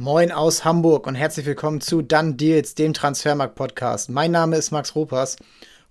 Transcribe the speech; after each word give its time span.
Moin 0.00 0.30
aus 0.30 0.64
Hamburg 0.64 1.08
und 1.08 1.16
herzlich 1.16 1.44
willkommen 1.44 1.80
zu 1.80 2.02
Dann 2.02 2.36
Deals, 2.36 2.76
dem 2.76 2.94
Transfermarkt-Podcast. 2.94 4.10
Mein 4.10 4.30
Name 4.30 4.56
ist 4.56 4.70
Max 4.70 4.94
Ropas, 4.94 5.34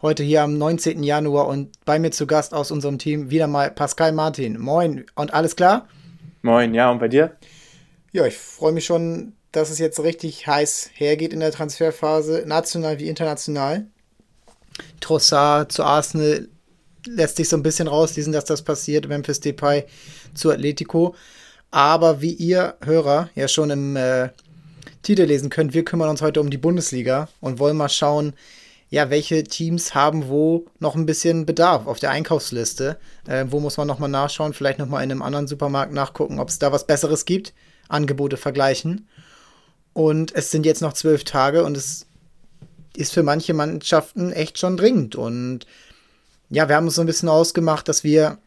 heute 0.02 0.24
hier 0.24 0.44
am 0.44 0.58
19. 0.58 1.04
Januar 1.04 1.48
und 1.48 1.74
bei 1.84 2.00
mir 2.00 2.12
zu 2.12 2.26
Gast 2.26 2.54
aus 2.54 2.72
unserem 2.72 3.00
Team 3.00 3.32
wieder 3.32 3.48
mal 3.48 3.70
Pascal 3.70 4.14
Martin. 4.14 4.62
Moin 4.62 5.04
und 5.16 5.34
alles 5.34 5.58
klar? 5.58 5.90
Moin, 6.42 6.74
ja, 6.74 6.90
und 6.90 7.00
bei 7.00 7.10
dir? 7.10 7.36
Ja, 8.14 8.26
ich 8.26 8.38
freue 8.38 8.72
mich 8.72 8.86
schon, 8.86 9.34
dass 9.52 9.70
es 9.70 9.78
jetzt 9.78 10.00
richtig 10.00 10.48
heiß 10.48 10.92
hergeht 10.94 11.34
in 11.34 11.42
der 11.42 11.52
Transferphase, 11.52 12.44
national 12.46 13.00
wie 13.00 13.10
international. 13.10 13.88
Trossard 15.02 15.70
zu 15.70 15.84
Arsenal 15.84 16.48
lässt 17.06 17.36
sich 17.36 17.50
so 17.50 17.58
ein 17.58 17.64
bisschen 17.64 17.90
rauslesen, 17.90 18.32
dass 18.32 18.46
das 18.46 18.62
passiert. 18.62 19.10
Memphis 19.10 19.42
Depay 19.42 19.84
zu 20.34 20.50
Atletico. 20.50 21.14
Aber 21.72 22.22
wie 22.22 22.34
ihr 22.34 22.76
Hörer 22.84 23.30
ja 23.36 23.48
schon 23.48 23.70
im 23.70 23.96
äh, 23.96 24.30
Titel 25.04 25.24
lesen 25.24 25.50
könnt, 25.50 25.74
wir 25.74 25.86
kümmern 25.86 26.10
uns 26.10 26.22
heute 26.22 26.42
um 26.42 26.50
die 26.50 26.58
Bundesliga 26.58 27.30
und 27.40 27.60
wollen 27.60 27.78
mal 27.78 27.90
schauen, 27.90 28.34
ja, 28.90 29.10
welche 29.10 29.44
Teams 29.44 29.94
haben 29.94 30.30
wo 30.30 30.66
noch 30.80 30.96
ein 30.96 31.06
bisschen 31.06 31.46
Bedarf 31.46 31.88
auf 31.88 32.00
der 32.00 32.12
Einkaufsliste. 32.12 32.98
Äh, 33.28 33.46
wo 33.50 33.60
muss 33.60 33.78
man 33.78 33.88
nochmal 33.88 34.10
nachschauen? 34.10 34.54
Vielleicht 34.54 34.80
nochmal 34.80 35.04
in 35.04 35.12
einem 35.12 35.22
anderen 35.22 35.48
Supermarkt 35.48 35.94
nachgucken, 35.94 36.40
ob 36.40 36.48
es 36.48 36.60
da 36.60 36.72
was 36.72 36.88
Besseres 36.88 37.26
gibt. 37.26 37.54
Angebote 37.90 38.38
vergleichen. 38.38 39.08
Und 39.94 40.34
es 40.36 40.52
sind 40.52 40.66
jetzt 40.66 40.82
noch 40.82 40.94
zwölf 40.94 41.24
Tage 41.24 41.64
und 41.64 41.76
es 41.76 42.06
ist 42.96 43.14
für 43.14 43.24
manche 43.24 43.54
Mannschaften 43.54 44.32
echt 44.32 44.58
schon 44.58 44.78
dringend. 44.78 45.16
Und 45.16 45.66
ja, 46.50 46.70
wir 46.70 46.76
haben 46.76 46.86
uns 46.86 46.96
so 46.96 47.02
ein 47.02 47.08
bisschen 47.08 47.30
ausgemacht, 47.30 47.88
dass 47.88 48.04
wir 48.04 48.38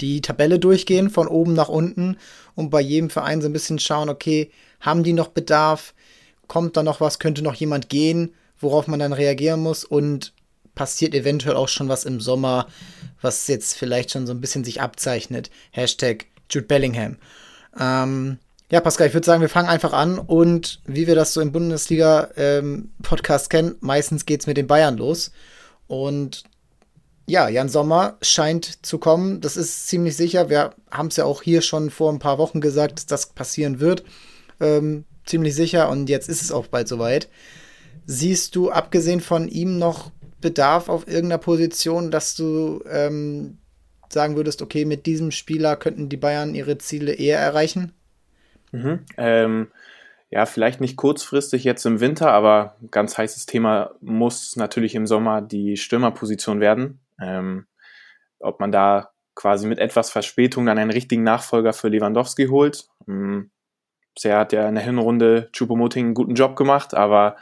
die 0.00 0.20
Tabelle 0.20 0.58
durchgehen 0.58 1.10
von 1.10 1.28
oben 1.28 1.54
nach 1.54 1.68
unten 1.68 2.16
und 2.54 2.70
bei 2.70 2.80
jedem 2.80 3.10
Verein 3.10 3.40
so 3.40 3.48
ein 3.48 3.52
bisschen 3.52 3.78
schauen, 3.78 4.08
okay, 4.08 4.50
haben 4.80 5.02
die 5.02 5.12
noch 5.12 5.28
Bedarf? 5.28 5.94
Kommt 6.46 6.76
da 6.76 6.82
noch 6.82 7.00
was? 7.00 7.18
Könnte 7.18 7.42
noch 7.42 7.54
jemand 7.54 7.88
gehen, 7.88 8.34
worauf 8.60 8.86
man 8.86 9.00
dann 9.00 9.12
reagieren 9.12 9.60
muss? 9.60 9.84
Und 9.84 10.32
passiert 10.74 11.14
eventuell 11.14 11.56
auch 11.56 11.68
schon 11.68 11.88
was 11.88 12.04
im 12.04 12.20
Sommer, 12.20 12.66
was 13.20 13.46
jetzt 13.46 13.76
vielleicht 13.76 14.10
schon 14.10 14.26
so 14.26 14.32
ein 14.32 14.40
bisschen 14.40 14.64
sich 14.64 14.80
abzeichnet? 14.80 15.50
Hashtag 15.70 16.26
Jude 16.50 16.66
Bellingham. 16.66 17.16
Ähm, 17.78 18.38
ja, 18.70 18.80
Pascal, 18.80 19.06
ich 19.08 19.14
würde 19.14 19.26
sagen, 19.26 19.40
wir 19.40 19.48
fangen 19.48 19.68
einfach 19.68 19.92
an 19.92 20.18
und 20.18 20.80
wie 20.84 21.06
wir 21.06 21.14
das 21.14 21.32
so 21.32 21.40
im 21.40 21.52
Bundesliga-Podcast 21.52 23.44
ähm, 23.44 23.48
kennen, 23.48 23.76
meistens 23.80 24.26
geht 24.26 24.40
es 24.40 24.46
mit 24.46 24.56
den 24.56 24.66
Bayern 24.66 24.96
los. 24.96 25.30
Und 25.86 26.44
ja, 27.26 27.48
Jan 27.48 27.68
Sommer 27.68 28.18
scheint 28.20 28.84
zu 28.84 28.98
kommen. 28.98 29.40
Das 29.40 29.56
ist 29.56 29.88
ziemlich 29.88 30.16
sicher. 30.16 30.50
Wir 30.50 30.74
haben 30.90 31.08
es 31.08 31.16
ja 31.16 31.24
auch 31.24 31.42
hier 31.42 31.62
schon 31.62 31.90
vor 31.90 32.12
ein 32.12 32.18
paar 32.18 32.38
Wochen 32.38 32.60
gesagt, 32.60 32.98
dass 32.98 33.06
das 33.06 33.26
passieren 33.32 33.80
wird. 33.80 34.04
Ähm, 34.60 35.04
ziemlich 35.24 35.54
sicher. 35.54 35.88
Und 35.88 36.08
jetzt 36.08 36.28
ist 36.28 36.42
es 36.42 36.52
auch 36.52 36.66
bald 36.66 36.88
soweit. 36.88 37.28
Siehst 38.06 38.54
du, 38.56 38.70
abgesehen 38.70 39.20
von 39.20 39.48
ihm, 39.48 39.78
noch 39.78 40.10
Bedarf 40.40 40.90
auf 40.90 41.06
irgendeiner 41.06 41.38
Position, 41.38 42.10
dass 42.10 42.34
du 42.34 42.84
ähm, 42.90 43.56
sagen 44.10 44.36
würdest, 44.36 44.60
okay, 44.60 44.84
mit 44.84 45.06
diesem 45.06 45.30
Spieler 45.30 45.76
könnten 45.76 46.10
die 46.10 46.18
Bayern 46.18 46.54
ihre 46.54 46.76
Ziele 46.76 47.14
eher 47.14 47.38
erreichen? 47.38 47.92
Mhm. 48.72 49.00
Ähm, 49.16 49.68
ja, 50.30 50.44
vielleicht 50.44 50.82
nicht 50.82 50.96
kurzfristig 50.96 51.64
jetzt 51.64 51.86
im 51.86 52.00
Winter, 52.00 52.32
aber 52.32 52.76
ganz 52.90 53.16
heißes 53.16 53.46
Thema 53.46 53.92
muss 54.00 54.56
natürlich 54.56 54.94
im 54.94 55.06
Sommer 55.06 55.40
die 55.40 55.78
Stürmerposition 55.78 56.60
werden. 56.60 57.00
Ähm, 57.20 57.66
ob 58.40 58.60
man 58.60 58.72
da 58.72 59.10
quasi 59.34 59.66
mit 59.66 59.78
etwas 59.78 60.10
Verspätung 60.10 60.66
dann 60.66 60.78
einen 60.78 60.90
richtigen 60.90 61.22
Nachfolger 61.22 61.72
für 61.72 61.88
Lewandowski 61.88 62.46
holt. 62.46 62.88
Ähm, 63.08 63.50
bisher 64.14 64.38
hat 64.38 64.52
ja 64.52 64.68
in 64.68 64.74
der 64.74 64.84
Hinrunde 64.84 65.48
Chupomoting 65.52 66.06
einen 66.06 66.14
guten 66.14 66.34
Job 66.34 66.56
gemacht, 66.56 66.94
aber 66.94 67.36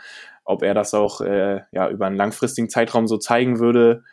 ob 0.45 0.63
er 0.63 0.75
das 0.75 0.95
auch 0.95 1.21
äh, 1.21 1.61
ja, 1.71 1.89
über 1.89 2.07
einen 2.07 2.17
langfristigen 2.17 2.69
Zeitraum 2.69 3.07
so 3.07 3.19
zeigen 3.19 3.59
würde, 3.59 4.05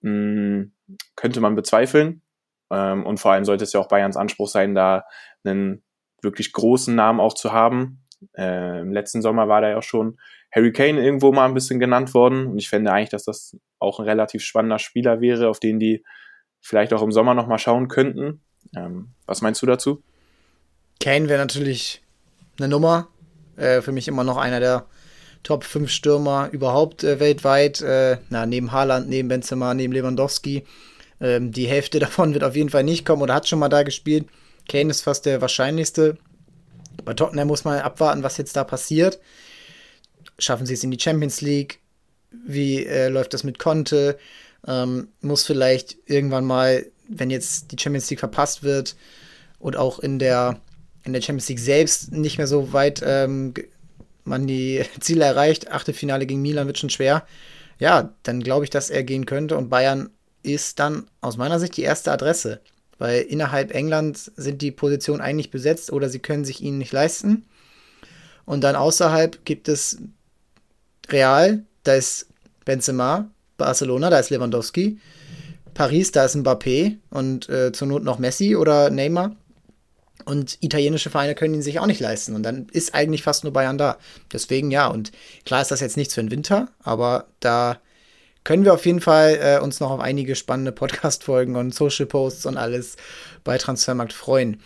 mh, 0.00 0.10
hm, 0.10 0.72
könnte 1.16 1.40
man 1.40 1.54
bezweifeln. 1.54 2.22
Ähm, 2.70 3.04
und 3.04 3.18
vor 3.18 3.32
allem 3.32 3.44
sollte 3.44 3.64
es 3.64 3.72
ja 3.72 3.80
auch 3.80 3.88
Bayerns 3.88 4.16
Anspruch 4.16 4.48
sein, 4.48 4.74
da 4.74 5.04
einen 5.44 5.82
wirklich 6.22 6.52
großen 6.52 6.94
Namen 6.94 7.20
auch 7.20 7.34
zu 7.34 7.52
haben. 7.52 8.03
Äh, 8.36 8.80
Im 8.80 8.92
letzten 8.92 9.22
Sommer 9.22 9.48
war 9.48 9.60
da 9.60 9.70
ja 9.70 9.78
auch 9.78 9.82
schon 9.82 10.18
Harry 10.52 10.72
Kane 10.72 11.02
irgendwo 11.02 11.32
mal 11.32 11.46
ein 11.46 11.54
bisschen 11.54 11.80
genannt 11.80 12.14
worden. 12.14 12.46
Und 12.46 12.58
ich 12.58 12.68
fände 12.68 12.92
eigentlich, 12.92 13.10
dass 13.10 13.24
das 13.24 13.56
auch 13.78 13.98
ein 14.00 14.06
relativ 14.06 14.42
spannender 14.42 14.78
Spieler 14.78 15.20
wäre, 15.20 15.48
auf 15.48 15.60
den 15.60 15.78
die 15.78 16.04
vielleicht 16.60 16.92
auch 16.92 17.02
im 17.02 17.12
Sommer 17.12 17.34
nochmal 17.34 17.58
schauen 17.58 17.88
könnten. 17.88 18.40
Ähm, 18.76 19.08
was 19.26 19.42
meinst 19.42 19.60
du 19.62 19.66
dazu? 19.66 20.02
Kane 21.00 21.28
wäre 21.28 21.40
natürlich 21.40 22.02
eine 22.58 22.68
Nummer. 22.68 23.08
Äh, 23.56 23.82
für 23.82 23.92
mich 23.92 24.08
immer 24.08 24.24
noch 24.24 24.36
einer 24.36 24.60
der 24.60 24.86
Top 25.42 25.64
5 25.64 25.90
Stürmer 25.90 26.48
überhaupt 26.52 27.04
äh, 27.04 27.20
weltweit. 27.20 27.80
Äh, 27.82 28.18
na, 28.30 28.46
neben 28.46 28.72
Haaland, 28.72 29.08
neben 29.08 29.28
Benzema, 29.28 29.74
neben 29.74 29.92
Lewandowski. 29.92 30.64
Ähm, 31.20 31.52
die 31.52 31.66
Hälfte 31.66 31.98
davon 32.00 32.32
wird 32.32 32.44
auf 32.44 32.56
jeden 32.56 32.70
Fall 32.70 32.84
nicht 32.84 33.04
kommen 33.04 33.22
oder 33.22 33.34
hat 33.34 33.48
schon 33.48 33.58
mal 33.58 33.68
da 33.68 33.82
gespielt. 33.82 34.26
Kane 34.68 34.90
ist 34.90 35.02
fast 35.02 35.26
der 35.26 35.40
wahrscheinlichste. 35.40 36.16
Bei 37.04 37.14
Tottenham 37.14 37.48
muss 37.48 37.64
man 37.64 37.80
abwarten, 37.80 38.22
was 38.22 38.36
jetzt 38.36 38.56
da 38.56 38.64
passiert. 38.64 39.18
Schaffen 40.38 40.66
sie 40.66 40.74
es 40.74 40.84
in 40.84 40.90
die 40.90 41.00
Champions 41.00 41.40
League? 41.40 41.80
Wie 42.30 42.84
äh, 42.84 43.08
läuft 43.08 43.34
das 43.34 43.44
mit 43.44 43.58
Conte? 43.58 44.18
Ähm, 44.66 45.08
muss 45.20 45.44
vielleicht 45.46 45.96
irgendwann 46.06 46.44
mal, 46.44 46.86
wenn 47.08 47.30
jetzt 47.30 47.72
die 47.72 47.78
Champions 47.78 48.10
League 48.10 48.20
verpasst 48.20 48.62
wird 48.62 48.96
und 49.58 49.76
auch 49.76 49.98
in 49.98 50.18
der, 50.18 50.60
in 51.04 51.12
der 51.12 51.20
Champions 51.20 51.48
League 51.48 51.58
selbst 51.58 52.12
nicht 52.12 52.38
mehr 52.38 52.46
so 52.46 52.72
weit 52.72 53.02
ähm, 53.04 53.54
man 54.24 54.46
die 54.46 54.84
Ziele 55.00 55.24
erreicht, 55.24 55.70
Achtelfinale 55.70 56.26
gegen 56.26 56.42
Milan 56.42 56.66
wird 56.66 56.78
schon 56.78 56.90
schwer, 56.90 57.26
ja, 57.78 58.14
dann 58.22 58.42
glaube 58.42 58.64
ich, 58.64 58.70
dass 58.70 58.90
er 58.90 59.04
gehen 59.04 59.26
könnte 59.26 59.56
und 59.56 59.68
Bayern 59.68 60.10
ist 60.42 60.78
dann 60.78 61.08
aus 61.20 61.36
meiner 61.36 61.58
Sicht 61.58 61.76
die 61.76 61.82
erste 61.82 62.12
Adresse 62.12 62.60
weil 62.98 63.22
innerhalb 63.22 63.74
Englands 63.74 64.32
sind 64.36 64.62
die 64.62 64.70
Positionen 64.70 65.20
eigentlich 65.20 65.50
besetzt 65.50 65.92
oder 65.92 66.08
sie 66.08 66.18
können 66.18 66.44
sich 66.44 66.62
ihn 66.62 66.78
nicht 66.78 66.92
leisten. 66.92 67.44
Und 68.44 68.62
dann 68.62 68.76
außerhalb 68.76 69.44
gibt 69.44 69.68
es 69.68 69.98
Real, 71.08 71.64
da 71.82 71.94
ist 71.94 72.28
Benzema, 72.64 73.30
Barcelona, 73.56 74.10
da 74.10 74.18
ist 74.18 74.30
Lewandowski, 74.30 74.98
Paris, 75.74 76.12
da 76.12 76.24
ist 76.24 76.36
Mbappé 76.36 76.96
und 77.10 77.48
äh, 77.48 77.72
zur 77.72 77.88
Not 77.88 78.04
noch 78.04 78.18
Messi 78.18 78.56
oder 78.56 78.90
Neymar. 78.90 79.36
Und 80.24 80.56
italienische 80.62 81.10
Vereine 81.10 81.34
können 81.34 81.54
ihn 81.54 81.62
sich 81.62 81.78
auch 81.80 81.86
nicht 81.86 82.00
leisten. 82.00 82.34
Und 82.34 82.44
dann 82.44 82.66
ist 82.72 82.94
eigentlich 82.94 83.22
fast 83.22 83.44
nur 83.44 83.52
Bayern 83.52 83.76
da. 83.76 83.98
Deswegen 84.32 84.70
ja. 84.70 84.86
Und 84.86 85.12
klar 85.44 85.60
ist 85.60 85.70
das 85.70 85.80
jetzt 85.80 85.98
nichts 85.98 86.14
für 86.14 86.22
den 86.22 86.30
Winter, 86.30 86.68
aber 86.82 87.26
da 87.40 87.78
können 88.44 88.64
wir 88.64 88.74
auf 88.74 88.84
jeden 88.86 89.00
Fall 89.00 89.38
äh, 89.40 89.62
uns 89.62 89.80
noch 89.80 89.90
auf 89.90 90.00
einige 90.00 90.36
spannende 90.36 90.70
Podcast-Folgen 90.70 91.56
und 91.56 91.74
Social 91.74 92.06
Posts 92.06 92.46
und 92.46 92.56
alles 92.58 92.96
bei 93.42 93.58
Transfermarkt 93.58 94.12
freuen. 94.12 94.60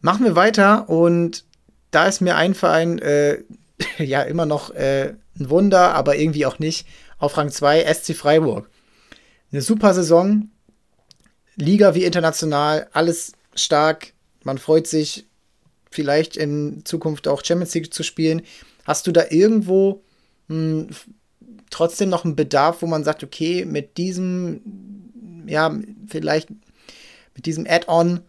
Machen 0.00 0.24
wir 0.24 0.36
weiter 0.36 0.88
und 0.88 1.44
da 1.90 2.06
ist 2.06 2.20
mir 2.20 2.36
ein 2.36 2.54
Verein 2.54 2.98
äh, 3.00 3.42
ja 3.98 4.22
immer 4.22 4.46
noch 4.46 4.70
äh, 4.70 5.14
ein 5.38 5.50
Wunder, 5.50 5.94
aber 5.94 6.16
irgendwie 6.16 6.46
auch 6.46 6.58
nicht. 6.58 6.86
Auf 7.18 7.36
Rang 7.36 7.50
2 7.50 7.92
SC 7.92 8.14
Freiburg. 8.14 8.70
Eine 9.50 9.62
super 9.62 9.94
Saison. 9.94 10.50
Liga 11.56 11.94
wie 11.94 12.04
international, 12.04 12.88
alles 12.92 13.32
stark. 13.54 14.12
Man 14.42 14.58
freut 14.58 14.86
sich, 14.86 15.26
vielleicht 15.90 16.36
in 16.36 16.84
Zukunft 16.84 17.28
auch 17.28 17.44
Champions 17.44 17.74
League 17.74 17.94
zu 17.94 18.02
spielen. 18.02 18.42
Hast 18.84 19.06
du 19.06 19.12
da 19.12 19.26
irgendwo 19.30 20.02
hm, 20.48 20.88
trotzdem 21.74 22.08
noch 22.08 22.24
ein 22.24 22.36
Bedarf, 22.36 22.82
wo 22.82 22.86
man 22.86 23.04
sagt, 23.04 23.24
okay, 23.24 23.64
mit 23.64 23.96
diesem, 23.96 24.60
ja, 25.46 25.74
vielleicht 26.06 26.48
mit 27.34 27.46
diesem 27.46 27.66
Add-on 27.68 28.20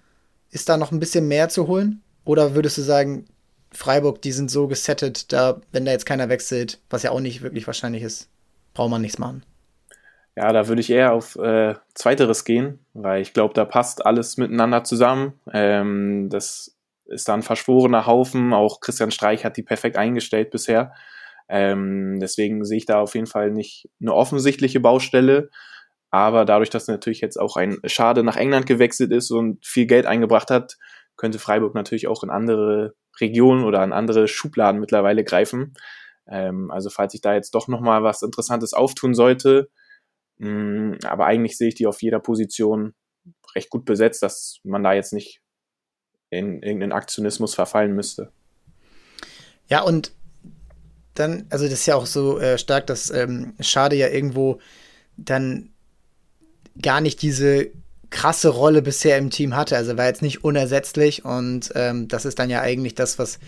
ist 0.50 0.68
da 0.68 0.78
noch 0.78 0.92
ein 0.92 1.00
bisschen 1.00 1.28
mehr 1.28 1.50
zu 1.50 1.68
holen? 1.68 2.02
Oder 2.24 2.56
würdest 2.56 2.78
du 2.78 2.82
sagen, 2.82 3.26
Freiburg, 3.72 4.22
die 4.22 4.32
sind 4.32 4.50
so 4.50 4.68
gesettet, 4.68 5.32
da, 5.32 5.62
wenn 5.72 5.86
da 5.86 5.92
jetzt 5.92 6.06
keiner 6.06 6.30
wechselt, 6.30 6.80
was 6.90 7.04
ja 7.04 7.12
auch 7.12 7.20
nicht 7.20 7.42
wirklich 7.42 7.68
wahrscheinlich 7.68 8.04
ist, 8.04 8.30
braucht 8.74 8.90
man 8.90 9.02
nichts 9.02 9.20
machen? 9.20 9.44
Ja, 10.36 10.52
da 10.52 10.68
würde 10.68 10.82
ich 10.82 10.90
eher 10.90 11.14
auf 11.14 11.36
äh, 11.36 11.76
Zweiteres 11.94 12.46
gehen, 12.46 12.80
weil 12.94 13.22
ich 13.22 13.34
glaube, 13.34 13.54
da 13.54 13.64
passt 13.64 14.06
alles 14.06 14.38
miteinander 14.38 14.84
zusammen. 14.84 15.34
Ähm, 15.54 16.30
das 16.30 16.76
ist 17.06 17.30
da 17.30 17.36
ein 17.36 17.44
verschworener 17.44 18.06
Haufen. 18.06 18.54
Auch 18.54 18.80
Christian 18.80 19.12
Streich 19.12 19.46
hat 19.46 19.56
die 19.56 19.64
perfekt 19.64 19.98
eingestellt 19.98 20.52
bisher. 20.52 20.94
Ähm, 21.48 22.20
deswegen 22.20 22.66
sehe 22.66 22.78
ich 22.78 22.86
da 22.86 23.00
auf 23.00 23.16
jeden 23.16 23.28
Fall 23.28 23.52
nicht 23.52 23.90
eine 24.02 24.14
offensichtliche 24.14 24.80
Baustelle. 24.80 25.50
Aber 26.10 26.46
dadurch, 26.46 26.70
dass 26.70 26.88
natürlich 26.88 27.22
jetzt 27.22 27.38
auch 27.38 27.58
ein 27.58 27.78
Schade 27.86 28.24
nach 28.24 28.38
England 28.38 28.66
gewechselt 28.66 29.12
ist 29.12 29.32
und 29.32 29.66
viel 29.66 29.86
Geld 29.86 30.06
eingebracht 30.06 30.50
hat, 30.50 30.78
könnte 31.18 31.40
Freiburg 31.40 31.76
natürlich 31.76 32.08
auch 32.08 32.24
in 32.24 32.30
andere 32.30 32.96
Regionen 33.20 33.64
oder 33.64 33.82
an 33.82 33.94
andere 33.94 34.28
Schubladen 34.28 34.80
mittlerweile 34.80 35.24
greifen. 35.24 35.74
Ähm, 36.28 36.72
also 36.72 36.90
falls 36.90 37.12
sich 37.12 37.22
da 37.22 37.34
jetzt 37.34 37.54
doch 37.56 37.68
nochmal 37.68 38.04
was 38.04 38.22
Interessantes 38.22 38.74
auftun 38.74 39.14
sollte, 39.14 39.70
mh, 40.38 40.50
mm, 40.50 40.98
aber 41.06 41.26
eigentlich 41.26 41.58
sehe 41.58 41.70
ich 41.70 41.76
die 41.76 41.88
auf 41.88 42.02
jeder 42.02 42.20
Position 42.20 42.94
recht 43.56 43.70
gut 43.70 43.86
besetzt, 43.86 44.24
dass 44.24 44.60
man 44.64 44.84
da 44.84 44.94
jetzt 44.94 45.14
nicht 45.14 45.42
in 46.30 46.62
irgendeinen 46.62 46.92
Aktionismus 46.92 47.56
verfallen 47.56 47.94
müsste. 47.94 48.32
Ja, 49.68 49.82
und 49.82 50.12
dann, 51.16 51.48
also 51.50 51.66
das 51.66 51.80
ist 51.80 51.86
ja 51.86 51.96
auch 51.96 52.06
so 52.06 52.40
äh, 52.40 52.58
stark, 52.58 52.88
dass 52.88 53.10
ähm, 53.10 53.54
Schade 53.60 53.96
ja 53.96 54.10
irgendwo 54.10 54.60
dann 55.18 55.70
gar 56.82 57.02
nicht 57.02 57.22
diese 57.22 57.72
krasse 58.10 58.50
Rolle 58.50 58.82
bisher 58.82 59.18
im 59.18 59.30
Team 59.30 59.56
hatte. 59.56 59.76
Also 59.76 59.98
war 59.98 60.06
jetzt 60.06 60.22
nicht 60.22 60.44
unersetzlich 60.44 61.26
und 61.26 61.72
ähm, 61.76 62.08
das 62.08 62.26
ist 62.26 62.40
dann 62.40 62.50
ja 62.50 62.62
eigentlich 62.62 62.96
das, 62.96 63.18
was 63.18 63.40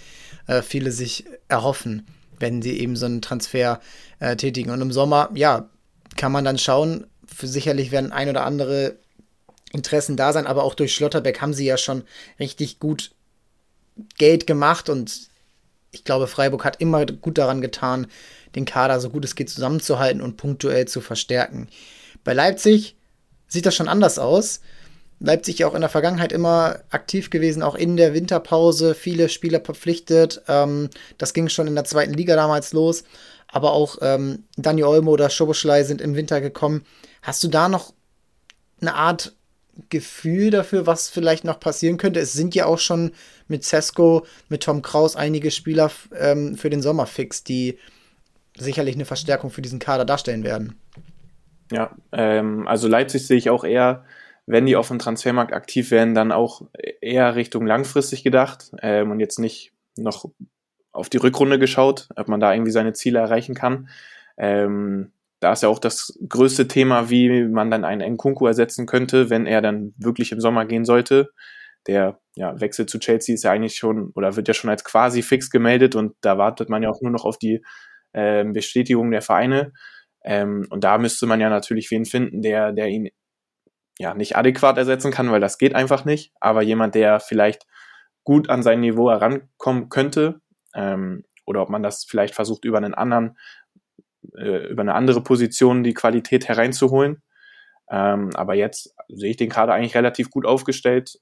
äh, 0.48 0.62
viele 0.62 0.92
sich 0.92 1.26
erhoffen, 1.48 2.08
wenn 2.40 2.62
sie 2.62 2.80
eben 2.80 2.96
so 2.96 3.06
einen 3.06 3.22
Transfer 3.22 3.80
äh, 4.20 4.36
tätigen. 4.36 4.72
Und 4.72 4.82
im 4.82 4.92
Sommer, 4.92 5.30
ja, 5.34 5.70
kann 6.16 6.32
man 6.32 6.46
dann 6.46 6.58
schauen. 6.58 7.08
Für 7.26 7.48
sicherlich 7.48 7.92
werden 7.92 8.12
ein 8.12 8.30
oder 8.30 8.46
andere 8.46 8.98
Interessen 9.74 10.16
da 10.18 10.34
sein, 10.34 10.48
aber 10.48 10.64
auch 10.64 10.76
durch 10.76 10.96
Schlotterbeck 10.96 11.42
haben 11.42 11.54
sie 11.54 11.66
ja 11.66 11.78
schon 11.78 12.04
richtig 12.40 12.80
gut 12.80 13.12
Geld 14.18 14.48
gemacht 14.48 14.90
und 14.90 15.30
ich 15.92 16.04
glaube, 16.04 16.28
Freiburg 16.28 16.66
hat 16.66 16.82
immer 16.82 17.06
gut 17.06 17.38
daran 17.38 17.62
getan, 17.62 18.08
den 18.56 18.66
Kader 18.66 19.00
so 19.00 19.10
gut 19.10 19.26
es 19.26 19.36
geht 19.36 19.50
zusammenzuhalten 19.50 20.22
und 20.22 20.38
punktuell 20.38 20.88
zu 20.88 21.02
verstärken. 21.02 21.70
Bei 22.24 22.34
Leipzig 22.34 22.96
sieht 23.48 23.66
das 23.66 23.76
schon 23.76 23.88
anders 23.88 24.20
aus. 24.20 24.62
Leipzig 25.20 25.66
auch 25.66 25.74
in 25.74 25.82
der 25.82 25.90
Vergangenheit 25.90 26.32
immer 26.32 26.80
aktiv 26.92 27.30
gewesen, 27.30 27.64
auch 27.64 27.76
in 27.76 27.98
der 27.98 28.14
Winterpause, 28.14 28.94
viele 28.94 29.30
Spieler 29.30 29.62
verpflichtet. 29.62 30.44
Ähm, 30.48 30.90
das 31.18 31.34
ging 31.34 31.50
schon 31.50 31.68
in 31.68 31.76
der 31.76 31.86
zweiten 31.86 32.14
Liga 32.14 32.36
damals 32.36 32.74
los. 32.74 33.04
Aber 33.48 33.72
auch 33.72 33.98
ähm, 34.02 34.44
Dani 34.58 34.84
Olmo 34.84 35.12
oder 35.12 35.30
Schoboschlei 35.30 35.84
sind 35.84 36.02
im 36.02 36.16
Winter 36.16 36.42
gekommen. 36.42 36.86
Hast 37.22 37.44
du 37.44 37.48
da 37.48 37.70
noch 37.70 37.94
eine 38.82 38.94
Art 38.94 39.34
Gefühl 39.90 40.52
dafür, 40.52 40.86
was 40.86 41.10
vielleicht 41.10 41.44
noch 41.44 41.60
passieren 41.60 41.98
könnte? 41.98 42.20
Es 42.20 42.34
sind 42.34 42.56
ja 42.56 42.66
auch 42.66 42.80
schon 42.80 43.12
mit 43.48 43.64
Cesco, 43.64 44.26
mit 44.50 44.64
Tom 44.64 44.82
Kraus 44.82 45.16
einige 45.16 45.52
Spieler 45.52 45.92
ähm, 46.16 46.56
für 46.56 46.70
den 46.70 46.82
Sommer 46.82 47.06
fix, 47.06 47.44
die 47.44 47.78
sicherlich 48.58 48.96
eine 48.96 49.06
Verstärkung 49.06 49.50
für 49.50 49.62
diesen 49.62 49.80
Kader 49.80 50.06
darstellen 50.06 50.44
werden. 50.44 50.76
Ja, 51.72 51.96
ähm, 52.12 52.68
also 52.68 52.88
Leipzig 52.88 53.28
sehe 53.28 53.38
ich 53.38 53.50
auch 53.50 53.64
eher, 53.64 54.06
wenn 54.46 54.66
die 54.66 54.76
auf 54.76 54.88
dem 54.88 55.00
Transfermarkt 55.00 55.54
aktiv 55.54 55.92
werden, 55.92 56.16
dann 56.16 56.32
auch 56.32 56.62
eher 57.02 57.36
Richtung 57.36 57.68
langfristig 57.68 58.24
gedacht 58.24 58.72
ähm, 58.82 59.12
und 59.12 59.20
jetzt 59.20 59.40
nicht 59.40 59.74
noch 59.98 60.30
auf 60.94 61.10
die 61.10 61.18
Rückrunde 61.18 61.60
geschaut, 61.60 62.08
ob 62.16 62.28
man 62.28 62.40
da 62.40 62.54
irgendwie 62.54 62.72
seine 62.72 62.94
Ziele 62.94 63.20
erreichen 63.20 63.56
kann. 63.56 63.90
Ähm, 64.38 65.12
da 65.40 65.52
ist 65.52 65.64
ja 65.64 65.70
auch 65.70 65.80
das 65.80 66.18
größte 66.28 66.68
Thema, 66.68 67.10
wie 67.10 67.44
man 67.44 67.70
dann 67.70 67.84
einen 67.84 68.14
Nkunku 68.14 68.48
ersetzen 68.48 68.86
könnte, 68.86 69.30
wenn 69.30 69.46
er 69.46 69.62
dann 69.62 69.94
wirklich 69.98 70.32
im 70.32 70.40
Sommer 70.40 70.66
gehen 70.66 70.86
sollte. 70.86 71.30
Der 71.86 72.20
ja, 72.38 72.60
Wechsel 72.62 72.86
zu 72.86 73.00
Chelsea 73.00 73.34
ist 73.34 73.44
ja 73.44 73.52
eigentlich 73.52 73.76
schon 73.76 74.12
oder 74.14 74.36
wird 74.36 74.48
ja 74.48 74.54
schon 74.54 74.70
als 74.70 74.84
quasi 74.84 75.24
fix 75.24 75.50
gemeldet 75.50 75.96
und 75.96 76.14
da 76.22 76.38
wartet 76.38 76.70
man 76.70 76.84
ja 76.84 76.90
auch 76.90 77.02
nur 77.02 77.12
noch 77.12 77.26
auf 77.26 77.40
die 77.40 77.64
äh, 78.14 78.46
Bestätigung 78.46 79.10
der 79.10 79.24
Vereine. 79.24 79.74
Ähm, 80.24 80.68
und 80.70 80.84
da 80.84 81.00
müsste 81.00 81.26
man 81.26 81.42
ja 81.42 81.50
natürlich 81.50 81.90
wen 81.90 82.06
finden, 82.06 82.44
der, 82.44 82.74
der 82.74 82.90
ihn 82.90 83.10
ja 83.98 84.14
nicht 84.14 84.38
adäquat 84.38 84.78
ersetzen 84.78 85.12
kann, 85.12 85.32
weil 85.32 85.42
das 85.42 85.58
geht 85.58 85.74
einfach 85.74 86.06
nicht. 86.06 86.32
Aber 86.40 86.62
jemand, 86.62 86.94
der 86.94 87.20
vielleicht 87.20 87.66
gut 88.24 88.50
an 88.52 88.62
sein 88.62 88.82
Niveau 88.82 89.10
herankommen 89.10 89.90
könnte, 89.90 90.40
ähm, 90.76 91.24
oder 91.48 91.64
ob 91.64 91.70
man 91.70 91.82
das 91.82 92.06
vielleicht 92.08 92.36
versucht, 92.36 92.66
über 92.66 92.78
einen 92.78 92.94
anderen, 92.94 93.36
äh, 94.38 94.68
über 94.68 94.82
eine 94.82 94.94
andere 94.94 95.24
Position 95.24 95.84
die 95.84 95.96
Qualität 95.96 96.48
hereinzuholen. 96.48 97.24
Ähm, 97.90 98.30
aber 98.36 98.54
jetzt 98.54 98.94
sehe 99.08 99.32
ich 99.32 99.38
den 99.38 99.50
Kader 99.50 99.74
eigentlich 99.74 99.96
relativ 99.96 100.30
gut 100.30 100.46
aufgestellt. 100.46 101.18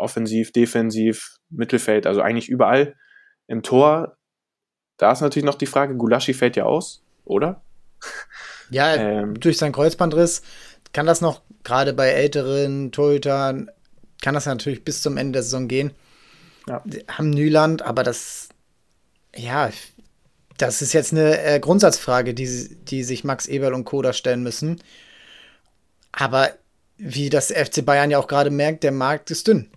Offensiv, 0.00 0.52
defensiv, 0.52 1.36
Mittelfeld, 1.50 2.06
also 2.06 2.20
eigentlich 2.20 2.48
überall. 2.48 2.96
Im 3.46 3.62
Tor, 3.62 4.16
da 4.96 5.12
ist 5.12 5.20
natürlich 5.20 5.44
noch 5.44 5.54
die 5.54 5.66
Frage, 5.66 5.96
Gulaschi 5.96 6.34
fällt 6.34 6.56
ja 6.56 6.64
aus, 6.64 7.04
oder? 7.24 7.62
Ja, 8.72 8.94
ähm, 8.94 9.40
durch 9.40 9.58
seinen 9.58 9.72
Kreuzbandriss 9.72 10.42
kann 10.92 11.04
das 11.04 11.20
noch, 11.20 11.42
gerade 11.64 11.92
bei 11.92 12.10
älteren 12.10 12.92
Torhütern, 12.92 13.68
kann 14.22 14.34
das 14.34 14.46
natürlich 14.46 14.84
bis 14.84 15.02
zum 15.02 15.16
Ende 15.16 15.32
der 15.32 15.42
Saison 15.42 15.66
gehen. 15.66 15.90
Ja. 16.68 16.82
Haben 17.08 17.30
Nyland, 17.30 17.82
aber 17.82 18.04
das, 18.04 18.48
ja, 19.34 19.70
das 20.56 20.82
ist 20.82 20.92
jetzt 20.92 21.12
eine 21.12 21.42
äh, 21.42 21.58
Grundsatzfrage, 21.58 22.34
die, 22.34 22.76
die 22.84 23.02
sich 23.02 23.24
Max 23.24 23.46
Eberl 23.46 23.74
und 23.74 23.84
Koda 23.84 24.12
stellen 24.12 24.42
müssen. 24.42 24.80
Aber 26.12 26.50
wie 26.96 27.30
das 27.30 27.50
FC 27.50 27.84
Bayern 27.84 28.10
ja 28.10 28.18
auch 28.18 28.28
gerade 28.28 28.50
merkt, 28.50 28.82
der 28.84 28.92
Markt 28.92 29.30
ist 29.30 29.48
dünn. 29.48 29.70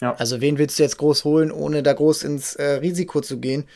Ja. 0.00 0.14
Also 0.14 0.40
wen 0.40 0.58
willst 0.58 0.78
du 0.78 0.82
jetzt 0.82 0.98
groß 0.98 1.24
holen, 1.24 1.52
ohne 1.52 1.82
da 1.82 1.92
groß 1.92 2.22
ins 2.22 2.54
äh, 2.56 2.74
Risiko 2.74 3.20
zu 3.20 3.38
gehen? 3.38 3.66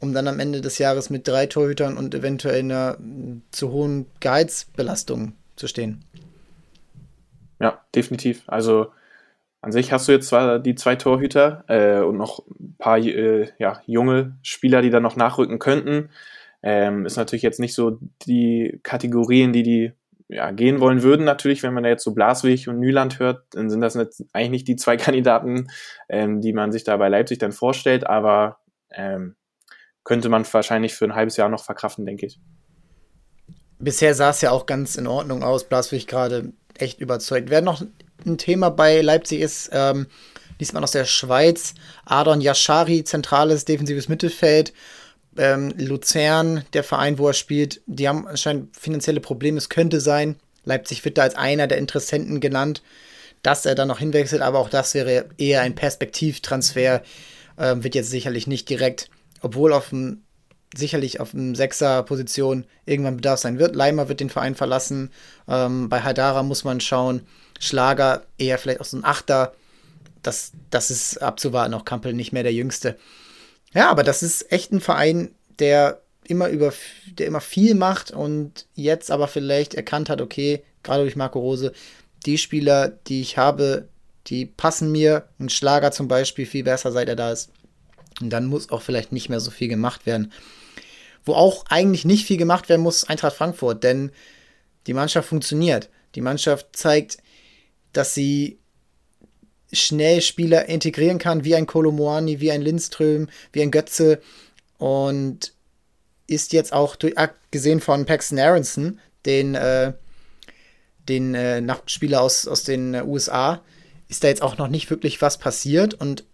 um 0.00 0.12
dann 0.12 0.28
am 0.28 0.38
Ende 0.38 0.60
des 0.60 0.78
Jahres 0.78 1.10
mit 1.10 1.26
drei 1.26 1.46
Torhütern 1.46 1.96
und 1.96 2.14
eventuell 2.14 2.60
einer 2.60 2.96
mm, 2.98 3.42
zu 3.50 3.70
hohen 3.70 4.06
Gehaltsbelastung 4.20 5.32
zu 5.56 5.66
stehen. 5.66 6.04
Ja, 7.60 7.80
definitiv. 7.94 8.44
Also 8.46 8.88
an 9.60 9.72
sich 9.72 9.92
hast 9.92 10.06
du 10.06 10.12
jetzt 10.12 10.28
zwar 10.28 10.60
die 10.60 10.76
zwei 10.76 10.94
Torhüter 10.94 11.64
äh, 11.66 12.00
und 12.00 12.16
noch 12.16 12.46
ein 12.60 12.76
paar 12.78 12.98
äh, 12.98 13.48
ja, 13.58 13.82
junge 13.86 14.36
Spieler, 14.42 14.82
die 14.82 14.90
dann 14.90 15.02
noch 15.02 15.16
nachrücken 15.16 15.58
könnten. 15.58 16.10
Ähm, 16.62 17.06
ist 17.06 17.16
natürlich 17.16 17.42
jetzt 17.42 17.60
nicht 17.60 17.74
so 17.74 17.98
die 18.26 18.78
Kategorien, 18.84 19.52
die 19.52 19.64
die 19.64 19.92
ja, 20.28 20.50
gehen 20.50 20.80
wollen 20.80 21.02
würden. 21.02 21.24
Natürlich, 21.24 21.62
wenn 21.62 21.74
man 21.74 21.82
da 21.82 21.88
jetzt 21.88 22.04
so 22.04 22.12
Blaswig 22.12 22.68
und 22.68 22.78
Nyland 22.78 23.18
hört, 23.18 23.44
dann 23.50 23.70
sind 23.70 23.80
das 23.80 23.94
jetzt 23.94 24.24
eigentlich 24.32 24.50
nicht 24.50 24.68
die 24.68 24.76
zwei 24.76 24.96
Kandidaten, 24.98 25.68
ähm, 26.08 26.40
die 26.40 26.52
man 26.52 26.70
sich 26.70 26.84
da 26.84 26.96
bei 26.96 27.08
Leipzig 27.08 27.38
dann 27.38 27.52
vorstellt. 27.52 28.06
Aber 28.06 28.58
ähm, 28.90 29.36
könnte 30.04 30.28
man 30.28 30.46
wahrscheinlich 30.50 30.94
für 30.94 31.06
ein 31.06 31.14
halbes 31.14 31.36
Jahr 31.36 31.48
noch 31.48 31.64
verkraften, 31.64 32.06
denke 32.06 32.26
ich. 32.26 32.40
Bisher 33.78 34.14
sah 34.14 34.30
es 34.30 34.40
ja 34.40 34.50
auch 34.50 34.66
ganz 34.66 34.96
in 34.96 35.06
Ordnung 35.06 35.42
aus. 35.42 35.64
Blaswig 35.64 36.06
gerade 36.06 36.52
echt 36.76 37.00
überzeugt. 37.00 37.50
Wer 37.50 37.62
noch 37.62 37.82
ein 38.26 38.38
Thema 38.38 38.70
bei 38.70 39.00
Leipzig 39.00 39.40
ist, 39.40 39.70
ähm, 39.72 40.06
diesmal 40.60 40.82
aus 40.82 40.90
der 40.90 41.04
Schweiz, 41.04 41.74
Adon 42.04 42.40
Yashari, 42.40 43.04
zentrales 43.04 43.64
defensives 43.64 44.08
Mittelfeld. 44.08 44.72
Ähm, 45.38 45.72
Luzern, 45.76 46.64
der 46.72 46.84
Verein, 46.84 47.18
wo 47.18 47.28
er 47.28 47.34
spielt, 47.34 47.80
die 47.86 48.08
haben 48.08 48.26
anscheinend 48.26 48.76
finanzielle 48.76 49.20
Probleme. 49.20 49.58
Es 49.58 49.68
könnte 49.68 50.00
sein, 50.00 50.36
Leipzig 50.64 51.04
wird 51.04 51.16
da 51.16 51.22
als 51.22 51.36
einer 51.36 51.66
der 51.66 51.78
Interessenten 51.78 52.40
genannt, 52.40 52.82
dass 53.42 53.64
er 53.64 53.74
dann 53.74 53.88
noch 53.88 54.00
hinwechselt, 54.00 54.42
aber 54.42 54.58
auch 54.58 54.68
das 54.68 54.94
wäre 54.94 55.26
eher 55.38 55.62
ein 55.62 55.74
Perspektivtransfer. 55.74 57.02
Ähm, 57.56 57.84
wird 57.84 57.94
jetzt 57.94 58.10
sicherlich 58.10 58.46
nicht 58.46 58.68
direkt 58.68 59.10
obwohl 59.42 59.72
auf 59.72 59.90
dem 59.90 60.22
sicherlich 60.76 61.18
auf 61.18 61.30
dem 61.30 61.54
Sechser-Position 61.54 62.66
irgendwann 62.84 63.16
Bedarf 63.16 63.40
sein 63.40 63.58
wird. 63.58 63.74
Leimer 63.74 64.10
wird 64.10 64.20
den 64.20 64.28
Verein 64.28 64.54
verlassen. 64.54 65.10
Ähm, 65.48 65.88
bei 65.88 66.00
Hadara 66.00 66.42
muss 66.42 66.62
man 66.62 66.80
schauen. 66.80 67.22
Schlager 67.58 68.24
eher 68.36 68.58
vielleicht 68.58 68.80
auch 68.80 68.84
so 68.84 68.98
ein 68.98 69.04
Achter. 69.04 69.54
Das, 70.22 70.52
das 70.68 70.90
ist 70.90 71.22
abzuwarten. 71.22 71.72
Auch 71.72 71.86
Kampel 71.86 72.12
nicht 72.12 72.32
mehr 72.32 72.42
der 72.42 72.52
Jüngste. 72.52 72.98
Ja, 73.74 73.90
aber 73.90 74.02
das 74.02 74.22
ist 74.22 74.50
echt 74.50 74.72
ein 74.72 74.80
Verein, 74.80 75.34
der 75.58 76.00
immer 76.24 76.48
über, 76.48 76.72
der 77.06 77.26
immer 77.26 77.40
viel 77.40 77.74
macht 77.74 78.10
und 78.10 78.66
jetzt 78.74 79.10
aber 79.10 79.28
vielleicht 79.28 79.74
erkannt 79.74 80.10
hat, 80.10 80.20
okay, 80.20 80.62
gerade 80.82 81.02
durch 81.02 81.16
Marco 81.16 81.38
Rose, 81.38 81.72
die 82.26 82.38
Spieler, 82.38 82.88
die 82.88 83.20
ich 83.20 83.38
habe, 83.38 83.88
die 84.26 84.46
passen 84.46 84.92
mir. 84.92 85.28
Ein 85.38 85.48
Schlager 85.48 85.92
zum 85.92 86.08
Beispiel 86.08 86.46
viel 86.46 86.64
besser, 86.64 86.92
seit 86.92 87.08
er 87.08 87.16
da 87.16 87.32
ist. 87.32 87.50
Und 88.20 88.30
dann 88.30 88.46
muss 88.46 88.70
auch 88.70 88.82
vielleicht 88.82 89.12
nicht 89.12 89.28
mehr 89.28 89.40
so 89.40 89.50
viel 89.50 89.68
gemacht 89.68 90.06
werden. 90.06 90.32
Wo 91.24 91.34
auch 91.34 91.64
eigentlich 91.68 92.04
nicht 92.04 92.26
viel 92.26 92.36
gemacht 92.36 92.68
werden 92.68 92.82
muss, 92.82 93.04
Eintracht 93.04 93.36
Frankfurt, 93.36 93.84
denn 93.84 94.10
die 94.86 94.94
Mannschaft 94.94 95.28
funktioniert. 95.28 95.88
Die 96.14 96.20
Mannschaft 96.20 96.68
zeigt, 96.72 97.18
dass 97.92 98.14
sie 98.14 98.58
schnell 99.72 100.20
Spieler 100.20 100.68
integrieren 100.68 101.18
kann, 101.18 101.44
wie 101.44 101.54
ein 101.54 101.66
Kolomoani, 101.66 102.40
wie 102.40 102.52
ein 102.52 102.62
Lindström, 102.62 103.28
wie 103.52 103.62
ein 103.62 103.70
Götze 103.70 104.20
und 104.78 105.52
ist 106.26 106.52
jetzt 106.52 106.72
auch 106.72 106.96
abgesehen 107.16 107.80
von 107.80 108.06
Paxton 108.06 108.38
Aronson, 108.38 109.00
den, 109.26 109.54
äh, 109.54 109.92
den 111.08 111.34
äh, 111.34 111.60
Nachtspieler 111.60 112.20
aus, 112.20 112.46
aus 112.46 112.64
den 112.64 112.94
USA, 112.94 113.62
ist 114.08 114.24
da 114.24 114.28
jetzt 114.28 114.42
auch 114.42 114.58
noch 114.58 114.68
nicht 114.68 114.90
wirklich 114.90 115.20
was 115.20 115.38
passiert 115.38 115.94
und 115.94 116.24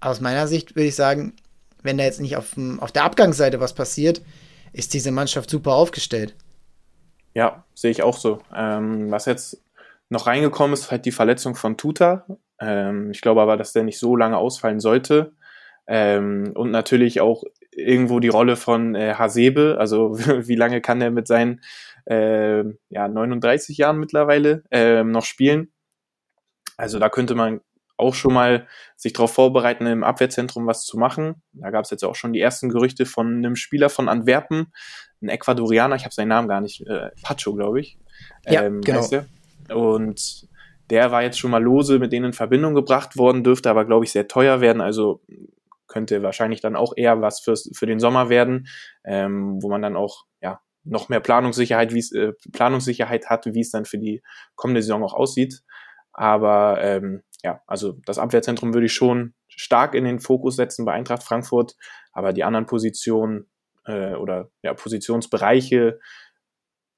aus 0.00 0.20
meiner 0.20 0.48
Sicht 0.48 0.74
würde 0.74 0.88
ich 0.88 0.96
sagen, 0.96 1.34
wenn 1.82 1.98
da 1.98 2.04
jetzt 2.04 2.20
nicht 2.20 2.36
auf, 2.36 2.56
auf 2.78 2.92
der 2.92 3.04
Abgangsseite 3.04 3.60
was 3.60 3.74
passiert, 3.74 4.22
ist 4.72 4.94
diese 4.94 5.10
Mannschaft 5.10 5.50
super 5.50 5.74
aufgestellt. 5.74 6.34
Ja, 7.34 7.64
sehe 7.74 7.90
ich 7.90 8.02
auch 8.02 8.16
so. 8.16 8.40
Ähm, 8.54 9.10
was 9.10 9.26
jetzt 9.26 9.62
noch 10.08 10.26
reingekommen 10.26 10.74
ist, 10.74 10.90
halt 10.90 11.06
die 11.06 11.12
Verletzung 11.12 11.54
von 11.54 11.76
Tuta. 11.76 12.26
Ähm, 12.60 13.10
ich 13.10 13.20
glaube 13.20 13.40
aber, 13.40 13.56
dass 13.56 13.72
der 13.72 13.84
nicht 13.84 13.98
so 13.98 14.16
lange 14.16 14.36
ausfallen 14.36 14.80
sollte. 14.80 15.32
Ähm, 15.86 16.52
und 16.54 16.70
natürlich 16.70 17.20
auch 17.20 17.42
irgendwo 17.72 18.20
die 18.20 18.28
Rolle 18.28 18.56
von 18.56 18.94
äh, 18.94 19.14
Hasebe. 19.14 19.76
Also 19.78 20.18
wie 20.18 20.56
lange 20.56 20.80
kann 20.80 21.00
er 21.00 21.10
mit 21.10 21.26
seinen 21.26 21.62
äh, 22.06 22.64
ja, 22.88 23.08
39 23.08 23.76
Jahren 23.78 23.98
mittlerweile 23.98 24.62
äh, 24.70 25.02
noch 25.02 25.24
spielen? 25.24 25.72
Also 26.76 26.98
da 26.98 27.08
könnte 27.08 27.34
man 27.34 27.60
auch 27.96 28.14
schon 28.14 28.32
mal 28.32 28.66
sich 28.96 29.12
darauf 29.12 29.34
vorbereiten, 29.34 29.86
im 29.86 30.02
Abwehrzentrum 30.02 30.66
was 30.66 30.84
zu 30.84 30.98
machen. 30.98 31.42
Da 31.52 31.70
gab 31.70 31.84
es 31.84 31.90
jetzt 31.90 32.04
auch 32.04 32.14
schon 32.14 32.32
die 32.32 32.40
ersten 32.40 32.70
Gerüchte 32.70 33.04
von 33.04 33.36
einem 33.36 33.56
Spieler 33.56 33.90
von 33.90 34.08
Antwerpen, 34.08 34.72
ein 35.20 35.28
Ecuadorianer, 35.28 35.96
ich 35.96 36.04
habe 36.04 36.14
seinen 36.14 36.28
Namen 36.28 36.48
gar 36.48 36.62
nicht, 36.62 36.86
äh, 36.86 37.10
Pacho, 37.22 37.54
glaube 37.54 37.80
ich. 37.80 37.98
Ja, 38.46 38.62
ähm, 38.62 38.80
genau. 38.80 39.06
Und 39.68 40.48
der 40.90 41.12
war 41.12 41.22
jetzt 41.22 41.38
schon 41.38 41.50
mal 41.50 41.62
lose 41.62 41.98
mit 41.98 42.12
denen 42.12 42.26
in 42.26 42.32
Verbindung 42.32 42.74
gebracht 42.74 43.16
worden, 43.16 43.44
dürfte 43.44 43.70
aber, 43.70 43.84
glaube 43.84 44.04
ich, 44.04 44.12
sehr 44.12 44.28
teuer 44.28 44.60
werden. 44.60 44.82
Also 44.82 45.22
könnte 45.86 46.22
wahrscheinlich 46.22 46.60
dann 46.60 46.76
auch 46.76 46.92
eher 46.96 47.20
was 47.20 47.40
fürs, 47.40 47.70
für 47.74 47.86
den 47.86 48.00
Sommer 48.00 48.28
werden, 48.28 48.68
ähm, 49.04 49.62
wo 49.62 49.68
man 49.68 49.82
dann 49.82 49.96
auch 49.96 50.24
ja 50.40 50.60
noch 50.84 51.08
mehr 51.08 51.20
Planungssicherheit, 51.20 51.92
äh, 51.92 52.32
Planungssicherheit 52.52 53.28
hat, 53.28 53.46
wie 53.46 53.60
es 53.60 53.70
dann 53.70 53.84
für 53.84 53.98
die 53.98 54.22
kommende 54.54 54.82
Saison 54.82 55.02
auch 55.02 55.14
aussieht. 55.14 55.62
Aber 56.12 56.80
ähm, 56.80 57.22
ja, 57.42 57.62
also 57.66 57.98
das 58.04 58.18
Abwehrzentrum 58.18 58.74
würde 58.74 58.86
ich 58.86 58.94
schon 58.94 59.34
stark 59.48 59.94
in 59.94 60.04
den 60.04 60.20
Fokus 60.20 60.56
setzen 60.56 60.84
bei 60.84 60.92
Eintracht 60.92 61.22
Frankfurt, 61.22 61.76
aber 62.12 62.32
die 62.32 62.44
anderen 62.44 62.66
Positionen 62.66 63.50
äh, 63.84 64.14
oder 64.14 64.50
ja, 64.62 64.74
Positionsbereiche, 64.74 65.98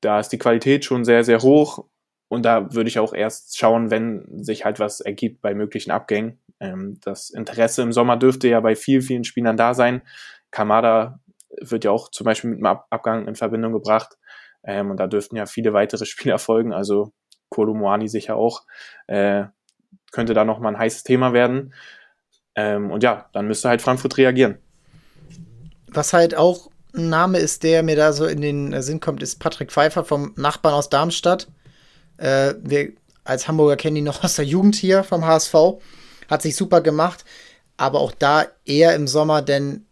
da 0.01 0.21
ist 0.21 0.31
die 0.31 0.39
Qualität 0.39 0.85
schon 0.85 1.05
sehr, 1.05 1.25
sehr 1.25 1.41
hoch 1.43 1.87
und 2.33 2.47
da 2.47 2.73
würde 2.73 2.89
ich 2.89 2.99
auch 2.99 3.13
erst 3.13 3.59
schauen, 3.59 3.91
wenn 3.91 4.43
sich 4.43 4.65
halt 4.65 4.81
was 4.81 5.01
ergibt 5.01 5.43
bei 5.43 5.53
möglichen 5.53 5.91
Abgängen. 5.91 6.41
Ähm, 6.61 6.99
das 7.03 7.29
Interesse 7.29 7.83
im 7.83 7.93
Sommer 7.93 8.17
dürfte 8.17 8.49
ja 8.49 8.59
bei 8.61 8.75
vielen, 8.75 9.03
vielen 9.03 9.25
Spielern 9.25 9.59
da 9.59 9.75
sein. 9.75 10.01
Kamada 10.51 11.21
wird 11.61 11.85
ja 11.85 11.91
auch 11.91 12.11
zum 12.11 12.25
Beispiel 12.25 12.49
mit 12.49 12.61
dem 12.61 12.65
Ab 12.65 12.87
Abgang 12.89 13.29
in 13.29 13.35
Verbindung 13.35 13.75
gebracht. 13.75 14.17
Ähm, 14.65 14.91
und 14.91 14.97
da 14.97 15.09
dürften 15.09 15.37
ja 15.37 15.45
viele 15.45 15.75
weitere 15.75 16.07
Spieler 16.07 16.39
folgen. 16.39 16.73
Also 16.73 17.13
Kolo 17.51 17.75
Moani 17.75 18.09
sicher 18.09 18.37
auch. 18.37 18.63
Äh, 19.09 19.45
könnte 20.11 20.33
da 20.33 20.47
nochmal 20.47 20.73
ein 20.73 20.79
heißes 20.79 21.03
Thema 21.03 21.35
werden. 21.35 21.75
Ähm, 22.55 22.91
und 22.91 23.03
ja, 23.03 23.29
dann 23.35 23.47
müsste 23.47 23.69
halt 23.69 23.83
Frankfurt 23.83 24.17
reagieren. 24.17 24.57
Was 25.87 26.15
halt 26.15 26.35
auch 26.35 26.71
ein 26.95 27.11
Name 27.11 27.37
ist, 27.37 27.63
der 27.63 27.83
mir 27.83 27.97
da 27.97 28.15
so 28.15 28.25
in 28.25 28.41
den 28.41 28.81
Sinn 28.81 29.01
kommt, 29.01 29.23
ist 29.23 29.39
Patrick 29.39 29.71
Pfeiffer 29.71 30.03
vom 30.03 30.33
Nachbarn 30.39 30.73
aus 30.73 30.89
Darmstadt. 30.89 31.49
Äh, 32.19 32.55
wir 32.63 32.93
als 33.25 33.49
Hamburger 33.49 33.77
kennen 33.77 33.97
ihn 33.97 34.05
noch 34.05 34.25
aus 34.25 34.37
der 34.37 34.45
Jugend 34.45 34.75
hier 34.75 35.05
vom 35.05 35.25
HSV. 35.25 35.55
Hat 36.29 36.43
sich 36.43 36.57
super 36.57 36.81
gemacht, 36.81 37.25
aber 37.77 38.01
auch 38.01 38.13
da 38.13 38.47
eher 38.65 38.95
im 38.95 39.07
Sommer, 39.07 39.43
denn 39.43 39.87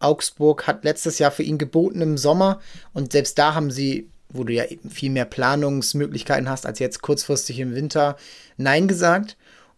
Augsburg 0.00 0.66
hat 0.66 0.84
letztes 0.84 1.18
Jahr 1.18 1.30
für 1.30 1.42
ihn 1.42 1.58
geboten 1.58 2.00
im 2.00 2.18
Sommer 2.18 2.60
und 2.92 3.12
selbst 3.12 3.38
da 3.38 3.54
haben 3.54 3.70
sie, 3.70 4.10
wo 4.28 4.44
du 4.44 4.52
ja 4.52 4.64
viel 4.90 5.10
mehr 5.10 5.24
Planungsmöglichkeiten 5.24 6.48
hast 6.48 6.66
als 6.66 6.78
jetzt 6.78 7.00
kurzfristig 7.00 7.60
im 7.60 7.74
Winter, 7.74 8.16
Nein 8.56 8.88
gesagt. 8.88 9.36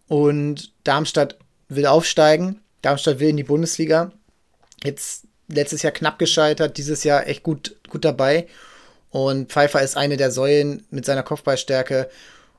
Und 0.08 0.72
Darmstadt 0.84 1.36
will 1.68 1.86
aufsteigen. 1.86 2.60
Darmstadt 2.82 3.18
will 3.18 3.28
in 3.28 3.36
die 3.36 3.42
Bundesliga. 3.42 4.12
Jetzt 4.84 5.24
letztes 5.48 5.82
Jahr 5.82 5.92
knapp 5.92 6.18
gescheitert, 6.18 6.78
dieses 6.78 7.04
Jahr 7.04 7.26
echt 7.26 7.42
gut, 7.42 7.76
gut 7.88 8.04
dabei. 8.04 8.46
Und 9.16 9.50
Pfeiffer 9.50 9.80
ist 9.80 9.96
eine 9.96 10.18
der 10.18 10.30
Säulen 10.30 10.84
mit 10.90 11.06
seiner 11.06 11.22
Kopfballstärke. 11.22 12.10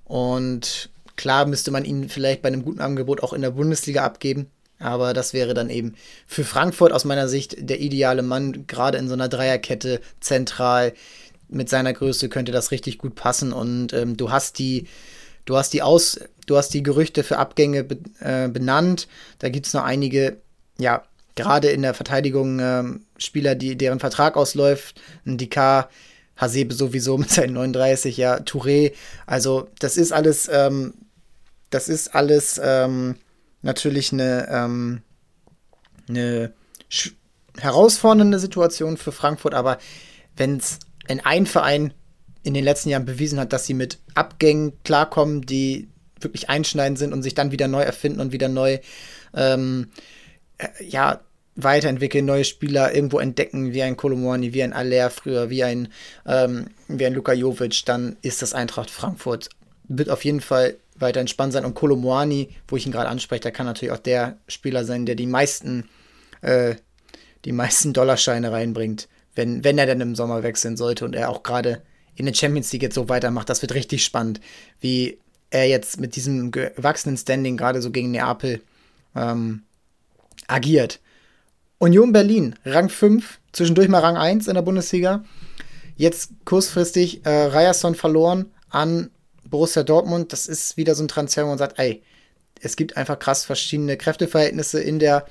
Und 0.05 0.89
klar 1.15 1.45
müsste 1.45 1.69
man 1.69 1.85
ihn 1.85 2.09
vielleicht 2.09 2.41
bei 2.41 2.47
einem 2.47 2.63
guten 2.63 2.81
Angebot 2.81 3.21
auch 3.21 3.33
in 3.33 3.43
der 3.43 3.51
Bundesliga 3.51 4.03
abgeben. 4.03 4.49
Aber 4.79 5.13
das 5.13 5.33
wäre 5.33 5.53
dann 5.53 5.69
eben 5.69 5.93
für 6.25 6.43
Frankfurt 6.43 6.93
aus 6.93 7.05
meiner 7.05 7.27
Sicht 7.27 7.57
der 7.59 7.79
ideale 7.79 8.23
Mann, 8.23 8.65
gerade 8.65 8.97
in 8.97 9.07
so 9.07 9.13
einer 9.13 9.29
Dreierkette 9.29 10.01
zentral. 10.19 10.93
Mit 11.47 11.69
seiner 11.69 11.93
Größe 11.93 12.27
könnte 12.27 12.51
das 12.51 12.71
richtig 12.71 12.97
gut 12.97 13.13
passen. 13.13 13.53
Und 13.53 13.93
ähm, 13.93 14.17
du 14.17 14.31
hast 14.31 14.57
die, 14.57 14.87
du 15.45 15.57
hast 15.57 15.73
die 15.73 15.83
Aus, 15.83 16.19
du 16.47 16.57
hast 16.57 16.73
die 16.73 16.81
Gerüchte 16.81 17.23
für 17.23 17.37
Abgänge 17.37 17.83
be, 17.83 17.99
äh, 18.19 18.47
benannt. 18.47 19.07
Da 19.37 19.49
gibt 19.49 19.67
es 19.67 19.75
noch 19.75 19.83
einige, 19.83 20.37
ja, 20.79 21.03
gerade 21.35 21.67
in 21.67 21.83
der 21.83 21.93
Verteidigung 21.93 22.57
äh, 22.57 22.83
Spieler, 23.19 23.53
die, 23.53 23.77
deren 23.77 23.99
Vertrag 23.99 24.35
ausläuft. 24.35 24.99
Ein 25.23 25.37
Dikar, 25.37 25.91
Hasebe 26.37 26.73
sowieso 26.73 27.17
mit 27.17 27.29
seinen 27.29 27.53
39, 27.53 28.17
ja, 28.17 28.37
Touré. 28.37 28.93
Also, 29.25 29.69
das 29.79 29.97
ist 29.97 30.11
alles, 30.11 30.49
ähm, 30.51 30.93
das 31.69 31.89
ist 31.89 32.15
alles 32.15 32.59
ähm, 32.63 33.15
natürlich 33.61 34.13
eine, 34.13 34.47
ähm, 34.49 35.01
eine 36.07 36.53
herausfordernde 37.57 38.39
Situation 38.39 38.97
für 38.97 39.11
Frankfurt, 39.11 39.53
aber 39.53 39.77
wenn 40.35 40.57
es 40.57 40.79
in 41.07 41.19
ein 41.21 41.45
Verein 41.45 41.93
in 42.43 42.53
den 42.53 42.63
letzten 42.63 42.89
Jahren 42.89 43.05
bewiesen 43.05 43.39
hat, 43.39 43.51
dass 43.51 43.65
sie 43.65 43.73
mit 43.73 43.99
Abgängen 44.13 44.73
klarkommen, 44.83 45.41
die 45.41 45.89
wirklich 46.21 46.49
einschneidend 46.49 46.97
sind 46.97 47.13
und 47.13 47.23
sich 47.23 47.35
dann 47.35 47.51
wieder 47.51 47.67
neu 47.67 47.81
erfinden 47.81 48.21
und 48.21 48.31
wieder 48.31 48.47
neu 48.47 48.79
ähm, 49.33 49.89
äh, 50.57 50.67
ja, 50.83 51.19
weiterentwickeln, 51.57 52.25
neue 52.25 52.45
Spieler 52.45 52.93
irgendwo 52.93 53.19
entdecken, 53.19 53.73
wie 53.73 53.81
ein 53.81 53.97
Kolomorni, 53.97 54.53
wie 54.53 54.63
ein 54.63 54.73
Aller 54.73 55.09
früher, 55.09 55.49
wie 55.49 55.63
ein, 55.63 55.89
ähm, 56.25 56.67
wie 56.87 57.05
ein 57.05 57.13
Luka 57.13 57.33
Jovic, 57.33 57.83
dann 57.85 58.15
ist 58.21 58.41
das 58.41 58.53
Eintracht 58.53 58.91
Frankfurt. 58.91 59.49
Wird 59.89 60.09
auf 60.09 60.23
jeden 60.23 60.41
Fall 60.41 60.77
weiter 60.95 61.19
entspannt 61.19 61.53
sein. 61.53 61.65
Und 61.65 61.73
Kolomorni, 61.73 62.49
wo 62.67 62.77
ich 62.77 62.85
ihn 62.85 62.91
gerade 62.91 63.09
anspreche, 63.09 63.41
der 63.41 63.51
kann 63.51 63.65
natürlich 63.65 63.91
auch 63.91 63.97
der 63.99 64.37
Spieler 64.47 64.85
sein, 64.85 65.05
der 65.05 65.15
die 65.15 65.25
meisten, 65.25 65.89
äh, 66.41 66.75
die 67.43 67.51
meisten 67.51 67.91
Dollarscheine 67.91 68.51
reinbringt, 68.51 69.07
wenn, 69.35 69.63
wenn 69.63 69.77
er 69.77 69.87
dann 69.87 70.01
im 70.01 70.15
Sommer 70.15 70.43
wechseln 70.43 70.77
sollte 70.77 71.05
und 71.05 71.15
er 71.15 71.29
auch 71.29 71.41
gerade 71.41 71.81
in 72.15 72.25
der 72.25 72.33
Champions 72.33 72.71
League 72.71 72.83
jetzt 72.83 72.95
so 72.95 73.09
weitermacht. 73.09 73.49
Das 73.49 73.61
wird 73.61 73.73
richtig 73.73 74.03
spannend, 74.03 74.41
wie 74.79 75.17
er 75.49 75.67
jetzt 75.67 75.99
mit 75.99 76.15
diesem 76.15 76.51
gewachsenen 76.51 77.17
Standing 77.17 77.57
gerade 77.57 77.81
so 77.81 77.91
gegen 77.91 78.11
Neapel 78.11 78.61
ähm, 79.15 79.63
agiert. 80.47 80.99
Union 81.79 82.11
Berlin, 82.11 82.55
Rang 82.65 82.89
5, 82.89 83.39
zwischendurch 83.51 83.87
mal 83.87 83.99
Rang 83.99 84.17
1 84.17 84.47
in 84.47 84.55
der 84.55 84.63
Bundesliga. 84.63 85.23
Jetzt 85.95 86.31
kurzfristig 86.43 87.25
äh, 87.25 87.29
Ryerson 87.29 87.93
verloren 87.95 88.51
an 88.69 89.11
Borussia 89.45 89.83
Dortmund. 89.83 90.33
Das 90.33 90.47
ist 90.47 90.77
wieder 90.77 90.95
so 90.95 91.03
ein 91.03 91.07
Transfer, 91.07 91.43
wo 91.43 91.49
man 91.49 91.57
sagt, 91.57 91.77
ey, 91.77 92.01
es 92.61 92.75
gibt 92.75 92.97
einfach 92.97 93.19
krass 93.19 93.45
verschiedene 93.45 93.95
Kräfteverhältnisse 93.95 94.81
in 94.81 94.97
der, 94.97 95.25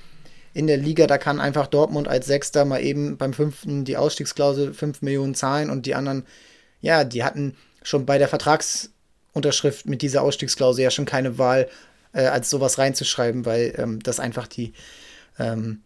in 0.55 0.69
der 0.69 0.77
Liga. 0.77 1.09
Da 1.09 1.19
kann 1.19 1.41
einfach 1.41 1.67
Dortmund 1.67 2.07
als 2.07 2.27
Sechster 2.27 2.65
mal 2.65 2.81
eben 2.81 3.17
beim 3.17 3.33
fünften 3.33 3.85
die 3.85 3.97
Ausstiegsklausel 3.97 4.73
5 4.73 5.03
Millionen 5.03 5.35
zahlen 5.35 5.69
und 5.69 5.87
die 5.87 5.97
anderen, 5.97 6.25
ja, 6.81 7.03
die 7.03 7.25
hatten 7.25 7.57
schon 7.83 8.07
bei 8.07 8.19
der 8.19 8.29
Vertragsunterschrift 8.29 9.87
mit 9.87 10.03
dieser 10.03 10.23
Ausstiegsklausel 10.23 10.85
ja 10.85 10.91
schon 10.91 11.07
keine 11.07 11.39
Wahl, 11.39 11.69
äh, 12.13 12.27
als 12.27 12.51
sowas 12.51 12.79
reinzuschreiben, 12.79 13.45
weil 13.45 13.75
ähm, 13.79 14.01
das 14.01 14.21
einfach 14.21 14.47
die 14.47 14.73
ähm, 15.39 15.83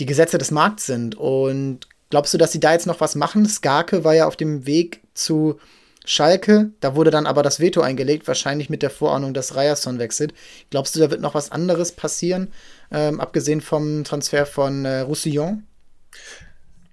die 0.00 0.06
Gesetze 0.06 0.38
des 0.38 0.50
Markts 0.50 0.86
sind. 0.86 1.14
Und 1.14 1.86
glaubst 2.10 2.34
du, 2.34 2.38
dass 2.38 2.52
sie 2.52 2.60
da 2.60 2.72
jetzt 2.72 2.86
noch 2.86 3.00
was 3.00 3.14
machen? 3.14 3.46
Skarke 3.46 4.02
war 4.02 4.14
ja 4.14 4.26
auf 4.26 4.36
dem 4.36 4.66
Weg 4.66 5.02
zu 5.14 5.60
Schalke. 6.04 6.70
Da 6.80 6.96
wurde 6.96 7.10
dann 7.10 7.26
aber 7.26 7.42
das 7.42 7.60
Veto 7.60 7.82
eingelegt, 7.82 8.26
wahrscheinlich 8.26 8.70
mit 8.70 8.82
der 8.82 8.90
Vorahnung, 8.90 9.34
dass 9.34 9.54
Ryerson 9.54 9.98
wechselt. 9.98 10.34
Glaubst 10.70 10.96
du, 10.96 11.00
da 11.00 11.10
wird 11.10 11.20
noch 11.20 11.34
was 11.34 11.52
anderes 11.52 11.92
passieren, 11.92 12.52
ähm, 12.90 13.20
abgesehen 13.20 13.60
vom 13.60 14.02
Transfer 14.04 14.46
von 14.46 14.84
äh, 14.84 15.00
Roussillon? 15.00 15.64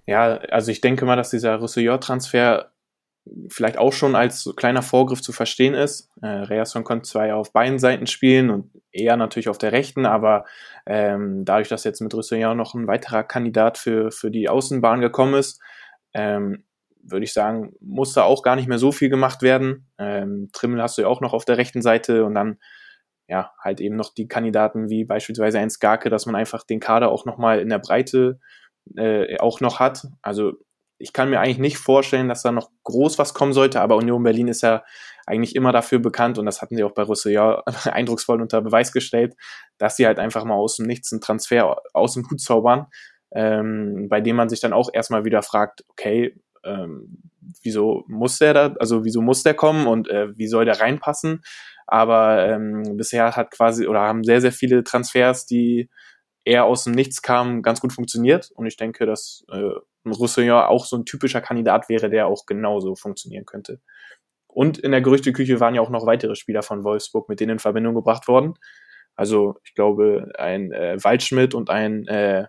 Ja, 0.06 0.38
also 0.52 0.72
ich 0.72 0.82
denke 0.82 1.06
mal, 1.06 1.16
dass 1.16 1.32
dieser 1.32 1.56
Roussillon-Transfer 1.56 2.72
vielleicht 3.50 3.78
auch 3.78 3.94
schon 3.94 4.16
als 4.16 4.52
kleiner 4.56 4.82
Vorgriff 4.82 5.22
zu 5.22 5.32
verstehen 5.32 5.74
ist. 5.74 6.10
Äh, 6.22 6.28
Reasson 6.28 6.84
konnte 6.84 7.08
zwar 7.08 7.28
ja 7.28 7.36
auf 7.36 7.54
beiden 7.54 7.80
Seiten 7.80 8.08
spielen 8.08 8.50
und 8.50 8.72
eher 8.92 9.18
natürlich 9.18 9.50
auf 9.50 9.58
der 9.58 9.72
rechten, 9.72 10.06
aber 10.06 10.46
ähm, 10.86 11.46
dadurch, 11.46 11.68
dass 11.68 11.84
jetzt 11.84 12.02
mit 12.02 12.14
Roussillon 12.14 12.58
noch 12.58 12.74
ein 12.74 12.88
weiterer 12.88 13.24
Kandidat 13.24 13.78
für, 13.78 14.12
für 14.12 14.32
die 14.32 14.50
Außenbahn 14.50 15.02
gekommen 15.02 15.36
ist, 15.36 15.62
ähm, 16.14 16.64
würde 17.02 17.24
ich 17.24 17.34
sagen, 17.34 17.74
muss 17.80 18.14
da 18.14 18.24
auch 18.24 18.44
gar 18.44 18.56
nicht 18.56 18.68
mehr 18.68 18.80
so 18.80 18.92
viel 18.92 19.10
gemacht 19.10 19.42
werden. 19.42 19.88
Ähm, 19.98 20.50
Trimmel 20.54 20.82
hast 20.82 20.98
du 20.98 21.04
ja 21.04 21.08
auch 21.08 21.22
noch 21.22 21.34
auf 21.34 21.46
der 21.46 21.58
rechten 21.58 21.82
Seite 21.82 22.26
und 22.26 22.36
dann 22.36 22.58
ja 23.28 23.52
halt 23.62 23.82
eben 23.82 23.96
noch 23.96 24.14
die 24.14 24.28
Kandidaten 24.28 24.90
wie 24.90 25.04
beispielsweise 25.04 25.60
ein 25.60 25.70
Skarke, 25.70 26.10
dass 26.10 26.26
man 26.26 26.36
einfach 26.36 26.64
den 26.64 26.80
Kader 26.80 27.10
auch 27.10 27.26
nochmal 27.26 27.60
in 27.60 27.70
der 27.70 27.80
Breite 27.80 28.40
äh, 28.96 29.38
auch 29.40 29.60
noch 29.60 29.80
hat. 29.80 30.08
Also 30.22 30.54
ich 31.00 31.14
kann 31.14 31.30
mir 31.30 31.40
eigentlich 31.40 31.60
nicht 31.60 31.78
vorstellen, 31.78 32.28
dass 32.28 32.42
da 32.42 32.52
noch 32.52 32.72
groß 32.84 33.18
was 33.20 33.34
kommen 33.34 33.54
sollte, 33.54 33.82
aber 33.82 33.98
Union 33.98 34.24
Berlin 34.24 34.48
ist 34.48 34.62
ja 34.62 34.84
eigentlich 35.26 35.56
immer 35.56 35.72
dafür 35.72 36.00
bekannt 36.00 36.38
und 36.38 36.46
das 36.46 36.62
hatten 36.62 36.76
sie 36.76 36.84
auch 36.84 36.94
bei 36.94 37.04
Roussillon 37.04 37.62
eindrucksvoll 37.86 38.42
unter 38.42 38.62
Beweis 38.62 38.92
gestellt, 38.92 39.36
dass 39.78 39.96
sie 39.96 40.06
halt 40.08 40.20
einfach 40.20 40.44
mal 40.46 40.56
aus 40.56 40.78
dem 40.78 40.88
Nichts 40.88 41.12
einen 41.12 41.22
Transfer 41.22 41.78
aus 41.94 42.14
dem 42.14 42.30
Hut 42.30 42.40
zaubern, 42.40 42.88
ähm, 43.32 44.08
bei 44.10 44.22
dem 44.22 44.36
man 44.36 44.50
sich 44.50 44.60
dann 44.60 44.74
auch 44.74 44.90
erstmal 44.92 45.26
wieder 45.26 45.44
fragt, 45.44 45.84
okay, 45.90 46.36
ähm, 46.64 47.22
wieso 47.62 48.04
muss 48.08 48.40
der 48.40 48.54
da, 48.54 48.74
also 48.80 49.06
wieso 49.06 49.22
muss 49.22 49.44
der 49.44 49.54
kommen 49.54 49.88
und 49.88 50.10
äh, 50.10 50.36
wie 50.38 50.48
soll 50.48 50.66
der 50.66 50.80
reinpassen? 50.80 51.42
Aber 51.86 52.46
ähm, 52.46 52.98
bisher 52.98 53.36
hat 53.36 53.52
quasi 53.52 53.88
oder 53.88 54.02
haben 54.02 54.24
sehr, 54.24 54.42
sehr 54.42 54.52
viele 54.52 54.84
Transfers, 54.84 55.46
die 55.46 55.90
eher 56.48 56.66
aus 56.66 56.86
dem 56.86 56.94
Nichts 56.94 57.22
kamen, 57.22 57.62
ganz 57.62 57.82
gut 57.82 57.94
funktioniert 57.94 58.52
und 58.56 58.66
ich 58.66 58.78
denke, 58.78 59.06
dass 59.06 59.46
äh, 59.52 59.72
Roussillon 60.06 60.62
auch 60.62 60.86
so 60.86 60.96
ein 60.98 61.06
typischer 61.06 61.42
Kandidat 61.42 61.90
wäre, 61.90 62.10
der 62.10 62.28
auch 62.28 62.46
genauso 62.46 62.96
funktionieren 62.96 63.46
könnte. 63.46 63.82
Und 64.48 64.78
in 64.78 64.92
der 64.92 65.02
Gerüchteküche 65.02 65.60
waren 65.60 65.76
ja 65.76 65.82
auch 65.82 65.90
noch 65.90 66.06
weitere 66.06 66.36
Spieler 66.36 66.64
von 66.64 66.84
Wolfsburg 66.84 67.30
mit 67.30 67.40
denen 67.40 67.54
in 67.54 67.60
Verbindung 67.60 67.94
gebracht 67.94 68.28
worden. 68.28 68.56
Also 69.16 69.56
ich 69.64 69.76
glaube, 69.76 70.32
ein 70.38 70.72
äh, 70.72 70.98
Waldschmidt 71.04 71.54
und 71.54 71.70
ein 71.70 72.08
äh, 72.08 72.48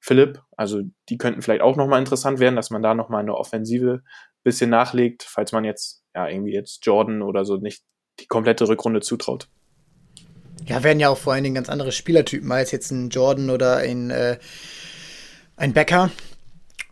Philipp, 0.00 0.42
also 0.56 0.82
die 1.08 1.18
könnten 1.18 1.42
vielleicht 1.42 1.62
auch 1.62 1.76
nochmal 1.76 1.98
interessant 1.98 2.38
werden, 2.40 2.56
dass 2.56 2.70
man 2.70 2.82
da 2.82 2.94
nochmal 2.94 3.20
eine 3.20 3.34
Offensive 3.34 4.02
bisschen 4.42 4.70
nachlegt, 4.70 5.22
falls 5.22 5.52
man 5.52 5.64
jetzt, 5.64 6.04
ja, 6.14 6.28
irgendwie 6.28 6.52
jetzt 6.52 6.84
Jordan 6.84 7.22
oder 7.22 7.44
so 7.44 7.56
nicht 7.56 7.82
die 8.20 8.26
komplette 8.26 8.68
Rückrunde 8.68 9.00
zutraut. 9.00 9.48
Ja, 10.66 10.82
werden 10.82 11.00
ja 11.00 11.10
auch 11.10 11.18
vor 11.18 11.32
allen 11.32 11.44
Dingen 11.44 11.56
ganz 11.56 11.68
andere 11.68 11.92
Spielertypen 11.92 12.50
als 12.50 12.70
jetzt 12.70 12.90
ein 12.90 13.10
Jordan 13.10 13.50
oder 13.50 13.76
ein, 13.78 14.10
äh, 14.10 14.38
ein 15.56 15.72
Becker. 15.72 16.10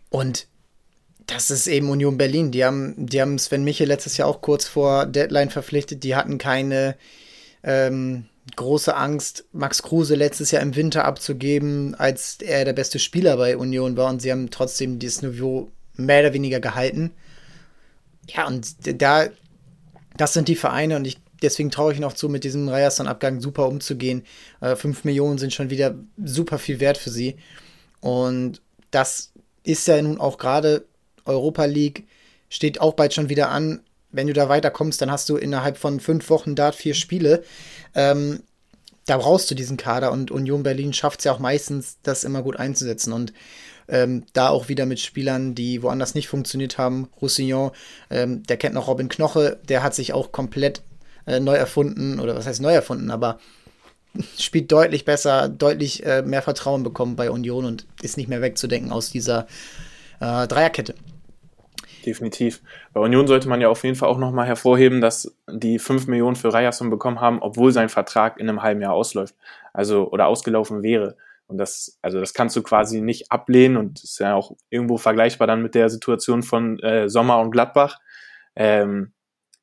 Und 0.09 0.47
das 1.25 1.49
ist 1.49 1.67
eben 1.67 1.89
Union 1.89 2.17
Berlin. 2.17 2.51
Die 2.51 2.63
haben, 2.63 2.93
die 2.97 3.21
haben 3.21 3.39
Sven 3.39 3.63
Michel 3.63 3.87
letztes 3.87 4.17
Jahr 4.17 4.27
auch 4.27 4.41
kurz 4.41 4.67
vor 4.67 5.05
Deadline 5.05 5.49
verpflichtet. 5.49 6.03
Die 6.03 6.15
hatten 6.15 6.37
keine 6.37 6.95
ähm, 7.63 8.25
große 8.55 8.95
Angst, 8.95 9.45
Max 9.53 9.81
Kruse 9.81 10.15
letztes 10.15 10.51
Jahr 10.51 10.61
im 10.61 10.75
Winter 10.75 11.05
abzugeben, 11.05 11.95
als 11.95 12.37
er 12.41 12.65
der 12.65 12.73
beste 12.73 12.99
Spieler 12.99 13.37
bei 13.37 13.57
Union 13.57 13.97
war. 13.97 14.09
Und 14.09 14.21
sie 14.21 14.31
haben 14.31 14.51
trotzdem 14.51 14.99
dieses 14.99 15.21
Niveau 15.21 15.71
mehr 15.95 16.21
oder 16.21 16.33
weniger 16.33 16.59
gehalten. 16.59 17.11
Ja, 18.27 18.47
und 18.47 19.01
da, 19.01 19.27
das 20.17 20.33
sind 20.33 20.47
die 20.47 20.55
Vereine 20.55 20.95
und 20.95 21.05
ich 21.05 21.17
deswegen 21.43 21.71
traue 21.71 21.93
ich 21.93 21.99
noch 21.99 22.13
zu, 22.13 22.29
mit 22.29 22.43
diesem 22.43 22.67
Ryerson-Abgang 22.69 23.41
super 23.41 23.67
umzugehen. 23.67 24.23
Äh, 24.61 24.75
5 24.75 25.03
Millionen 25.03 25.37
sind 25.37 25.53
schon 25.53 25.69
wieder 25.69 25.95
super 26.23 26.57
viel 26.57 26.79
wert 26.79 26.97
für 26.97 27.09
sie. 27.09 27.35
Und 28.01 28.61
das 28.91 29.31
ist 29.63 29.87
ja 29.87 30.01
nun 30.01 30.19
auch 30.19 30.37
gerade 30.37 30.85
Europa 31.25 31.65
League, 31.65 32.07
steht 32.49 32.81
auch 32.81 32.93
bald 32.93 33.13
schon 33.13 33.29
wieder 33.29 33.49
an. 33.49 33.81
Wenn 34.11 34.27
du 34.27 34.33
da 34.33 34.49
weiterkommst, 34.49 35.01
dann 35.01 35.11
hast 35.11 35.29
du 35.29 35.37
innerhalb 35.37 35.77
von 35.77 35.99
fünf 35.99 36.29
Wochen 36.29 36.55
Dart 36.55 36.75
vier 36.75 36.93
Spiele. 36.93 37.43
Ähm, 37.95 38.43
da 39.05 39.17
brauchst 39.17 39.49
du 39.51 39.55
diesen 39.55 39.77
Kader 39.77 40.11
und 40.11 40.31
Union 40.31 40.63
Berlin 40.63 40.93
schafft 40.93 41.19
es 41.19 41.25
ja 41.25 41.33
auch 41.33 41.39
meistens, 41.39 41.97
das 42.03 42.23
immer 42.23 42.41
gut 42.41 42.57
einzusetzen. 42.57 43.11
Und 43.11 43.33
ähm, 43.87 44.23
da 44.33 44.49
auch 44.49 44.69
wieder 44.69 44.85
mit 44.85 44.99
Spielern, 44.99 45.55
die 45.55 45.83
woanders 45.83 46.15
nicht 46.15 46.27
funktioniert 46.27 46.77
haben. 46.77 47.09
Roussillon, 47.21 47.71
ähm, 48.09 48.43
der 48.43 48.57
kennt 48.57 48.75
noch 48.75 48.87
Robin 48.87 49.09
Knoche, 49.09 49.59
der 49.67 49.83
hat 49.83 49.95
sich 49.95 50.13
auch 50.13 50.31
komplett 50.31 50.83
äh, 51.25 51.39
neu 51.39 51.55
erfunden, 51.55 52.19
oder 52.19 52.35
was 52.35 52.47
heißt 52.47 52.61
neu 52.61 52.73
erfunden, 52.73 53.11
aber 53.11 53.39
spielt 54.37 54.71
deutlich 54.71 55.05
besser, 55.05 55.49
deutlich 55.49 56.05
äh, 56.05 56.21
mehr 56.21 56.41
Vertrauen 56.41 56.83
bekommen 56.83 57.15
bei 57.15 57.31
Union 57.31 57.65
und 57.65 57.87
ist 58.01 58.17
nicht 58.17 58.29
mehr 58.29 58.41
wegzudenken 58.41 58.91
aus 58.91 59.11
dieser 59.11 59.47
äh, 60.19 60.47
Dreierkette. 60.47 60.95
Definitiv. 62.05 62.61
Bei 62.91 62.99
Union 62.99 63.27
sollte 63.27 63.47
man 63.47 63.61
ja 63.61 63.69
auf 63.69 63.83
jeden 63.83 63.95
Fall 63.95 64.09
auch 64.09 64.17
nochmal 64.17 64.45
hervorheben, 64.45 64.99
dass 64.99 65.33
die 65.49 65.79
5 65.79 66.07
Millionen 66.07 66.35
für 66.35 66.53
Ryerson 66.53 66.89
bekommen 66.89 67.21
haben, 67.21 67.41
obwohl 67.41 67.71
sein 67.71 67.87
Vertrag 67.87 68.39
in 68.39 68.49
einem 68.49 68.61
halben 68.61 68.81
Jahr 68.81 68.93
ausläuft. 68.93 69.35
Also, 69.71 70.09
oder 70.11 70.27
ausgelaufen 70.27 70.83
wäre. 70.83 71.15
Und 71.47 71.57
das, 71.57 71.97
also 72.01 72.19
das 72.19 72.33
kannst 72.33 72.55
du 72.55 72.61
quasi 72.61 72.99
nicht 73.01 73.31
ablehnen 73.31 73.77
und 73.77 74.03
ist 74.03 74.19
ja 74.19 74.35
auch 74.35 74.55
irgendwo 74.69 74.97
vergleichbar 74.97 75.47
dann 75.47 75.61
mit 75.61 75.75
der 75.75 75.89
Situation 75.89 76.43
von 76.43 76.79
äh, 76.79 77.09
Sommer 77.09 77.39
und 77.39 77.51
Gladbach. 77.51 77.99
Ähm, 78.55 79.12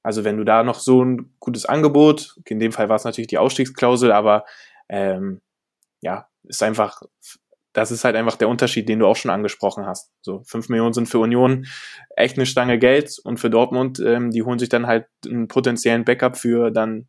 also 0.02 0.24
wenn 0.24 0.36
du 0.36 0.44
da 0.44 0.62
noch 0.62 0.80
so 0.80 1.04
ein 1.04 1.34
gutes 1.40 1.66
Angebot, 1.66 2.36
in 2.46 2.58
dem 2.58 2.72
Fall 2.72 2.88
war 2.88 2.96
es 2.96 3.04
natürlich 3.04 3.28
die 3.28 3.38
Ausstiegsklausel, 3.38 4.12
aber 4.12 4.44
ähm, 4.88 5.40
ja, 6.00 6.28
ist 6.44 6.62
einfach, 6.62 7.02
das 7.72 7.90
ist 7.90 8.04
halt 8.04 8.16
einfach 8.16 8.36
der 8.36 8.48
Unterschied, 8.48 8.88
den 8.88 8.98
du 8.98 9.06
auch 9.06 9.16
schon 9.16 9.30
angesprochen 9.30 9.86
hast. 9.86 10.10
So, 10.22 10.42
fünf 10.44 10.68
Millionen 10.68 10.94
sind 10.94 11.08
für 11.08 11.18
Union 11.18 11.66
echt 12.16 12.36
eine 12.36 12.46
Stange 12.46 12.78
Geld 12.78 13.18
und 13.22 13.38
für 13.38 13.50
Dortmund, 13.50 14.00
ähm, 14.00 14.30
die 14.30 14.42
holen 14.42 14.58
sich 14.58 14.68
dann 14.68 14.86
halt 14.86 15.06
einen 15.26 15.48
potenziellen 15.48 16.04
Backup 16.04 16.36
für 16.36 16.70
dann 16.70 17.08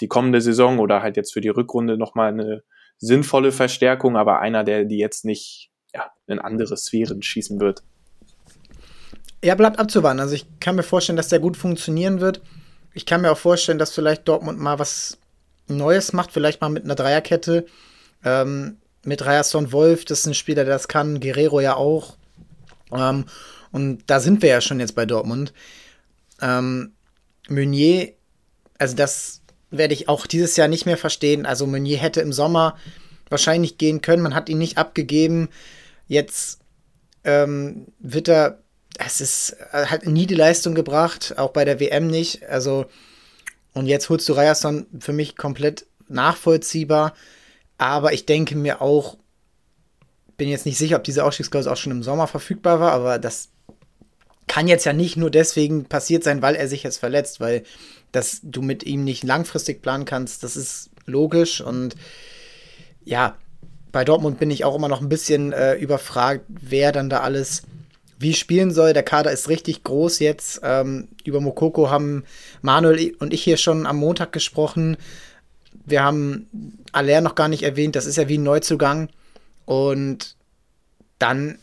die 0.00 0.08
kommende 0.08 0.40
Saison 0.40 0.78
oder 0.78 1.02
halt 1.02 1.16
jetzt 1.16 1.32
für 1.32 1.40
die 1.40 1.48
Rückrunde 1.48 1.96
nochmal 1.96 2.32
eine 2.32 2.64
sinnvolle 2.98 3.52
Verstärkung, 3.52 4.16
aber 4.16 4.40
einer, 4.40 4.64
der 4.64 4.84
die 4.84 4.98
jetzt 4.98 5.24
nicht 5.24 5.70
ja, 5.94 6.10
in 6.26 6.38
andere 6.38 6.76
Sphären 6.76 7.22
schießen 7.22 7.60
wird. 7.60 7.82
Ja, 9.44 9.54
bleibt 9.56 9.78
abzuwarten. 9.78 10.20
Also 10.20 10.34
ich 10.34 10.46
kann 10.60 10.76
mir 10.76 10.82
vorstellen, 10.82 11.16
dass 11.16 11.28
der 11.28 11.40
gut 11.40 11.56
funktionieren 11.56 12.20
wird. 12.20 12.40
Ich 12.94 13.06
kann 13.06 13.22
mir 13.22 13.32
auch 13.32 13.38
vorstellen, 13.38 13.78
dass 13.78 13.92
vielleicht 13.92 14.28
Dortmund 14.28 14.58
mal 14.60 14.78
was 14.78 15.18
Neues 15.66 16.12
macht, 16.12 16.32
vielleicht 16.32 16.60
mal 16.60 16.68
mit 16.68 16.84
einer 16.84 16.94
Dreierkette. 16.94 17.66
Ähm, 18.24 18.76
mit 19.04 19.24
Ryerson 19.24 19.72
Wolf, 19.72 20.04
das 20.04 20.20
ist 20.20 20.26
ein 20.26 20.34
Spieler, 20.34 20.64
der 20.64 20.74
das 20.74 20.86
kann, 20.86 21.18
Guerrero 21.18 21.60
ja 21.60 21.74
auch. 21.74 22.16
Ähm, 22.92 23.24
und 23.72 24.04
da 24.06 24.20
sind 24.20 24.42
wir 24.42 24.50
ja 24.50 24.60
schon 24.60 24.78
jetzt 24.78 24.94
bei 24.94 25.06
Dortmund. 25.06 25.52
Ähm, 26.40 26.92
Meunier, 27.48 28.12
also 28.78 28.94
das 28.94 29.40
werde 29.70 29.94
ich 29.94 30.08
auch 30.08 30.26
dieses 30.26 30.56
Jahr 30.56 30.68
nicht 30.68 30.86
mehr 30.86 30.98
verstehen. 30.98 31.46
Also 31.46 31.66
Meunier 31.66 31.98
hätte 31.98 32.20
im 32.20 32.32
Sommer 32.32 32.76
wahrscheinlich 33.28 33.78
gehen 33.78 34.02
können, 34.02 34.22
man 34.22 34.34
hat 34.34 34.48
ihn 34.48 34.58
nicht 34.58 34.78
abgegeben. 34.78 35.48
Jetzt 36.06 36.60
ähm, 37.24 37.86
wird 37.98 38.28
er 38.28 38.58
es 38.98 39.20
ist, 39.20 39.56
äh, 39.72 39.86
hat 39.86 40.06
nie 40.06 40.26
die 40.26 40.34
Leistung 40.34 40.74
gebracht, 40.74 41.34
auch 41.36 41.50
bei 41.50 41.64
der 41.64 41.80
WM 41.80 42.06
nicht. 42.06 42.48
Also, 42.48 42.86
und 43.74 43.86
jetzt 43.86 44.08
holst 44.08 44.28
du 44.28 44.34
Ryerson 44.34 44.86
für 45.00 45.12
mich 45.12 45.36
komplett 45.36 45.86
nachvollziehbar. 46.08 47.14
Aber 47.78 48.12
ich 48.12 48.26
denke 48.26 48.54
mir 48.54 48.80
auch, 48.80 49.16
bin 50.36 50.48
jetzt 50.48 50.66
nicht 50.66 50.78
sicher, 50.78 50.96
ob 50.96 51.04
diese 51.04 51.24
Ausstiegsklausel 51.24 51.72
auch 51.72 51.76
schon 51.76 51.92
im 51.92 52.02
Sommer 52.02 52.26
verfügbar 52.26 52.80
war, 52.80 52.92
aber 52.92 53.18
das 53.18 53.48
kann 54.48 54.68
jetzt 54.68 54.84
ja 54.84 54.92
nicht 54.92 55.16
nur 55.16 55.30
deswegen 55.30 55.84
passiert 55.86 56.24
sein, 56.24 56.42
weil 56.42 56.54
er 56.54 56.68
sich 56.68 56.82
jetzt 56.82 56.98
verletzt, 56.98 57.40
weil 57.40 57.62
dass 58.10 58.40
du 58.42 58.60
mit 58.60 58.82
ihm 58.82 59.04
nicht 59.04 59.24
langfristig 59.24 59.80
planen 59.80 60.04
kannst, 60.04 60.42
das 60.42 60.56
ist 60.56 60.90
logisch 61.06 61.60
und 61.60 61.94
ja, 63.04 63.36
bei 63.90 64.04
Dortmund 64.04 64.38
bin 64.38 64.50
ich 64.50 64.64
auch 64.64 64.74
immer 64.74 64.88
noch 64.88 65.00
ein 65.00 65.08
bisschen 65.08 65.52
äh, 65.52 65.74
überfragt, 65.74 66.44
wer 66.48 66.92
dann 66.92 67.08
da 67.08 67.20
alles 67.20 67.62
wie 68.22 68.34
spielen 68.34 68.70
soll. 68.70 68.92
Der 68.92 69.02
Kader 69.02 69.32
ist 69.32 69.48
richtig 69.48 69.84
groß 69.84 70.18
jetzt. 70.20 70.60
Ähm, 70.62 71.08
über 71.24 71.40
Mokoko 71.40 71.90
haben 71.90 72.24
Manuel 72.62 73.14
und 73.18 73.32
ich 73.32 73.42
hier 73.42 73.56
schon 73.56 73.86
am 73.86 73.96
Montag 73.96 74.32
gesprochen. 74.32 74.96
Wir 75.84 76.02
haben 76.02 76.78
Aller 76.92 77.20
noch 77.20 77.34
gar 77.34 77.48
nicht 77.48 77.62
erwähnt. 77.62 77.96
Das 77.96 78.06
ist 78.06 78.16
ja 78.16 78.28
wie 78.28 78.38
ein 78.38 78.42
Neuzugang. 78.42 79.08
Und 79.64 80.36
dann, 81.18 81.58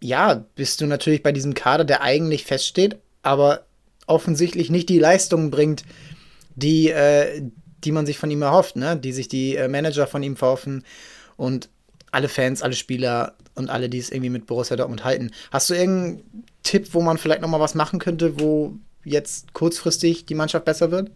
ja, 0.00 0.44
bist 0.54 0.80
du 0.80 0.86
natürlich 0.86 1.22
bei 1.22 1.32
diesem 1.32 1.54
Kader, 1.54 1.84
der 1.84 2.02
eigentlich 2.02 2.44
feststeht, 2.44 2.96
aber 3.22 3.66
offensichtlich 4.06 4.70
nicht 4.70 4.88
die 4.88 4.98
Leistungen 4.98 5.50
bringt, 5.50 5.84
die, 6.54 6.90
äh, 6.90 7.42
die 7.84 7.92
man 7.92 8.06
sich 8.06 8.18
von 8.18 8.30
ihm 8.30 8.42
erhofft, 8.42 8.76
ne? 8.76 8.96
die 8.96 9.12
sich 9.12 9.28
die 9.28 9.56
äh, 9.56 9.68
Manager 9.68 10.06
von 10.06 10.22
ihm 10.22 10.36
verhoffen. 10.36 10.84
Und 11.36 11.68
alle 12.12 12.28
Fans, 12.28 12.62
alle 12.62 12.74
Spieler 12.74 13.34
und 13.54 13.70
alle, 13.70 13.88
die 13.88 13.98
es 13.98 14.10
irgendwie 14.10 14.30
mit 14.30 14.46
Borussia 14.46 14.76
Dortmund 14.76 15.04
halten. 15.04 15.30
Hast 15.50 15.68
du 15.70 15.74
irgendeinen 15.74 16.44
Tipp, 16.62 16.88
wo 16.92 17.00
man 17.00 17.18
vielleicht 17.18 17.40
noch 17.40 17.48
mal 17.48 17.60
was 17.60 17.74
machen 17.74 17.98
könnte, 17.98 18.38
wo 18.38 18.74
jetzt 19.04 19.52
kurzfristig 19.52 20.26
die 20.26 20.34
Mannschaft 20.34 20.64
besser 20.64 20.90
wird? 20.90 21.10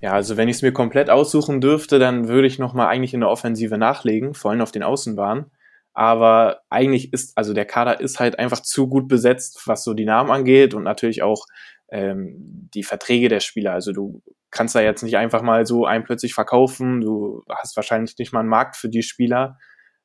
Ja, 0.00 0.12
also 0.12 0.36
wenn 0.36 0.48
ich 0.48 0.56
es 0.56 0.62
mir 0.62 0.72
komplett 0.72 1.10
aussuchen 1.10 1.60
dürfte, 1.60 1.98
dann 1.98 2.28
würde 2.28 2.48
ich 2.48 2.58
noch 2.58 2.74
mal 2.74 2.88
eigentlich 2.88 3.14
in 3.14 3.20
der 3.20 3.28
Offensive 3.28 3.78
nachlegen, 3.78 4.34
vor 4.34 4.50
allem 4.50 4.60
auf 4.60 4.72
den 4.72 4.82
Außenbahnen. 4.82 5.46
Aber 5.94 6.62
eigentlich 6.70 7.12
ist, 7.12 7.36
also 7.36 7.52
der 7.52 7.66
Kader 7.66 8.00
ist 8.00 8.18
halt 8.18 8.38
einfach 8.38 8.60
zu 8.60 8.88
gut 8.88 9.08
besetzt, 9.08 9.62
was 9.66 9.84
so 9.84 9.94
die 9.94 10.06
Namen 10.06 10.30
angeht 10.30 10.74
und 10.74 10.84
natürlich 10.84 11.22
auch 11.22 11.46
ähm, 11.90 12.68
die 12.74 12.82
Verträge 12.82 13.28
der 13.28 13.40
Spieler. 13.40 13.72
Also 13.72 13.92
du 13.92 14.22
kannst 14.50 14.74
da 14.74 14.80
jetzt 14.80 15.02
nicht 15.02 15.16
einfach 15.16 15.42
mal 15.42 15.66
so 15.66 15.84
einen 15.86 16.04
plötzlich 16.04 16.34
verkaufen. 16.34 17.00
Du 17.00 17.42
hast 17.48 17.76
wahrscheinlich 17.76 18.16
nicht 18.18 18.32
mal 18.32 18.40
einen 18.40 18.48
Markt 18.48 18.76
für 18.76 18.88
die 18.88 19.02
Spieler. 19.02 19.58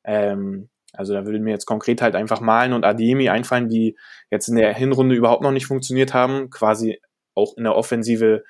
Ähm, 0.07 0.69
also 0.93 1.13
da 1.13 1.25
würde 1.25 1.39
mir 1.39 1.51
jetzt 1.51 1.65
konkret 1.65 2.01
halt 2.01 2.15
einfach 2.15 2.41
Malen 2.41 2.73
und 2.73 2.83
Ademi 2.83 3.29
einfallen, 3.29 3.69
die 3.69 3.95
jetzt 4.31 4.47
in 4.47 4.55
der 4.55 4.73
Hinrunde 4.73 5.15
überhaupt 5.15 5.43
noch 5.43 5.51
nicht 5.51 5.67
funktioniert 5.67 6.13
haben, 6.15 6.49
quasi 6.49 6.99
auch 7.35 7.55
in 7.55 7.65
der 7.65 7.75
Offensive 7.75 8.43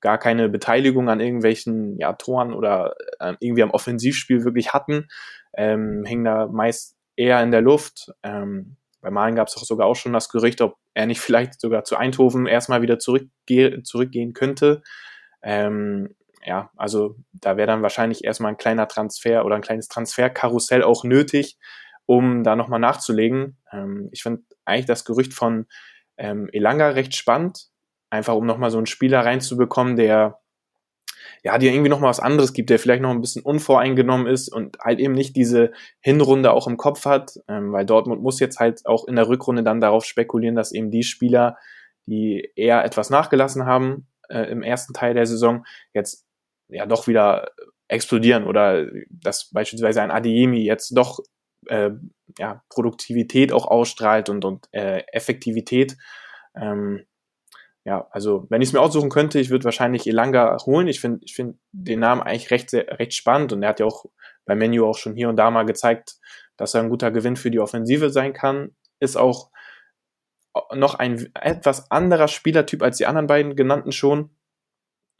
gar 0.00 0.18
keine 0.18 0.48
Beteiligung 0.48 1.08
an 1.08 1.20
irgendwelchen 1.20 1.96
ja, 1.98 2.12
Toren 2.14 2.54
oder 2.54 2.96
äh, 3.20 3.34
irgendwie 3.38 3.62
am 3.62 3.70
Offensivspiel 3.70 4.44
wirklich 4.44 4.72
hatten, 4.72 5.06
ähm, 5.54 6.04
hingen 6.04 6.24
da 6.24 6.48
meist 6.48 6.96
eher 7.14 7.40
in 7.42 7.52
der 7.52 7.60
Luft. 7.60 8.10
Ähm, 8.24 8.76
bei 9.00 9.10
Malen 9.10 9.36
gab 9.36 9.48
es 9.48 9.56
auch 9.56 9.64
sogar 9.64 9.86
auch 9.86 9.94
schon 9.94 10.12
das 10.12 10.28
Gerücht, 10.28 10.60
ob 10.60 10.76
er 10.94 11.06
nicht 11.06 11.20
vielleicht 11.20 11.60
sogar 11.60 11.84
zu 11.84 11.96
Eindhoven 11.96 12.46
erstmal 12.46 12.82
wieder 12.82 12.98
zurückge 12.98 13.82
zurückgehen 13.84 14.32
könnte. 14.32 14.82
Ähm, 15.42 16.14
ja, 16.44 16.70
also 16.76 17.16
da 17.32 17.56
wäre 17.56 17.66
dann 17.66 17.82
wahrscheinlich 17.82 18.24
erstmal 18.24 18.52
ein 18.52 18.58
kleiner 18.58 18.88
Transfer 18.88 19.44
oder 19.44 19.56
ein 19.56 19.62
kleines 19.62 19.88
Transferkarussell 19.88 20.82
auch 20.82 21.04
nötig, 21.04 21.58
um 22.06 22.42
da 22.42 22.56
nochmal 22.56 22.80
nachzulegen. 22.80 23.58
Ähm, 23.72 24.08
ich 24.12 24.22
finde 24.22 24.42
eigentlich 24.64 24.86
das 24.86 25.04
Gerücht 25.04 25.34
von 25.34 25.66
ähm, 26.16 26.48
Elanga 26.52 26.90
recht 26.90 27.14
spannend, 27.14 27.68
einfach 28.10 28.34
um 28.34 28.46
nochmal 28.46 28.70
so 28.70 28.78
einen 28.78 28.86
Spieler 28.86 29.24
reinzubekommen, 29.24 29.96
der 29.96 30.40
ja, 31.44 31.58
dir 31.58 31.72
irgendwie 31.72 31.88
nochmal 31.88 32.10
was 32.10 32.20
anderes 32.20 32.52
gibt, 32.52 32.70
der 32.70 32.78
vielleicht 32.78 33.02
noch 33.02 33.10
ein 33.10 33.20
bisschen 33.20 33.42
unvoreingenommen 33.42 34.26
ist 34.26 34.48
und 34.48 34.78
halt 34.78 35.00
eben 35.00 35.14
nicht 35.14 35.34
diese 35.36 35.72
Hinrunde 36.00 36.52
auch 36.52 36.66
im 36.66 36.76
Kopf 36.76 37.04
hat, 37.04 37.38
ähm, 37.48 37.72
weil 37.72 37.86
Dortmund 37.86 38.22
muss 38.22 38.40
jetzt 38.40 38.58
halt 38.60 38.86
auch 38.86 39.06
in 39.06 39.16
der 39.16 39.28
Rückrunde 39.28 39.62
dann 39.62 39.80
darauf 39.80 40.04
spekulieren, 40.04 40.54
dass 40.54 40.72
eben 40.72 40.90
die 40.90 41.02
Spieler, 41.02 41.56
die 42.06 42.50
eher 42.54 42.84
etwas 42.84 43.10
nachgelassen 43.10 43.66
haben, 43.66 44.06
äh, 44.28 44.50
im 44.50 44.62
ersten 44.62 44.92
Teil 44.92 45.14
der 45.14 45.26
Saison 45.26 45.64
jetzt 45.94 46.26
ja 46.72 46.86
doch 46.86 47.06
wieder 47.06 47.50
explodieren 47.88 48.44
oder 48.44 48.86
dass 49.10 49.50
beispielsweise 49.50 50.02
ein 50.02 50.10
Adeyemi 50.10 50.64
jetzt 50.64 50.96
doch 50.96 51.20
äh, 51.66 51.90
ja, 52.38 52.62
Produktivität 52.68 53.52
auch 53.52 53.66
ausstrahlt 53.66 54.28
und, 54.28 54.44
und 54.44 54.68
äh, 54.72 55.04
Effektivität. 55.12 55.96
Ähm, 56.54 57.04
ja, 57.84 58.06
also 58.10 58.46
wenn 58.48 58.62
ich 58.62 58.68
es 58.68 58.72
mir 58.72 58.80
aussuchen 58.80 59.10
könnte, 59.10 59.40
ich 59.40 59.50
würde 59.50 59.64
wahrscheinlich 59.64 60.06
Elanga 60.06 60.56
holen. 60.64 60.86
Ich 60.86 61.00
finde 61.00 61.20
ich 61.22 61.34
finde 61.34 61.58
den 61.72 62.00
Namen 62.00 62.22
eigentlich 62.22 62.50
recht, 62.50 62.70
sehr, 62.70 62.98
recht 62.98 63.14
spannend 63.14 63.52
und 63.52 63.62
er 63.62 63.70
hat 63.70 63.80
ja 63.80 63.86
auch 63.86 64.04
beim 64.44 64.58
Menu 64.58 64.86
auch 64.86 64.96
schon 64.96 65.14
hier 65.14 65.28
und 65.28 65.36
da 65.36 65.50
mal 65.50 65.64
gezeigt, 65.64 66.16
dass 66.56 66.74
er 66.74 66.82
ein 66.82 66.90
guter 66.90 67.10
Gewinn 67.10 67.36
für 67.36 67.50
die 67.50 67.60
Offensive 67.60 68.10
sein 68.10 68.32
kann. 68.32 68.74
Ist 69.00 69.16
auch 69.16 69.50
noch 70.74 70.94
ein 70.94 71.30
etwas 71.34 71.90
anderer 71.90 72.28
Spielertyp 72.28 72.82
als 72.82 72.98
die 72.98 73.06
anderen 73.06 73.26
beiden 73.26 73.56
genannten 73.56 73.92
schon. 73.92 74.30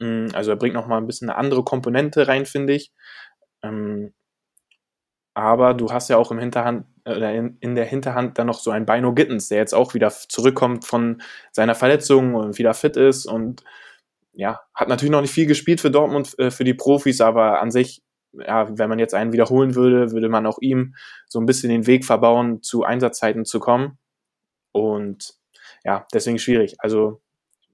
Mm, 0.03 0.27
also 0.33 0.51
er 0.51 0.57
bringt 0.57 0.75
noch 0.75 0.87
mal 0.87 0.97
ein 0.97 1.07
bisschen 1.07 1.29
eine 1.29 1.37
andere 1.37 1.63
Komponente 1.63 2.27
rein, 2.27 2.45
finde 2.45 2.73
ich. 2.73 2.91
Ähm, 3.63 4.13
aber 5.33 5.73
du 5.73 5.91
hast 5.91 6.09
ja 6.09 6.17
auch 6.17 6.31
im 6.31 6.39
Hinterhand 6.39 6.85
oder 7.05 7.33
in, 7.33 7.57
in 7.59 7.75
der 7.75 7.85
Hinterhand 7.85 8.37
dann 8.37 8.47
noch 8.47 8.59
so 8.59 8.71
ein 8.71 8.85
Bino 8.85 9.13
Gittens, 9.13 9.49
der 9.49 9.57
jetzt 9.57 9.73
auch 9.73 9.93
wieder 9.93 10.11
zurückkommt 10.11 10.85
von 10.85 11.21
seiner 11.51 11.75
Verletzung 11.75 12.35
und 12.35 12.57
wieder 12.57 12.73
fit 12.73 12.97
ist 12.97 13.25
und 13.25 13.63
ja, 14.33 14.61
hat 14.73 14.89
natürlich 14.89 15.11
noch 15.11 15.21
nicht 15.21 15.33
viel 15.33 15.45
gespielt 15.47 15.81
für 15.81 15.91
Dortmund, 15.91 16.37
äh, 16.39 16.51
für 16.51 16.63
die 16.63 16.73
Profis, 16.73 17.21
aber 17.21 17.61
an 17.61 17.71
sich, 17.71 18.03
ja, 18.33 18.67
wenn 18.77 18.89
man 18.89 18.99
jetzt 18.99 19.13
einen 19.13 19.33
wiederholen 19.33 19.75
würde, 19.75 20.11
würde 20.11 20.29
man 20.29 20.45
auch 20.47 20.57
ihm 20.61 20.95
so 21.27 21.39
ein 21.39 21.45
bisschen 21.45 21.69
den 21.69 21.87
Weg 21.87 22.05
verbauen, 22.05 22.61
zu 22.63 22.83
Einsatzzeiten 22.83 23.45
zu 23.45 23.59
kommen. 23.59 23.99
Und 24.71 25.35
ja, 25.83 26.07
deswegen 26.13 26.39
schwierig. 26.39 26.75
Also 26.79 27.22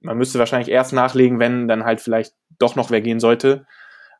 man 0.01 0.17
müsste 0.17 0.39
wahrscheinlich 0.39 0.69
erst 0.69 0.93
nachlegen, 0.93 1.39
wenn 1.39 1.67
dann 1.67 1.85
halt 1.85 2.01
vielleicht 2.01 2.33
doch 2.57 2.75
noch 2.75 2.91
wer 2.91 3.01
gehen 3.01 3.19
sollte. 3.19 3.65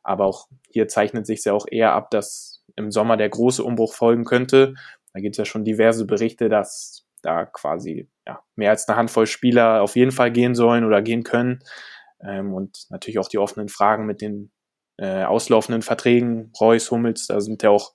Aber 0.02 0.26
auch 0.26 0.48
hier 0.70 0.88
zeichnet 0.88 1.26
sich 1.26 1.44
ja 1.44 1.52
auch 1.52 1.66
eher 1.70 1.92
ab, 1.92 2.10
dass 2.10 2.64
im 2.76 2.90
Sommer 2.90 3.16
der 3.16 3.28
große 3.28 3.62
Umbruch 3.62 3.94
folgen 3.94 4.24
könnte. 4.24 4.74
Da 5.12 5.20
gibt 5.20 5.34
es 5.34 5.38
ja 5.38 5.44
schon 5.44 5.64
diverse 5.64 6.06
Berichte, 6.06 6.48
dass 6.48 7.06
da 7.22 7.44
quasi 7.44 8.08
ja, 8.26 8.40
mehr 8.56 8.70
als 8.70 8.88
eine 8.88 8.96
Handvoll 8.96 9.26
Spieler 9.26 9.82
auf 9.82 9.96
jeden 9.96 10.12
Fall 10.12 10.30
gehen 10.30 10.54
sollen 10.54 10.84
oder 10.84 11.02
gehen 11.02 11.22
können. 11.22 11.60
Ähm, 12.22 12.54
und 12.54 12.86
natürlich 12.90 13.18
auch 13.18 13.28
die 13.28 13.38
offenen 13.38 13.68
Fragen 13.68 14.06
mit 14.06 14.20
den 14.20 14.52
äh, 14.96 15.24
auslaufenden 15.24 15.82
Verträgen, 15.82 16.52
Reus, 16.60 16.90
Hummels, 16.90 17.26
da 17.26 17.40
sind 17.40 17.62
ja 17.62 17.70
auch 17.70 17.92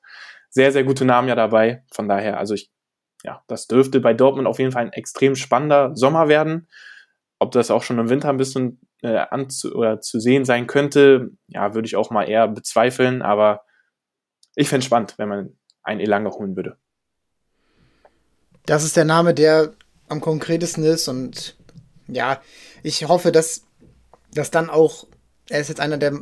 sehr, 0.49 0.71
sehr 0.71 0.83
gute 0.83 1.05
Namen 1.05 1.27
ja 1.27 1.35
dabei. 1.35 1.83
Von 1.91 2.07
daher, 2.07 2.37
also 2.37 2.53
ich 2.53 2.71
ja, 3.23 3.43
das 3.47 3.67
dürfte 3.67 3.99
bei 3.99 4.13
Dortmund 4.13 4.47
auf 4.47 4.59
jeden 4.59 4.71
Fall 4.71 4.83
ein 4.83 4.93
extrem 4.93 5.35
spannender 5.35 5.95
Sommer 5.95 6.27
werden. 6.27 6.67
Ob 7.39 7.51
das 7.51 7.71
auch 7.71 7.83
schon 7.83 7.99
im 7.99 8.09
Winter 8.09 8.29
ein 8.29 8.37
bisschen 8.37 8.79
äh, 9.01 9.17
anzu 9.29 9.73
oder 9.75 9.99
zu 10.01 10.19
sehen 10.19 10.45
sein 10.45 10.67
könnte, 10.67 11.31
ja, 11.47 11.73
würde 11.73 11.85
ich 11.85 11.95
auch 11.95 12.09
mal 12.09 12.23
eher 12.23 12.47
bezweifeln, 12.47 13.21
aber 13.21 13.63
ich 14.55 14.69
fände 14.69 14.79
es 14.79 14.85
spannend, 14.85 15.15
wenn 15.17 15.29
man 15.29 15.57
einen 15.83 15.99
Elanga 15.99 16.31
holen 16.31 16.55
würde. 16.55 16.77
Das 18.65 18.83
ist 18.83 18.97
der 18.97 19.05
Name, 19.05 19.33
der 19.33 19.73
am 20.07 20.21
konkretesten 20.21 20.83
ist 20.83 21.07
und 21.07 21.55
ja, 22.07 22.41
ich 22.83 23.07
hoffe, 23.07 23.31
dass, 23.31 23.63
dass 24.33 24.51
dann 24.51 24.69
auch, 24.69 25.07
er 25.49 25.59
ist 25.59 25.69
jetzt 25.69 25.79
einer 25.79 25.97
der, 25.97 26.19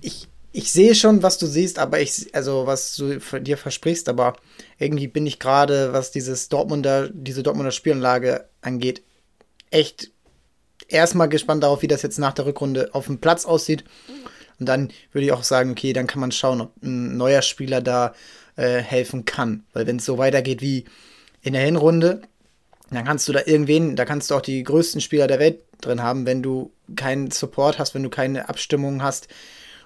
ich, 0.00 0.28
ich 0.52 0.72
sehe 0.72 0.94
schon, 0.94 1.22
was 1.22 1.38
du 1.38 1.46
siehst, 1.46 1.78
aber 1.78 2.00
ich, 2.00 2.32
also 2.34 2.66
was 2.66 2.94
du 2.96 3.18
dir 3.40 3.56
versprichst, 3.56 4.08
aber 4.08 4.36
irgendwie 4.78 5.08
bin 5.08 5.26
ich 5.26 5.38
gerade, 5.38 5.92
was 5.92 6.10
dieses 6.10 6.48
Dortmunder, 6.48 7.08
diese 7.12 7.42
Dortmunder 7.42 7.72
Spielanlage 7.72 8.48
angeht, 8.60 9.02
echt 9.74 10.10
erstmal 10.88 11.28
gespannt 11.28 11.62
darauf, 11.62 11.82
wie 11.82 11.88
das 11.88 12.02
jetzt 12.02 12.18
nach 12.18 12.32
der 12.32 12.46
Rückrunde 12.46 12.90
auf 12.92 13.06
dem 13.06 13.18
Platz 13.18 13.44
aussieht. 13.44 13.84
Und 14.60 14.66
dann 14.66 14.90
würde 15.12 15.26
ich 15.26 15.32
auch 15.32 15.42
sagen, 15.42 15.72
okay, 15.72 15.92
dann 15.92 16.06
kann 16.06 16.20
man 16.20 16.32
schauen, 16.32 16.60
ob 16.60 16.82
ein 16.82 17.16
neuer 17.16 17.42
Spieler 17.42 17.80
da 17.80 18.14
äh, 18.56 18.78
helfen 18.78 19.24
kann. 19.24 19.64
Weil 19.72 19.86
wenn 19.86 19.96
es 19.96 20.04
so 20.04 20.18
weitergeht 20.18 20.62
wie 20.62 20.84
in 21.42 21.52
der 21.54 21.62
Hinrunde, 21.62 22.22
dann 22.90 23.04
kannst 23.04 23.26
du 23.28 23.32
da 23.32 23.40
irgendwen, 23.44 23.96
da 23.96 24.04
kannst 24.04 24.30
du 24.30 24.36
auch 24.36 24.42
die 24.42 24.62
größten 24.62 25.00
Spieler 25.00 25.26
der 25.26 25.40
Welt 25.40 25.60
drin 25.80 26.02
haben, 26.02 26.26
wenn 26.26 26.42
du 26.42 26.70
keinen 26.96 27.30
Support 27.30 27.78
hast, 27.78 27.94
wenn 27.94 28.02
du 28.02 28.10
keine 28.10 28.48
Abstimmung 28.48 29.02
hast, 29.02 29.28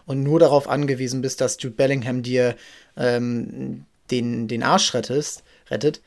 und 0.08 0.22
nur 0.22 0.40
darauf 0.40 0.68
angewiesen 0.68 1.20
bist, 1.20 1.42
dass 1.42 1.58
Jude 1.60 1.76
Bellingham 1.76 2.22
dir 2.22 2.56
ähm, 2.96 3.84
den, 4.10 4.48
den 4.48 4.62
Arsch 4.62 4.94
rettest, 4.94 5.44
rettet, 5.70 6.00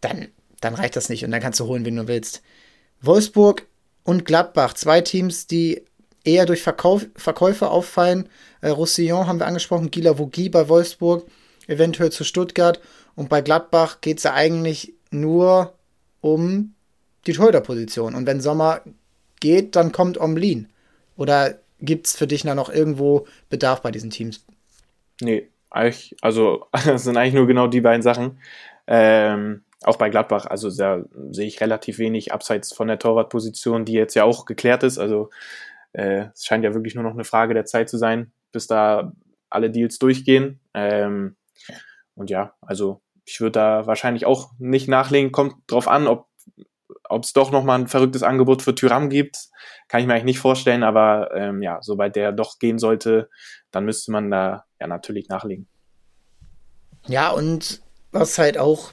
dann, 0.00 0.28
dann 0.62 0.74
reicht 0.74 0.96
das 0.96 1.10
nicht 1.10 1.22
und 1.22 1.30
dann 1.32 1.42
kannst 1.42 1.60
du 1.60 1.66
holen, 1.66 1.84
wen 1.84 1.96
du 1.96 2.08
willst. 2.08 2.42
Wolfsburg 3.02 3.66
und 4.04 4.24
Gladbach, 4.24 4.74
zwei 4.74 5.00
Teams, 5.00 5.46
die 5.46 5.82
eher 6.24 6.46
durch 6.46 6.62
Verkauf, 6.62 7.06
Verkäufe 7.16 7.70
auffallen. 7.70 8.28
Äh, 8.60 8.68
Roussillon 8.68 9.26
haben 9.26 9.38
wir 9.38 9.46
angesprochen, 9.46 9.90
Gila 9.90 10.18
Vogie 10.18 10.48
bei 10.48 10.68
Wolfsburg, 10.68 11.26
eventuell 11.66 12.10
zu 12.10 12.24
Stuttgart. 12.24 12.80
Und 13.14 13.28
bei 13.28 13.40
Gladbach 13.40 14.00
geht 14.00 14.18
es 14.18 14.24
ja 14.24 14.34
eigentlich 14.34 14.94
nur 15.10 15.74
um 16.20 16.74
die 17.26 17.32
Torhüterposition. 17.32 18.14
Und 18.14 18.26
wenn 18.26 18.40
Sommer 18.40 18.82
geht, 19.40 19.76
dann 19.76 19.92
kommt 19.92 20.18
Omlin. 20.18 20.68
Oder 21.16 21.58
gibt 21.80 22.06
es 22.06 22.16
für 22.16 22.26
dich 22.26 22.42
da 22.42 22.54
noch 22.54 22.70
irgendwo 22.70 23.26
Bedarf 23.50 23.82
bei 23.82 23.90
diesen 23.90 24.10
Teams? 24.10 24.44
Nee, 25.20 25.48
also 25.70 26.66
das 26.84 27.04
sind 27.04 27.16
eigentlich 27.16 27.34
nur 27.34 27.46
genau 27.46 27.66
die 27.66 27.80
beiden 27.80 28.02
Sachen. 28.02 28.38
Ähm, 28.86 29.62
auch 29.84 29.96
bei 29.96 30.10
Gladbach, 30.10 30.46
also 30.46 30.70
da 30.70 31.04
sehe 31.30 31.46
ich 31.46 31.60
relativ 31.60 31.98
wenig 31.98 32.32
abseits 32.32 32.72
von 32.72 32.88
der 32.88 32.98
Torwartposition, 32.98 33.84
die 33.84 33.92
jetzt 33.92 34.14
ja 34.14 34.24
auch 34.24 34.44
geklärt 34.44 34.82
ist. 34.82 34.98
Also 34.98 35.30
äh, 35.92 36.26
es 36.34 36.44
scheint 36.44 36.64
ja 36.64 36.74
wirklich 36.74 36.94
nur 36.94 37.04
noch 37.04 37.12
eine 37.12 37.24
Frage 37.24 37.54
der 37.54 37.64
Zeit 37.64 37.88
zu 37.88 37.98
sein, 37.98 38.32
bis 38.52 38.66
da 38.66 39.12
alle 39.50 39.70
Deals 39.70 39.98
durchgehen. 39.98 40.60
Ähm, 40.74 41.36
und 42.14 42.30
ja, 42.30 42.54
also 42.60 43.00
ich 43.24 43.40
würde 43.40 43.52
da 43.52 43.86
wahrscheinlich 43.86 44.26
auch 44.26 44.52
nicht 44.58 44.88
nachlegen. 44.88 45.32
Kommt 45.32 45.54
drauf 45.66 45.88
an, 45.88 46.06
ob 46.06 46.26
ob 47.08 47.24
es 47.24 47.32
doch 47.32 47.50
nochmal 47.50 47.78
ein 47.78 47.88
verrücktes 47.88 48.22
Angebot 48.22 48.62
für 48.62 48.74
Tyram 48.74 49.10
gibt, 49.10 49.48
kann 49.88 50.00
ich 50.00 50.06
mir 50.06 50.14
eigentlich 50.14 50.24
nicht 50.24 50.38
vorstellen, 50.38 50.82
aber 50.82 51.30
ähm, 51.34 51.62
ja, 51.62 51.78
sobald 51.82 52.16
der 52.16 52.32
doch 52.32 52.58
gehen 52.58 52.78
sollte, 52.78 53.28
dann 53.70 53.84
müsste 53.84 54.10
man 54.12 54.30
da 54.30 54.64
ja 54.80 54.86
natürlich 54.86 55.28
nachlegen. 55.28 55.68
Ja, 57.06 57.30
und 57.30 57.82
was 58.12 58.38
halt 58.38 58.56
auch 58.56 58.92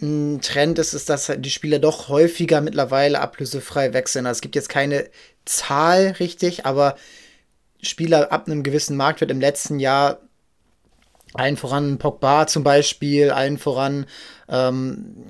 ein 0.00 0.40
Trend 0.40 0.78
ist, 0.78 0.92
ist, 0.92 1.08
dass 1.08 1.32
die 1.36 1.50
Spieler 1.50 1.78
doch 1.78 2.08
häufiger 2.08 2.60
mittlerweile 2.60 3.20
ablösefrei 3.20 3.92
wechseln. 3.92 4.26
Also 4.26 4.38
es 4.38 4.42
gibt 4.42 4.56
jetzt 4.56 4.68
keine 4.68 5.08
Zahl 5.44 6.16
richtig, 6.18 6.66
aber 6.66 6.96
Spieler 7.80 8.32
ab 8.32 8.46
einem 8.46 8.62
gewissen 8.62 8.96
Marktwert 8.96 9.30
im 9.30 9.40
letzten 9.40 9.78
Jahr 9.78 10.20
allen 11.34 11.56
voran 11.56 11.98
Pogba 11.98 12.46
zum 12.46 12.64
Beispiel, 12.64 13.30
allen 13.30 13.58
voran 13.58 14.06
ähm, 14.48 15.24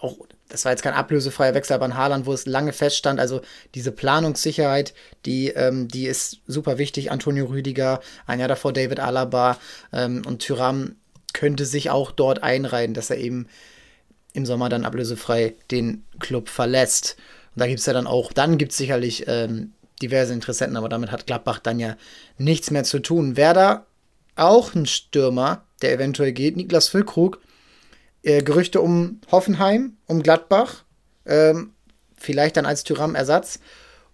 auch 0.00 0.16
das 0.48 0.64
war 0.64 0.72
jetzt 0.72 0.82
kein 0.82 0.94
ablösefreier 0.94 1.54
Wechsel, 1.54 1.74
aber 1.74 1.84
ein 1.84 1.96
Haaland, 1.96 2.26
wo 2.26 2.32
es 2.32 2.46
lange 2.46 2.72
feststand. 2.72 3.20
Also 3.20 3.42
diese 3.74 3.92
Planungssicherheit, 3.92 4.94
die, 5.26 5.48
ähm, 5.48 5.88
die 5.88 6.06
ist 6.06 6.38
super 6.46 6.78
wichtig. 6.78 7.10
Antonio 7.10 7.46
Rüdiger, 7.46 8.00
ein 8.26 8.38
Jahr 8.38 8.48
davor 8.48 8.72
David 8.72 9.00
Alaba 9.00 9.58
ähm, 9.92 10.22
und 10.26 10.40
Tyram 10.40 10.96
könnte 11.34 11.66
sich 11.66 11.90
auch 11.90 12.10
dort 12.12 12.42
einreihen, 12.42 12.94
dass 12.94 13.10
er 13.10 13.18
eben 13.18 13.46
im 14.32 14.46
Sommer 14.46 14.68
dann 14.68 14.84
ablösefrei 14.84 15.54
den 15.70 16.04
Club 16.20 16.48
verlässt. 16.48 17.16
Und 17.54 17.60
da 17.60 17.66
gibt 17.66 17.80
es 17.80 17.86
ja 17.86 17.92
dann 17.92 18.06
auch, 18.06 18.32
dann 18.32 18.58
gibt 18.58 18.72
es 18.72 18.78
sicherlich 18.78 19.24
ähm, 19.26 19.72
diverse 20.02 20.32
Interessenten, 20.32 20.76
aber 20.76 20.88
damit 20.88 21.10
hat 21.10 21.26
Gladbach 21.26 21.58
dann 21.58 21.78
ja 21.78 21.96
nichts 22.36 22.70
mehr 22.70 22.84
zu 22.84 23.00
tun. 23.00 23.36
Wer 23.36 23.54
da 23.54 23.86
auch 24.36 24.74
ein 24.74 24.86
Stürmer, 24.86 25.64
der 25.82 25.92
eventuell 25.92 26.32
geht, 26.32 26.56
Niklas 26.56 26.88
Füllkrug, 26.88 27.40
äh, 28.22 28.42
Gerüchte 28.42 28.80
um 28.80 29.20
Hoffenheim, 29.30 29.96
um 30.06 30.22
Gladbach, 30.22 30.84
ähm, 31.26 31.72
vielleicht 32.16 32.56
dann 32.56 32.66
als 32.66 32.84
Tyram-Ersatz 32.84 33.60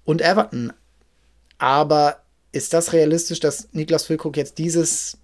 und 0.05 0.23
Everton. 0.23 0.73
Aber 1.59 2.23
ist 2.53 2.73
das 2.73 2.93
realistisch, 2.93 3.41
dass 3.41 3.69
Niklas 3.73 4.05
Füllkrug 4.05 4.37
jetzt 4.37 4.59
dieses 4.59 5.19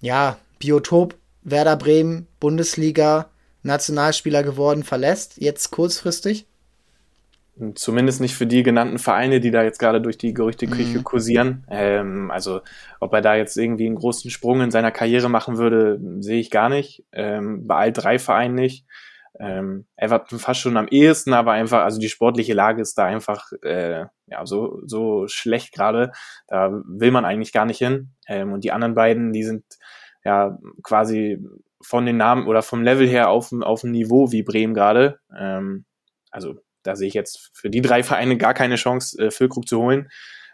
ja, 0.00 0.38
Biotop 0.58 1.16
Werder 1.42 1.76
Bremen, 1.76 2.26
Bundesliga, 2.40 3.30
Nationalspieler 3.68 4.42
geworden, 4.42 4.82
verlässt, 4.82 5.36
jetzt 5.40 5.70
kurzfristig? 5.70 6.46
Zumindest 7.74 8.20
nicht 8.20 8.36
für 8.36 8.46
die 8.46 8.62
genannten 8.62 8.98
Vereine, 8.98 9.40
die 9.40 9.50
da 9.50 9.64
jetzt 9.64 9.80
gerade 9.80 10.00
durch 10.00 10.16
die 10.16 10.32
Gerüchteküche 10.32 10.98
mhm. 10.98 11.04
kursieren. 11.04 11.64
Ähm, 11.68 12.30
also 12.30 12.60
ob 13.00 13.12
er 13.12 13.20
da 13.20 13.34
jetzt 13.34 13.56
irgendwie 13.56 13.86
einen 13.86 13.96
großen 13.96 14.30
Sprung 14.30 14.60
in 14.60 14.70
seiner 14.70 14.92
Karriere 14.92 15.28
machen 15.28 15.58
würde, 15.58 16.00
sehe 16.20 16.38
ich 16.38 16.50
gar 16.50 16.68
nicht. 16.68 17.04
Ähm, 17.10 17.66
bei 17.66 17.74
all 17.74 17.92
drei 17.92 18.20
Vereinen 18.20 18.54
nicht. 18.54 18.86
Ähm, 19.40 19.86
Everton 19.96 20.38
fast 20.38 20.60
schon 20.60 20.76
am 20.76 20.88
ehesten, 20.88 21.32
aber 21.32 21.52
einfach, 21.52 21.82
also 21.82 21.98
die 22.00 22.08
sportliche 22.08 22.54
Lage 22.54 22.80
ist 22.80 22.96
da 22.96 23.06
einfach 23.06 23.50
äh, 23.62 24.06
ja 24.26 24.46
so 24.46 24.80
so 24.84 25.26
schlecht 25.26 25.72
gerade. 25.72 26.12
Da 26.46 26.70
will 26.86 27.10
man 27.10 27.24
eigentlich 27.24 27.52
gar 27.52 27.64
nicht 27.64 27.78
hin. 27.78 28.10
Ähm, 28.28 28.52
und 28.52 28.62
die 28.62 28.72
anderen 28.72 28.94
beiden, 28.94 29.32
die 29.32 29.42
sind 29.42 29.64
ja 30.24 30.58
quasi 30.82 31.44
von 31.80 32.06
den 32.06 32.16
Namen 32.16 32.46
oder 32.46 32.62
vom 32.62 32.82
Level 32.82 33.06
her 33.08 33.30
auf, 33.30 33.52
auf 33.52 33.82
dem 33.82 33.92
Niveau 33.92 34.32
wie 34.32 34.42
Bremen 34.42 34.74
gerade. 34.74 35.20
Ähm, 35.36 35.84
also 36.30 36.56
da 36.82 36.96
sehe 36.96 37.08
ich 37.08 37.14
jetzt 37.14 37.50
für 37.52 37.70
die 37.70 37.82
drei 37.82 38.02
Vereine 38.02 38.36
gar 38.36 38.54
keine 38.54 38.76
Chance, 38.76 39.18
äh, 39.20 39.30
Füllkrug 39.30 39.66
zu 39.68 39.80
holen. 39.80 40.08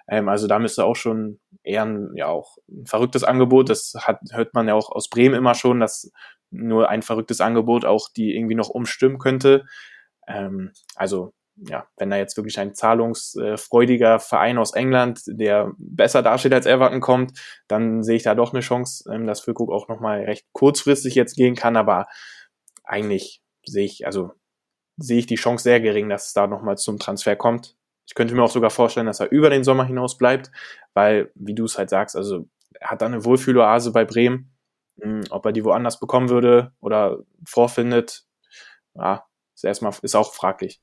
Ähm, 0.09 0.29
also 0.29 0.47
da 0.47 0.59
müsste 0.59 0.85
auch 0.85 0.97
schon 0.97 1.41
eher 1.63 1.85
ein, 1.85 2.11
ja 2.15 2.27
auch 2.27 2.59
ein 2.69 2.87
verrücktes 2.87 3.25
Angebot. 3.25 3.71
Das 3.71 3.95
hat, 3.99 4.21
hört 4.33 4.55
man 4.55 4.69
ja 4.69 4.75
auch 4.75 4.91
aus 4.91 5.09
Bremen 5.09 5.35
immer 5.35 5.55
schon, 5.55 5.81
dass 5.81 6.11
nur 6.51 6.89
ein 6.89 7.03
verrücktes 7.03 7.41
Angebot 7.41 7.85
auch 7.85 8.09
die 8.15 8.37
irgendwie 8.37 8.55
noch 8.55 8.69
umstimmen 8.69 9.19
könnte. 9.19 9.65
Ähm, 10.29 10.73
also 10.95 11.33
ja, 11.57 11.87
wenn 11.97 12.11
da 12.11 12.17
jetzt 12.17 12.37
wirklich 12.37 12.59
ein 12.59 12.75
zahlungsfreudiger 12.75 14.19
Verein 14.19 14.59
aus 14.59 14.75
England, 14.75 15.23
der 15.27 15.73
besser 15.79 16.23
dasteht 16.23 16.53
als 16.53 16.67
Everton 16.67 17.01
kommt, 17.01 17.39
dann 17.69 18.03
sehe 18.03 18.17
ich 18.17 18.25
da 18.25 18.35
doch 18.35 18.53
eine 18.53 18.61
Chance, 18.61 19.11
ähm, 19.13 19.27
dass 19.27 19.41
Füllkrug 19.41 19.71
auch 19.71 19.89
nochmal 19.89 20.25
recht 20.25 20.47
kurzfristig 20.53 21.15
jetzt 21.15 21.37
gehen 21.37 21.55
kann, 21.55 21.77
aber 21.77 22.07
eigentlich 22.83 23.43
sehe 23.65 23.85
ich, 23.85 24.07
also 24.07 24.33
sehe 24.97 25.19
ich 25.19 25.27
die 25.27 25.37
Chance 25.37 25.63
sehr 25.63 25.81
gering, 25.81 26.09
dass 26.09 26.29
es 26.29 26.33
da 26.33 26.47
nochmal 26.47 26.77
zum 26.77 26.99
Transfer 26.99 27.37
kommt. 27.37 27.77
Ich 28.07 28.15
könnte 28.15 28.35
mir 28.35 28.43
auch 28.43 28.51
sogar 28.51 28.71
vorstellen, 28.71 29.07
dass 29.07 29.21
er 29.21 29.31
über 29.31 29.51
den 29.51 29.65
Sommer 29.65 29.85
hinaus 29.85 30.19
bleibt, 30.19 30.51
weil, 30.93 31.31
wie 31.35 31.55
du 31.55 31.65
es 31.65 31.79
halt 31.79 31.91
sagst, 31.91 32.17
also 32.17 32.47
er 32.81 32.91
hat 32.91 33.03
da 33.03 33.07
eine 33.07 33.25
Wohlfühloase 33.25 33.93
bei 33.93 34.05
Bremen. 34.05 34.51
Hm, 35.01 35.25
ob 35.31 35.47
er 35.47 35.53
die 35.53 35.65
woanders 35.65 35.99
bekommen 35.99 36.29
würde 36.29 36.73
oder 36.81 37.19
vorfindet, 37.47 38.25
ja, 38.95 39.27
ist 39.55 39.65
erstmal, 39.65 39.93
ist 40.03 40.15
auch 40.15 40.35
fraglich. 40.35 40.81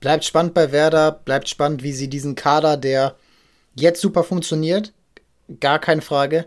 Bleibt 0.00 0.24
spannend 0.24 0.54
bei 0.54 0.72
Werder, 0.72 1.12
bleibt 1.12 1.48
spannend, 1.48 1.82
wie 1.82 1.92
sie 1.92 2.08
diesen 2.08 2.34
Kader, 2.34 2.76
der 2.76 3.16
jetzt 3.74 4.00
super 4.00 4.24
funktioniert, 4.24 4.92
gar 5.60 5.78
keine 5.78 6.02
Frage, 6.02 6.46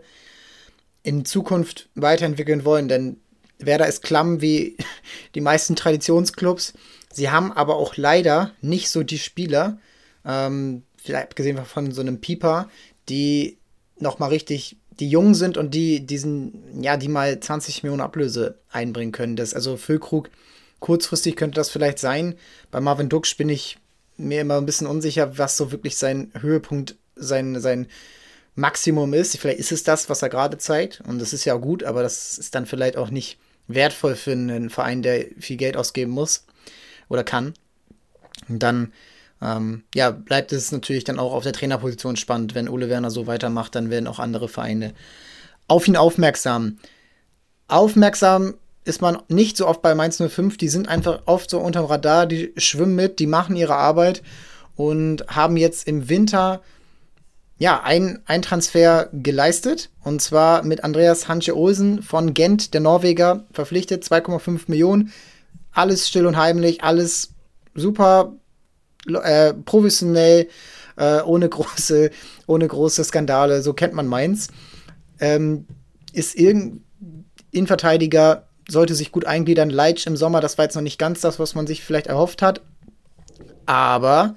in 1.04 1.26
Zukunft 1.26 1.90
weiterentwickeln 1.96 2.66
wollen, 2.66 2.88
denn 2.88 3.18
Werder 3.60 3.88
ist 3.88 4.02
klamm 4.02 4.42
wie 4.42 4.78
die 5.36 5.42
meisten 5.42 5.76
Traditionsclubs. 5.76 6.74
Sie 7.12 7.30
haben 7.30 7.52
aber 7.52 7.76
auch 7.76 7.96
leider 7.96 8.52
nicht 8.62 8.90
so 8.90 9.04
die 9.04 9.20
Spieler, 9.20 9.78
ähm, 10.26 10.84
vielleicht 10.98 11.36
gesehen 11.36 11.64
von 11.64 11.92
so 11.92 12.02
einem 12.02 12.22
Pieper, 12.22 12.70
die 13.10 13.58
nochmal 14.00 14.30
richtig, 14.30 14.78
die 15.00 15.10
jung 15.10 15.36
sind 15.36 15.58
und 15.58 15.74
die 15.74 16.06
diesen, 16.06 16.82
ja, 16.82 16.98
die 16.98 17.08
mal 17.08 17.40
20 17.40 17.84
Millionen 17.84 18.02
Ablöse 18.02 18.60
einbringen 18.72 19.12
können. 19.12 19.36
Das, 19.36 19.54
also 19.54 19.78
Füllkrug, 19.78 20.30
kurzfristig 20.84 21.38
könnte 21.38 21.56
das 21.56 21.70
vielleicht 21.70 21.98
sein. 21.98 22.36
Bei 22.70 22.82
Marvin 22.82 23.08
Dux 23.08 23.36
bin 23.36 23.48
ich 23.48 23.78
mir 24.18 24.42
immer 24.42 24.58
ein 24.58 24.66
bisschen 24.66 24.86
unsicher, 24.86 25.38
was 25.38 25.56
so 25.56 25.72
wirklich 25.72 25.96
sein 25.96 26.30
Höhepunkt, 26.38 26.98
sein, 27.16 27.62
sein 27.62 27.88
Maximum 28.56 29.14
ist. 29.14 29.38
Vielleicht 29.38 29.60
ist 29.60 29.72
es 29.72 29.84
das, 29.84 30.10
was 30.10 30.22
er 30.22 30.28
gerade 30.28 30.58
zeigt. 30.58 31.02
Und 31.08 31.20
das 31.20 31.32
ist 31.32 31.46
ja 31.46 31.56
gut, 31.56 31.86
aber 31.86 32.04
das 32.04 32.38
ist 32.38 32.54
dann 32.54 32.66
vielleicht 32.66 32.98
auch 32.98 33.12
nicht 33.12 33.38
wertvoll 33.70 34.16
für 34.16 34.34
einen 34.34 34.70
Verein, 34.70 35.02
der 35.04 35.28
viel 35.40 35.56
Geld 35.56 35.78
ausgeben 35.78 36.12
muss 36.12 36.46
oder 37.08 37.24
kann. 37.24 37.54
Und 38.50 38.62
dann 38.62 38.92
ähm, 39.42 39.84
ja, 39.96 40.12
bleibt 40.12 40.52
es 40.52 40.74
natürlich 40.74 41.06
dann 41.06 41.18
auch 41.18 41.32
auf 41.32 41.44
der 41.44 41.54
Trainerposition 41.54 42.18
spannend. 42.18 42.56
Wenn 42.56 42.68
Ole 42.68 42.90
Werner 42.90 43.10
so 43.10 43.26
weitermacht, 43.26 43.74
dann 43.76 43.90
werden 43.90 44.08
auch 44.08 44.20
andere 44.20 44.50
Vereine 44.50 44.94
auf 45.70 45.88
ihn 45.88 45.96
aufmerksam. 45.96 46.78
Aufmerksam 47.70 48.56
ist 48.86 49.02
man 49.02 49.18
nicht 49.30 49.58
so 49.58 49.68
oft 49.68 49.82
bei 49.82 49.96
Mainz 49.96 50.22
05. 50.22 50.58
Die 50.58 50.70
sind 50.70 50.88
einfach 50.88 51.24
oft 51.26 51.50
so 51.50 51.60
unterm 51.60 51.86
Radar, 51.86 52.26
die 52.26 52.54
schwimmen 52.58 52.96
mit, 52.96 53.20
die 53.20 53.28
machen 53.28 53.56
ihre 53.56 53.76
Arbeit 53.76 54.22
und 54.76 55.26
haben 55.28 55.58
jetzt 55.58 55.88
im 55.88 56.10
Winter 56.10 56.62
ja, 57.58 57.82
ein, 57.84 58.20
ein 58.26 58.42
Transfer 58.42 59.10
geleistet. 59.14 59.90
Und 60.04 60.22
zwar 60.22 60.64
mit 60.64 60.84
Andreas 60.84 61.28
Hanche 61.28 61.56
Olsen 61.56 62.02
von 62.02 62.34
Gent, 62.34 62.74
der 62.74 62.82
Norweger, 62.82 63.46
verpflichtet. 63.54 64.04
2,5 64.04 64.64
Millionen. 64.68 65.14
Alles 65.72 66.08
still 66.08 66.26
und 66.26 66.38
heimlich, 66.38 66.84
alles 66.84 67.30
super 67.74 68.34
äh, 69.08 69.54
professionell, 69.54 70.50
äh, 70.98 71.22
ohne, 71.22 71.50
große, 71.50 72.12
ohne 72.48 72.68
große 72.68 73.04
Skandale. 73.04 73.62
So 73.62 73.74
kennt 73.74 73.94
man 73.94 74.08
Mainz. 74.08 74.50
Ähm, 75.20 75.66
ist 76.12 76.36
irgendein 76.36 76.84
Innenverteidiger, 77.52 78.48
sollte 78.70 78.96
sich 78.96 79.12
gut 79.12 79.26
eingliedern. 79.26 79.70
Leitsch 79.70 80.08
im 80.08 80.16
Sommer, 80.16 80.42
das 80.42 80.58
war 80.58 80.66
jetzt 80.66 80.76
noch 80.76 80.82
nicht 80.82 81.00
ganz 81.00 81.22
das, 81.22 81.40
was 81.40 81.56
man 81.56 81.68
sich 81.68 81.84
vielleicht 81.84 82.08
erhofft 82.08 82.42
hat. 82.42 82.62
Aber 83.66 84.36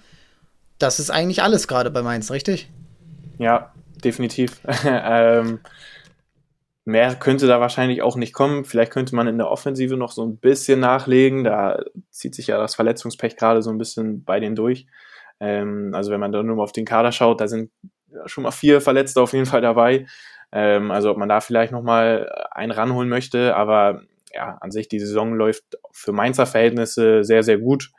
das 0.79 0.99
ist 0.99 1.11
eigentlich 1.11 1.43
alles 1.43 1.69
gerade 1.69 1.91
bei 1.91 2.03
Mainz, 2.03 2.31
richtig? 2.31 2.71
Ja, 3.39 3.73
definitiv. 4.05 4.61
ähm, 4.85 5.61
mehr 6.85 7.15
könnte 7.17 7.47
da 7.47 7.61
wahrscheinlich 7.61 8.03
auch 8.03 8.17
nicht 8.17 8.33
kommen. 8.33 8.65
Vielleicht 8.65 8.93
könnte 8.93 9.15
man 9.15 9.27
in 9.27 9.39
der 9.39 9.51
Offensive 9.51 9.97
noch 9.97 10.13
so 10.13 10.25
ein 10.25 10.39
bisschen 10.39 10.81
nachlegen. 10.81 11.45
Da 11.45 11.83
zieht 12.11 12.35
sich 12.35 12.49
ja 12.49 12.59
das 12.59 12.75
Verletzungspech 12.75 13.37
gerade 13.37 13.63
so 13.63 13.71
ein 13.71 13.79
bisschen 13.79 14.25
bei 14.25 14.41
denen 14.41 14.57
durch. 14.57 14.87
Ähm, 15.41 15.93
also 15.95 16.11
wenn 16.11 16.21
man 16.21 16.33
da 16.33 16.43
nur 16.43 16.63
auf 16.63 16.73
den 16.73 16.85
Kader 16.85 17.13
schaut, 17.13 17.41
da 17.41 17.49
sind 17.49 17.71
schon 18.27 18.45
mal 18.45 18.51
vier 18.51 18.81
Verletzte 18.81 19.21
auf 19.21 19.33
jeden 19.33 19.47
Fall 19.47 19.61
dabei. 19.61 20.07
Ähm, 20.53 20.91
also 20.91 21.11
ob 21.11 21.17
man 21.17 21.29
da 21.29 21.41
vielleicht 21.41 21.73
noch 21.73 21.83
mal 21.83 22.31
einen 22.51 22.73
ranholen 22.73 23.09
möchte, 23.09 23.57
aber 23.57 24.03
ja, 24.37 24.59
an 24.61 24.71
sich 24.71 24.89
die 24.89 25.01
Saison 25.01 25.35
läuft 25.35 25.65
für 25.93 26.13
Mainzer 26.13 26.47
Verhältnisse 26.47 27.25
sehr, 27.25 27.43
sehr 27.43 27.59
gut. 27.59 27.91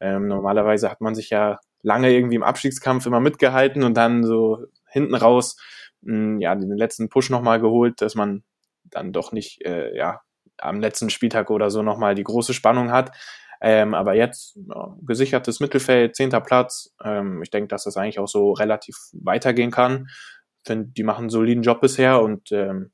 Ähm, 0.00 0.26
normalerweise 0.26 0.90
hat 0.90 1.00
man 1.00 1.14
sich 1.14 1.30
ja 1.30 1.58
lange 1.82 2.12
irgendwie 2.12 2.34
im 2.34 2.42
Abstiegskampf 2.42 3.06
immer 3.06 3.20
mitgehalten 3.20 3.84
und 3.84 3.94
dann 3.96 4.24
so 4.24 4.66
hinten 4.90 5.14
raus 5.14 5.56
mh, 6.02 6.14
hm, 6.14 6.40
ja 6.40 6.54
den 6.54 6.76
letzten 6.76 7.08
Push 7.08 7.30
nochmal 7.30 7.60
geholt, 7.60 8.00
dass 8.00 8.14
man 8.14 8.42
dann 8.84 9.12
doch 9.12 9.32
nicht 9.32 9.64
äh, 9.64 9.96
ja 9.96 10.20
am 10.58 10.80
letzten 10.80 11.10
Spieltag 11.10 11.50
oder 11.50 11.70
so 11.70 11.82
nochmal 11.82 12.14
die 12.14 12.24
große 12.24 12.54
Spannung 12.54 12.90
hat. 12.90 13.12
Ähm, 13.60 13.94
aber 13.94 14.14
jetzt 14.14 14.58
ja, 14.68 14.96
gesichertes 15.02 15.60
Mittelfeld, 15.60 16.16
zehnter 16.16 16.40
Platz. 16.40 16.92
Ähm, 17.02 17.40
ich 17.42 17.50
denke, 17.50 17.68
dass 17.68 17.84
das 17.84 17.96
eigentlich 17.96 18.18
auch 18.18 18.28
so 18.28 18.52
relativ 18.52 18.96
weitergehen 19.12 19.70
kann. 19.70 20.06
Ich 20.08 20.66
finde, 20.66 20.88
die 20.88 21.02
machen 21.02 21.22
einen 21.22 21.30
soliden 21.30 21.62
Job 21.62 21.80
bisher 21.80 22.20
und 22.20 22.52
ähm, 22.52 22.92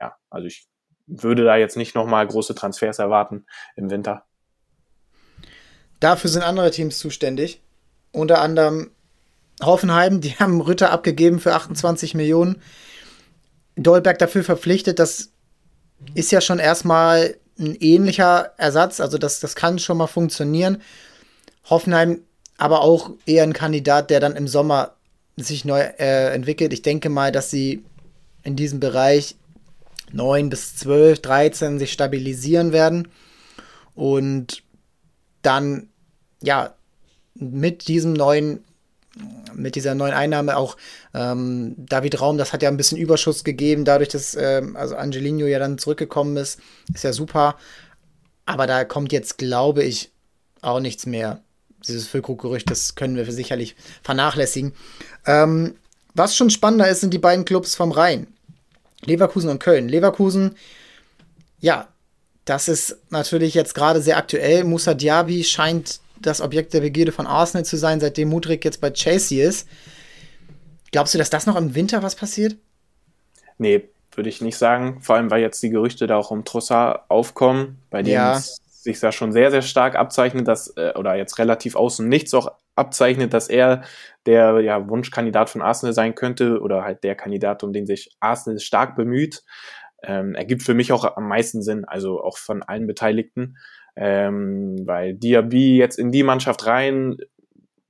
ja, 0.00 0.16
also 0.30 0.46
ich 0.46 0.66
würde 1.06 1.44
da 1.44 1.56
jetzt 1.56 1.76
nicht 1.76 1.94
nochmal 1.94 2.26
große 2.26 2.54
Transfers 2.54 2.98
erwarten 2.98 3.46
im 3.76 3.90
Winter. 3.90 4.24
Dafür 6.00 6.30
sind 6.30 6.42
andere 6.42 6.70
Teams 6.70 6.98
zuständig. 6.98 7.60
Unter 8.12 8.40
anderem 8.40 8.90
Hoffenheim, 9.62 10.20
die 10.20 10.30
haben 10.38 10.60
Rütter 10.60 10.90
abgegeben 10.90 11.40
für 11.40 11.54
28 11.54 12.14
Millionen. 12.14 12.60
Dolberg 13.76 14.18
dafür 14.18 14.44
verpflichtet, 14.44 14.98
das 14.98 15.30
ist 16.14 16.32
ja 16.32 16.40
schon 16.40 16.58
erstmal 16.58 17.36
ein 17.58 17.76
ähnlicher 17.76 18.52
Ersatz, 18.56 19.00
also 19.00 19.18
das, 19.18 19.40
das 19.40 19.54
kann 19.54 19.78
schon 19.78 19.96
mal 19.96 20.06
funktionieren. 20.06 20.82
Hoffenheim 21.70 22.22
aber 22.58 22.82
auch 22.82 23.10
eher 23.26 23.44
ein 23.44 23.52
Kandidat, 23.52 24.10
der 24.10 24.20
dann 24.20 24.36
im 24.36 24.48
Sommer 24.48 24.94
sich 25.36 25.64
neu 25.64 25.80
äh, 25.80 26.34
entwickelt. 26.34 26.72
Ich 26.72 26.82
denke 26.82 27.08
mal, 27.08 27.32
dass 27.32 27.50
sie 27.50 27.84
in 28.42 28.56
diesem 28.56 28.80
Bereich 28.80 29.36
9 30.12 30.48
bis 30.50 30.76
12, 30.76 31.20
13 31.20 31.78
sich 31.78 31.92
stabilisieren 31.92 32.72
werden 32.72 33.08
und 33.94 34.62
dann 35.42 35.88
ja 36.42 36.74
mit 37.34 37.88
diesem 37.88 38.12
neuen 38.12 38.64
mit 39.54 39.74
dieser 39.74 39.94
neuen 39.94 40.14
Einnahme 40.14 40.56
auch 40.56 40.76
ähm, 41.12 41.74
David 41.76 42.20
Raum, 42.20 42.38
das 42.38 42.52
hat 42.52 42.62
ja 42.62 42.70
ein 42.70 42.78
bisschen 42.78 42.96
Überschuss 42.96 43.44
gegeben, 43.44 43.84
dadurch, 43.84 44.08
dass 44.08 44.34
ähm, 44.34 44.76
also 44.76 44.96
Angelino 44.96 45.44
ja 45.46 45.58
dann 45.58 45.76
zurückgekommen 45.76 46.36
ist, 46.38 46.60
ist 46.94 47.04
ja 47.04 47.12
super. 47.12 47.56
Aber 48.46 48.66
da 48.66 48.84
kommt 48.84 49.12
jetzt, 49.12 49.38
glaube 49.38 49.84
ich, 49.84 50.10
auch 50.62 50.80
nichts 50.80 51.06
mehr. 51.06 51.42
Dieses 51.86 52.06
Füllkrug-Gerücht, 52.06 52.70
das 52.70 52.94
können 52.94 53.16
wir 53.16 53.30
sicherlich 53.30 53.76
vernachlässigen. 54.02 54.72
Ähm, 55.26 55.74
was 56.14 56.36
schon 56.36 56.50
spannender 56.50 56.88
ist, 56.88 57.00
sind 57.00 57.12
die 57.12 57.18
beiden 57.18 57.44
Clubs 57.44 57.74
vom 57.74 57.92
Rhein. 57.92 58.28
Leverkusen 59.04 59.50
und 59.50 59.58
Köln. 59.58 59.88
Leverkusen, 59.88 60.56
ja, 61.60 61.88
das 62.44 62.68
ist 62.68 62.98
natürlich 63.10 63.54
jetzt 63.54 63.74
gerade 63.74 64.00
sehr 64.00 64.16
aktuell. 64.16 64.64
Musa 64.64 64.94
Diaby 64.94 65.44
scheint 65.44 66.00
das 66.20 66.40
Objekt 66.40 66.74
der 66.74 66.80
Begierde 66.80 67.12
von 67.12 67.26
Arsenal 67.26 67.64
zu 67.64 67.76
sein, 67.76 68.00
seitdem 68.00 68.28
Mudrik 68.28 68.64
jetzt 68.64 68.80
bei 68.80 68.90
Chelsea 68.90 69.46
ist. 69.46 69.68
Glaubst 70.90 71.14
du, 71.14 71.18
dass 71.18 71.30
das 71.30 71.46
noch 71.46 71.56
im 71.56 71.74
Winter 71.74 72.02
was 72.02 72.16
passiert? 72.16 72.56
Nee, 73.58 73.88
würde 74.14 74.28
ich 74.28 74.40
nicht 74.40 74.56
sagen. 74.56 75.00
Vor 75.00 75.16
allem, 75.16 75.30
weil 75.30 75.40
jetzt 75.40 75.62
die 75.62 75.70
Gerüchte 75.70 76.06
da 76.06 76.16
auch 76.16 76.30
um 76.30 76.44
Trossard 76.44 77.08
aufkommen, 77.08 77.78
bei 77.90 78.02
denen 78.02 78.14
ja. 78.14 78.36
es 78.36 78.60
sich 78.66 78.98
da 79.00 79.12
schon 79.12 79.32
sehr, 79.32 79.50
sehr 79.50 79.62
stark 79.62 79.94
abzeichnet, 79.94 80.46
dass, 80.48 80.68
äh, 80.76 80.92
oder 80.96 81.14
jetzt 81.14 81.38
relativ 81.38 81.76
außen 81.76 82.08
nichts 82.08 82.34
auch 82.34 82.52
abzeichnet, 82.74 83.34
dass 83.34 83.48
er 83.48 83.82
der 84.26 84.60
ja, 84.60 84.88
Wunschkandidat 84.88 85.50
von 85.50 85.62
Arsenal 85.62 85.92
sein 85.92 86.14
könnte 86.14 86.60
oder 86.60 86.84
halt 86.84 87.04
der 87.04 87.14
Kandidat, 87.14 87.62
um 87.62 87.72
den 87.72 87.86
sich 87.86 88.16
Arsenal 88.20 88.58
stark 88.60 88.96
bemüht. 88.96 89.42
Ähm, 90.02 90.34
ergibt 90.34 90.62
für 90.62 90.74
mich 90.74 90.92
auch 90.92 91.16
am 91.16 91.28
meisten 91.28 91.62
Sinn, 91.62 91.84
also 91.84 92.22
auch 92.22 92.38
von 92.38 92.62
allen 92.62 92.86
Beteiligten 92.86 93.56
ähm, 93.96 94.76
weil 94.86 95.14
Diaby 95.14 95.76
jetzt 95.76 95.98
in 95.98 96.12
die 96.12 96.22
Mannschaft 96.22 96.66
rein, 96.66 97.16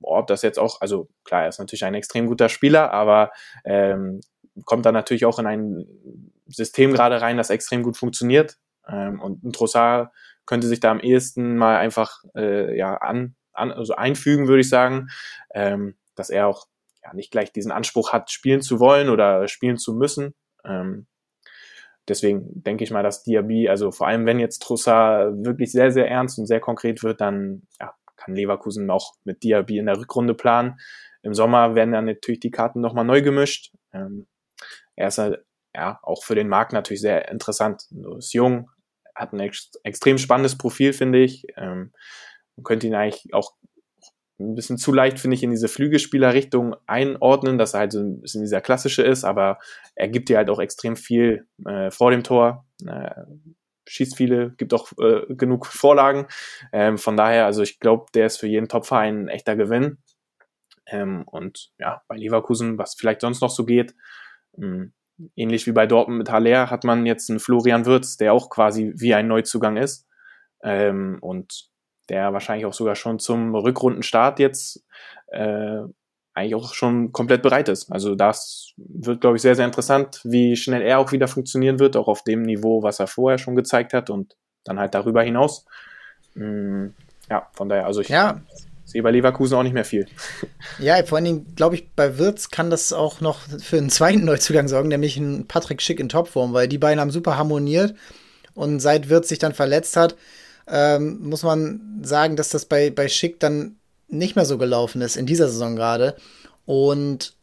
ob 0.01 0.27
das 0.27 0.41
jetzt 0.41 0.59
auch, 0.59 0.81
also 0.81 1.09
klar, 1.23 1.43
er 1.43 1.49
ist 1.49 1.59
natürlich 1.59 1.85
ein 1.85 1.93
extrem 1.93 2.27
guter 2.27 2.49
Spieler, 2.49 2.91
aber 2.91 3.31
ähm, 3.63 4.19
kommt 4.65 4.85
da 4.85 4.91
natürlich 4.91 5.25
auch 5.25 5.39
in 5.39 5.47
ein 5.47 5.85
System 6.47 6.91
gerade 6.91 7.21
rein, 7.21 7.37
das 7.37 7.49
extrem 7.49 7.83
gut 7.83 7.97
funktioniert. 7.97 8.57
Ähm, 8.87 9.21
und 9.21 9.43
ein 9.43 9.53
Trossard 9.53 10.11
könnte 10.45 10.67
sich 10.67 10.81
da 10.81 10.91
am 10.91 10.99
ehesten 10.99 11.55
mal 11.55 11.77
einfach 11.77 12.23
äh, 12.35 12.77
ja 12.77 12.95
an, 12.95 13.35
an 13.53 13.71
also 13.71 13.95
einfügen, 13.95 14.47
würde 14.47 14.61
ich 14.61 14.69
sagen. 14.69 15.09
Ähm, 15.53 15.95
dass 16.15 16.29
er 16.29 16.47
auch 16.47 16.67
ja, 17.03 17.13
nicht 17.13 17.31
gleich 17.31 17.51
diesen 17.51 17.71
Anspruch 17.71 18.13
hat, 18.13 18.31
spielen 18.31 18.61
zu 18.61 18.79
wollen 18.79 19.09
oder 19.09 19.47
spielen 19.47 19.77
zu 19.77 19.93
müssen. 19.93 20.35
Ähm, 20.63 21.07
deswegen 22.07 22.63
denke 22.63 22.83
ich 22.83 22.91
mal, 22.91 23.03
dass 23.03 23.23
Diaby, 23.23 23.69
also 23.69 23.91
vor 23.91 24.07
allem 24.07 24.25
wenn 24.25 24.39
jetzt 24.39 24.61
Trossard 24.61 25.33
wirklich 25.43 25.71
sehr, 25.71 25.91
sehr 25.91 26.09
ernst 26.09 26.37
und 26.39 26.45
sehr 26.45 26.59
konkret 26.59 27.03
wird, 27.03 27.19
dann 27.21 27.63
ja, 27.79 27.93
kann 28.15 28.35
Leverkusen 28.35 28.89
auch 28.89 29.13
mit 29.23 29.43
Diaby 29.43 29.77
in 29.79 29.87
der 29.87 29.97
Rückrunde 29.97 30.33
planen. 30.33 30.79
Im 31.23 31.33
Sommer 31.33 31.75
werden 31.75 31.93
dann 31.93 32.05
natürlich 32.05 32.41
die 32.41 32.51
Karten 32.51 32.81
nochmal 32.81 33.05
neu 33.05 33.21
gemischt. 33.21 33.73
Ähm, 33.93 34.27
er 34.95 35.07
ist 35.07 35.17
halt, 35.17 35.43
ja 35.75 35.99
auch 36.03 36.23
für 36.23 36.35
den 36.35 36.47
Markt 36.49 36.73
natürlich 36.73 37.01
sehr 37.01 37.29
interessant. 37.29 37.83
Er 37.91 38.17
ist 38.17 38.33
jung, 38.33 38.69
hat 39.15 39.33
ein 39.33 39.39
ex 39.39 39.71
extrem 39.83 40.17
spannendes 40.17 40.57
Profil, 40.57 40.93
finde 40.93 41.19
ich. 41.19 41.45
Ähm, 41.55 41.91
man 42.55 42.63
könnte 42.63 42.87
ihn 42.87 42.95
eigentlich 42.95 43.33
auch 43.33 43.53
ein 44.39 44.55
bisschen 44.55 44.77
zu 44.77 44.91
leicht, 44.91 45.19
finde 45.19 45.35
ich, 45.35 45.43
in 45.43 45.51
diese 45.51 45.67
Flügelspielerrichtung 45.67 46.75
einordnen, 46.87 47.57
dass 47.57 47.73
er 47.73 47.81
halt 47.81 47.91
so 47.91 47.99
ein 47.99 48.21
bisschen 48.21 48.41
dieser 48.41 48.61
klassische 48.61 49.03
ist, 49.03 49.23
aber 49.23 49.59
er 49.95 50.09
gibt 50.09 50.29
dir 50.29 50.37
halt 50.37 50.49
auch 50.49 50.59
extrem 50.59 50.95
viel 50.95 51.47
äh, 51.65 51.91
vor 51.91 52.11
dem 52.11 52.23
Tor, 52.23 52.65
äh, 52.85 53.11
schießt 53.87 54.15
viele, 54.15 54.51
gibt 54.51 54.73
auch 54.73 54.91
äh, 54.99 55.33
genug 55.35 55.65
Vorlagen. 55.65 56.27
Ähm, 56.71 56.97
von 56.97 57.17
daher, 57.17 57.45
also 57.45 57.61
ich 57.61 57.79
glaube, 57.79 58.05
der 58.13 58.27
ist 58.27 58.37
für 58.37 58.47
jeden 58.47 58.69
Topverein 58.69 59.25
ein 59.25 59.27
echter 59.27 59.55
Gewinn. 59.55 59.97
Ähm, 60.87 61.23
und 61.25 61.71
ja, 61.77 62.01
bei 62.07 62.15
Leverkusen, 62.15 62.77
was 62.77 62.95
vielleicht 62.95 63.21
sonst 63.21 63.41
noch 63.41 63.49
so 63.49 63.65
geht, 63.65 63.93
mh, 64.57 64.67
hm, 64.67 64.93
ähnlich 65.35 65.67
wie 65.67 65.71
bei 65.71 65.85
Dortmund 65.85 66.17
mit 66.17 66.31
Haller, 66.31 66.69
hat 66.69 66.83
man 66.83 67.05
jetzt 67.05 67.29
einen 67.29 67.39
Florian 67.39 67.85
Wirtz, 67.85 68.17
der 68.17 68.33
auch 68.33 68.49
quasi 68.49 68.93
wie 68.95 69.13
ein 69.13 69.27
Neuzugang 69.27 69.77
ist. 69.77 70.07
Ähm, 70.63 71.17
und 71.21 71.72
der 72.09 72.33
wahrscheinlich 72.33 72.65
auch 72.65 72.73
sogar 72.73 72.95
schon 72.95 73.19
zum 73.19 73.55
Rückrundenstart 73.55 74.39
jetzt 74.39 74.83
äh, 75.27 75.81
eigentlich 76.33 76.55
auch 76.55 76.73
schon 76.73 77.11
komplett 77.11 77.43
bereit 77.43 77.69
ist. 77.69 77.91
Also 77.91 78.15
das 78.15 78.73
wird, 78.77 79.21
glaube 79.21 79.35
ich, 79.35 79.41
sehr, 79.41 79.55
sehr 79.55 79.65
interessant, 79.65 80.19
wie 80.23 80.55
schnell 80.55 80.81
er 80.81 80.99
auch 80.99 81.11
wieder 81.11 81.27
funktionieren 81.27 81.79
wird, 81.79 81.95
auch 81.95 82.07
auf 82.07 82.23
dem 82.23 82.41
Niveau, 82.41 82.81
was 82.81 82.99
er 82.99 83.07
vorher 83.07 83.37
schon 83.37 83.55
gezeigt 83.55 83.93
hat 83.93 84.09
und 84.09 84.35
dann 84.63 84.79
halt 84.79 84.95
darüber 84.95 85.21
hinaus. 85.21 85.65
Mm, 86.33 86.87
ja, 87.29 87.47
von 87.53 87.69
daher, 87.69 87.85
also 87.85 88.01
ich 88.01 88.09
ja. 88.09 88.41
sehe 88.83 89.03
bei 89.03 89.11
Leverkusen 89.11 89.55
auch 89.55 89.63
nicht 89.63 89.73
mehr 89.73 89.85
viel. 89.85 90.07
Ja, 90.79 91.03
vor 91.03 91.17
allen 91.17 91.25
Dingen, 91.25 91.55
glaube 91.55 91.75
ich, 91.75 91.91
bei 91.95 92.17
Wirtz 92.17 92.49
kann 92.49 92.71
das 92.71 92.93
auch 92.93 93.21
noch 93.21 93.39
für 93.59 93.77
einen 93.77 93.91
zweiten 93.91 94.25
Neuzugang 94.25 94.67
sorgen, 94.67 94.89
nämlich 94.89 95.17
ein 95.17 95.47
Patrick 95.47 95.81
Schick 95.81 95.99
in 95.99 96.09
Topform, 96.09 96.53
weil 96.53 96.67
die 96.67 96.79
beiden 96.79 96.99
haben 96.99 97.11
super 97.11 97.37
harmoniert 97.37 97.93
und 98.55 98.79
seit 98.79 99.09
Wirtz 99.09 99.29
sich 99.29 99.39
dann 99.39 99.53
verletzt 99.53 99.97
hat, 99.97 100.15
ähm, 100.67 101.29
muss 101.29 101.43
man 101.43 101.99
sagen, 102.03 102.35
dass 102.35 102.49
das 102.49 102.65
bei, 102.65 102.89
bei 102.89 103.07
Schick 103.07 103.39
dann 103.39 103.75
nicht 104.07 104.35
mehr 104.35 104.45
so 104.45 104.57
gelaufen 104.57 105.01
ist, 105.01 105.17
in 105.17 105.25
dieser 105.25 105.49
Saison 105.49 105.75
gerade. 105.75 106.15
Und 106.65 107.35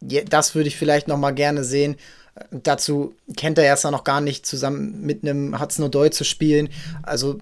das 0.00 0.54
würde 0.54 0.68
ich 0.68 0.76
vielleicht 0.76 1.08
noch 1.08 1.18
mal 1.18 1.32
gerne 1.32 1.64
sehen. 1.64 1.96
Dazu 2.50 3.14
kennt 3.36 3.58
er 3.58 3.64
erst 3.64 3.84
noch 3.84 4.04
gar 4.04 4.20
nicht, 4.20 4.46
zusammen 4.46 5.02
mit 5.02 5.22
einem 5.22 5.60
Hudson 5.60 5.86
O'Doy 5.86 6.10
zu 6.10 6.24
spielen. 6.24 6.70
Also, 7.02 7.38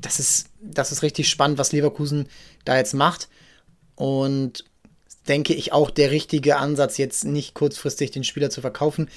das 0.00 0.18
ist, 0.18 0.46
das 0.62 0.90
ist 0.90 1.02
richtig 1.02 1.28
spannend, 1.28 1.58
was 1.58 1.72
Leverkusen 1.72 2.26
da 2.64 2.76
jetzt 2.76 2.94
macht. 2.94 3.28
Und 3.94 4.64
denke 5.28 5.52
ich 5.52 5.72
auch 5.72 5.90
der 5.90 6.10
richtige 6.10 6.56
Ansatz, 6.56 6.96
jetzt 6.96 7.24
nicht 7.24 7.54
kurzfristig 7.54 8.10
den 8.10 8.24
Spieler 8.24 8.48
zu 8.48 8.62
verkaufen. 8.62 9.10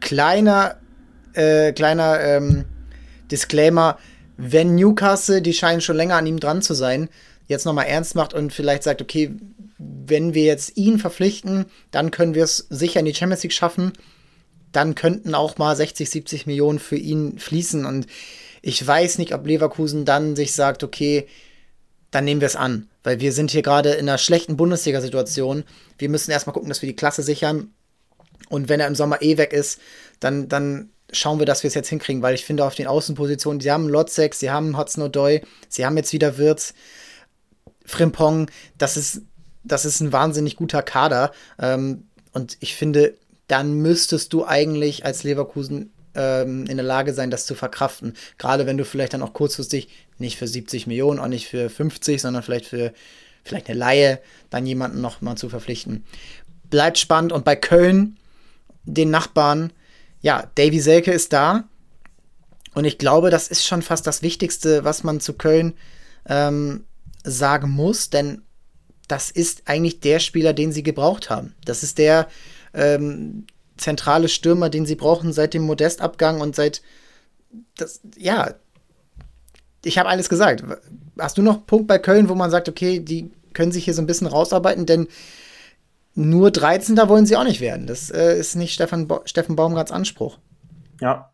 Kleiner, 0.00 0.76
äh, 1.34 1.72
kleiner 1.72 2.20
ähm, 2.20 2.64
Disclaimer, 3.30 3.98
wenn 4.36 4.74
Newcastle, 4.74 5.42
die 5.42 5.52
scheinen 5.52 5.80
schon 5.80 5.96
länger 5.96 6.16
an 6.16 6.26
ihm 6.26 6.40
dran 6.40 6.62
zu 6.62 6.74
sein, 6.74 7.08
jetzt 7.46 7.66
nochmal 7.66 7.86
ernst 7.86 8.14
macht 8.14 8.32
und 8.32 8.52
vielleicht 8.52 8.84
sagt, 8.84 9.02
okay, 9.02 9.34
wenn 9.78 10.34
wir 10.34 10.44
jetzt 10.44 10.76
ihn 10.76 10.98
verpflichten, 10.98 11.66
dann 11.90 12.10
können 12.10 12.34
wir 12.34 12.44
es 12.44 12.66
sicher 12.70 13.00
in 13.00 13.06
die 13.06 13.14
Champions 13.14 13.42
League 13.42 13.52
schaffen. 13.52 13.92
Dann 14.72 14.94
könnten 14.94 15.34
auch 15.34 15.58
mal 15.58 15.74
60, 15.74 16.08
70 16.08 16.46
Millionen 16.46 16.78
für 16.78 16.96
ihn 16.96 17.38
fließen. 17.38 17.84
Und 17.84 18.06
ich 18.62 18.86
weiß 18.86 19.18
nicht, 19.18 19.34
ob 19.34 19.46
Leverkusen 19.46 20.04
dann 20.04 20.36
sich 20.36 20.52
sagt, 20.54 20.84
okay, 20.84 21.26
dann 22.10 22.24
nehmen 22.24 22.40
wir 22.40 22.46
es 22.46 22.56
an. 22.56 22.88
Weil 23.02 23.20
wir 23.20 23.32
sind 23.32 23.50
hier 23.50 23.62
gerade 23.62 23.90
in 23.92 24.08
einer 24.08 24.18
schlechten 24.18 24.56
Bundesliga-Situation. 24.56 25.64
Wir 25.98 26.08
müssen 26.08 26.30
erstmal 26.30 26.54
gucken, 26.54 26.68
dass 26.68 26.82
wir 26.82 26.88
die 26.88 26.96
Klasse 26.96 27.22
sichern. 27.22 27.72
Und 28.48 28.68
wenn 28.68 28.80
er 28.80 28.86
im 28.86 28.94
Sommer 28.94 29.22
eh 29.22 29.38
weg 29.38 29.52
ist, 29.52 29.80
dann, 30.20 30.48
dann 30.48 30.90
schauen 31.12 31.38
wir, 31.38 31.46
dass 31.46 31.62
wir 31.62 31.68
es 31.68 31.74
jetzt 31.74 31.88
hinkriegen, 31.88 32.22
weil 32.22 32.34
ich 32.34 32.44
finde, 32.44 32.64
auf 32.64 32.74
den 32.74 32.86
Außenpositionen, 32.86 33.60
sie 33.60 33.70
haben 33.70 33.88
Lotzek, 33.88 34.34
sie 34.34 34.50
haben 34.50 34.76
Hudson 34.76 35.04
O'Doy, 35.04 35.42
sie 35.68 35.86
haben 35.86 35.96
jetzt 35.96 36.12
wieder 36.12 36.38
Wirtz, 36.38 36.74
Frimpong, 37.84 38.50
das 38.78 38.96
ist, 38.96 39.22
das 39.64 39.84
ist 39.84 40.00
ein 40.00 40.12
wahnsinnig 40.12 40.56
guter 40.56 40.82
Kader. 40.82 41.32
Ähm, 41.58 42.06
und 42.32 42.56
ich 42.60 42.76
finde, 42.76 43.14
dann 43.48 43.74
müsstest 43.74 44.32
du 44.32 44.46
eigentlich 44.46 45.04
als 45.04 45.24
Leverkusen 45.24 45.92
ähm, 46.14 46.66
in 46.66 46.76
der 46.76 46.86
Lage 46.86 47.12
sein, 47.14 47.30
das 47.30 47.46
zu 47.46 47.54
verkraften. 47.54 48.14
Gerade 48.38 48.66
wenn 48.66 48.78
du 48.78 48.84
vielleicht 48.84 49.14
dann 49.14 49.22
auch 49.22 49.32
kurzfristig 49.32 49.88
nicht 50.18 50.38
für 50.38 50.46
70 50.46 50.86
Millionen, 50.86 51.18
auch 51.18 51.28
nicht 51.28 51.48
für 51.48 51.68
50, 51.68 52.20
sondern 52.20 52.42
vielleicht 52.42 52.66
für 52.66 52.92
vielleicht 53.44 53.68
eine 53.68 53.78
Laie, 53.78 54.20
dann 54.50 54.66
jemanden 54.66 55.00
noch 55.00 55.20
mal 55.20 55.36
zu 55.36 55.48
verpflichten. 55.48 56.04
Bleibt 56.68 56.98
spannend 56.98 57.32
und 57.32 57.44
bei 57.44 57.56
Köln, 57.56 58.16
den 58.84 59.10
Nachbarn, 59.10 59.72
ja, 60.20 60.50
Davy 60.54 60.80
Selke 60.80 61.12
ist 61.12 61.32
da. 61.32 61.64
Und 62.74 62.84
ich 62.84 62.98
glaube, 62.98 63.30
das 63.30 63.48
ist 63.48 63.64
schon 63.64 63.82
fast 63.82 64.06
das 64.06 64.22
Wichtigste, 64.22 64.84
was 64.84 65.02
man 65.02 65.20
zu 65.20 65.34
Köln 65.34 65.74
ähm, 66.26 66.84
sagen 67.24 67.70
muss, 67.70 68.10
denn 68.10 68.42
das 69.08 69.30
ist 69.30 69.62
eigentlich 69.64 70.00
der 70.00 70.20
Spieler, 70.20 70.52
den 70.52 70.72
sie 70.72 70.84
gebraucht 70.84 71.30
haben. 71.30 71.54
Das 71.64 71.82
ist 71.82 71.98
der 71.98 72.28
ähm, 72.74 73.46
zentrale 73.76 74.28
Stürmer, 74.28 74.70
den 74.70 74.86
sie 74.86 74.94
brauchen 74.94 75.32
seit 75.32 75.54
dem 75.54 75.62
Modestabgang 75.62 76.40
und 76.40 76.54
seit 76.54 76.82
das, 77.76 78.00
ja, 78.16 78.54
ich 79.84 79.98
habe 79.98 80.08
alles 80.08 80.28
gesagt. 80.28 80.62
Hast 81.18 81.38
du 81.38 81.42
noch 81.42 81.56
einen 81.56 81.66
Punkt 81.66 81.88
bei 81.88 81.98
Köln, 81.98 82.28
wo 82.28 82.34
man 82.34 82.50
sagt, 82.50 82.68
okay, 82.68 83.00
die 83.00 83.30
können 83.52 83.72
sich 83.72 83.84
hier 83.84 83.94
so 83.94 84.02
ein 84.02 84.06
bisschen 84.06 84.28
rausarbeiten, 84.28 84.86
denn 84.86 85.08
nur 86.14 86.50
13. 86.50 86.96
wollen 87.08 87.26
sie 87.26 87.36
auch 87.36 87.44
nicht 87.44 87.60
werden. 87.60 87.86
Das 87.86 88.10
äh, 88.10 88.38
ist 88.38 88.56
nicht 88.56 88.74
Stefan, 88.74 89.06
Bo 89.06 89.20
Steffen 89.24 89.56
Baumgarts 89.56 89.92
Anspruch. 89.92 90.38
Ja. 91.00 91.32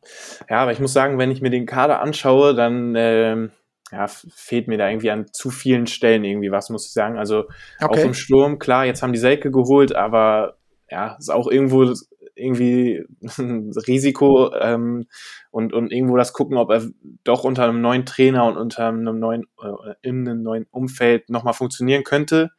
ja, 0.49 0.59
aber 0.59 0.73
ich 0.73 0.79
muss 0.79 0.93
sagen, 0.93 1.19
wenn 1.19 1.31
ich 1.31 1.41
mir 1.41 1.51
den 1.51 1.67
Kader 1.67 2.01
anschaue, 2.01 2.55
dann 2.55 2.95
äh, 2.95 3.49
ja, 3.91 4.07
fehlt 4.07 4.69
mir 4.69 4.79
da 4.79 4.89
irgendwie 4.89 5.11
an 5.11 5.27
zu 5.33 5.51
vielen 5.51 5.87
Stellen 5.87 6.25
irgendwie 6.25 6.53
was, 6.53 6.71
muss 6.71 6.87
ich 6.87 6.93
sagen. 6.93 7.19
Also 7.19 7.47
okay. 7.81 8.01
auch 8.01 8.05
im 8.05 8.15
Sturm, 8.15 8.59
klar, 8.59 8.85
jetzt 8.85 9.03
haben 9.03 9.13
die 9.13 9.19
Selke 9.19 9.51
geholt, 9.51 9.95
aber 9.95 10.57
ja, 10.89 11.17
ist 11.19 11.33
auch 11.33 11.49
irgendwo 11.49 11.93
irgendwie 12.37 13.05
ein 13.39 13.73
Risiko 13.87 14.53
ähm, 14.55 15.07
und, 15.51 15.73
und 15.73 15.91
irgendwo 15.91 16.17
das 16.17 16.33
gucken, 16.33 16.59
ob 16.59 16.71
er 16.71 16.83
doch 17.25 17.43
unter 17.43 17.65
einem 17.65 17.81
neuen 17.81 18.07
Trainer 18.07 18.45
und 18.45 18.57
unter 18.57 18.87
einem 18.87 19.19
neuen, 19.19 19.45
äh, 19.61 19.95
in 20.03 20.29
einem 20.29 20.43
neuen 20.43 20.67
Umfeld 20.71 21.29
nochmal 21.29 21.55
funktionieren 21.55 22.05
könnte 22.05 22.51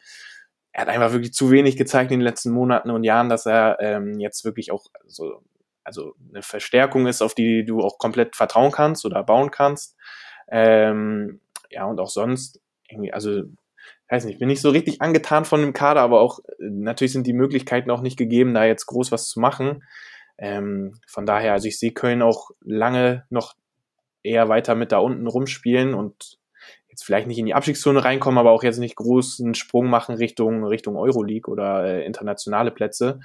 er 0.77 0.81
hat 0.81 0.89
einfach 0.89 1.11
wirklich 1.11 1.33
zu 1.33 1.49
wenig 1.49 1.75
gezeigt 1.75 2.11
in 2.11 2.19
den 2.19 2.23
letzten 2.23 2.51
Monaten 2.51 2.91
und 2.91 3.03
Jahren, 3.03 3.29
dass 3.29 3.47
er 3.47 3.77
ähm, 3.79 4.19
jetzt 4.19 4.45
wirklich 4.45 4.71
auch 4.71 4.85
so, 5.07 5.41
also 5.83 6.13
eine 6.29 6.43
Verstärkung 6.43 7.07
ist, 7.07 7.23
auf 7.23 7.33
die 7.33 7.65
du 7.65 7.81
auch 7.81 7.97
komplett 7.97 8.35
vertrauen 8.35 8.71
kannst 8.71 9.03
oder 9.03 9.23
bauen 9.23 9.49
kannst. 9.49 9.97
Ähm, 10.47 11.41
ja, 11.71 11.85
und 11.85 11.99
auch 11.99 12.09
sonst, 12.09 12.61
irgendwie, 12.87 13.11
also, 13.11 13.41
weiß 14.09 14.25
nicht, 14.25 14.35
ich 14.35 14.39
bin 14.39 14.49
nicht 14.49 14.61
so 14.61 14.69
richtig 14.69 15.01
angetan 15.01 15.45
von 15.45 15.61
dem 15.61 15.73
Kader, 15.73 16.01
aber 16.01 16.21
auch 16.21 16.41
natürlich 16.59 17.13
sind 17.13 17.25
die 17.25 17.33
Möglichkeiten 17.33 17.89
auch 17.89 18.01
nicht 18.01 18.15
gegeben, 18.17 18.53
da 18.53 18.63
jetzt 18.63 18.85
groß 18.85 19.11
was 19.11 19.29
zu 19.29 19.39
machen. 19.39 19.83
Ähm, 20.37 20.93
von 21.07 21.25
daher, 21.25 21.53
also 21.53 21.67
ich 21.67 21.79
sehe 21.79 21.91
Köln 21.91 22.21
auch 22.21 22.51
lange 22.61 23.25
noch 23.31 23.55
eher 24.21 24.47
weiter 24.47 24.75
mit 24.75 24.91
da 24.91 24.99
unten 24.99 25.25
rumspielen 25.25 25.95
und 25.95 26.37
jetzt 26.97 27.05
vielleicht 27.05 27.27
nicht 27.27 27.37
in 27.37 27.45
die 27.45 27.53
Abstiegszone 27.53 28.03
reinkommen, 28.03 28.39
aber 28.39 28.51
auch 28.51 28.63
jetzt 28.63 28.79
nicht 28.79 28.95
großen 28.95 29.53
Sprung 29.53 29.87
machen 29.87 30.15
Richtung, 30.15 30.63
Richtung 30.63 30.97
Euroleague 30.97 31.51
oder 31.51 31.85
äh, 31.85 32.05
internationale 32.05 32.71
Plätze. 32.71 33.19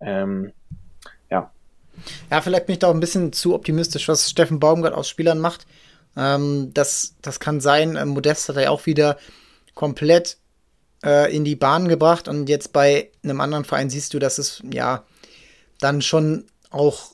Ähm, 0.00 0.52
ja. 1.30 1.50
Ja, 2.30 2.40
vielleicht 2.40 2.64
bin 2.64 2.72
ich 2.74 2.78
da 2.78 2.88
auch 2.88 2.94
ein 2.94 3.00
bisschen 3.00 3.34
zu 3.34 3.54
optimistisch, 3.54 4.08
was 4.08 4.30
Steffen 4.30 4.58
Baumgart 4.58 4.94
aus 4.94 5.06
Spielern 5.06 5.38
macht. 5.38 5.66
Ähm, 6.16 6.70
das, 6.72 7.16
das 7.20 7.40
kann 7.40 7.60
sein. 7.60 7.96
Ähm, 7.96 8.08
Modest 8.08 8.48
hat 8.48 8.56
er 8.56 8.62
ja 8.62 8.70
auch 8.70 8.86
wieder 8.86 9.18
komplett 9.74 10.38
äh, 11.04 11.34
in 11.34 11.44
die 11.44 11.56
Bahn 11.56 11.88
gebracht 11.88 12.26
und 12.26 12.48
jetzt 12.48 12.72
bei 12.72 13.10
einem 13.22 13.42
anderen 13.42 13.66
Verein 13.66 13.90
siehst 13.90 14.14
du, 14.14 14.18
dass 14.18 14.38
es 14.38 14.62
ja 14.72 15.04
dann 15.78 16.00
schon 16.00 16.46
auch 16.70 17.12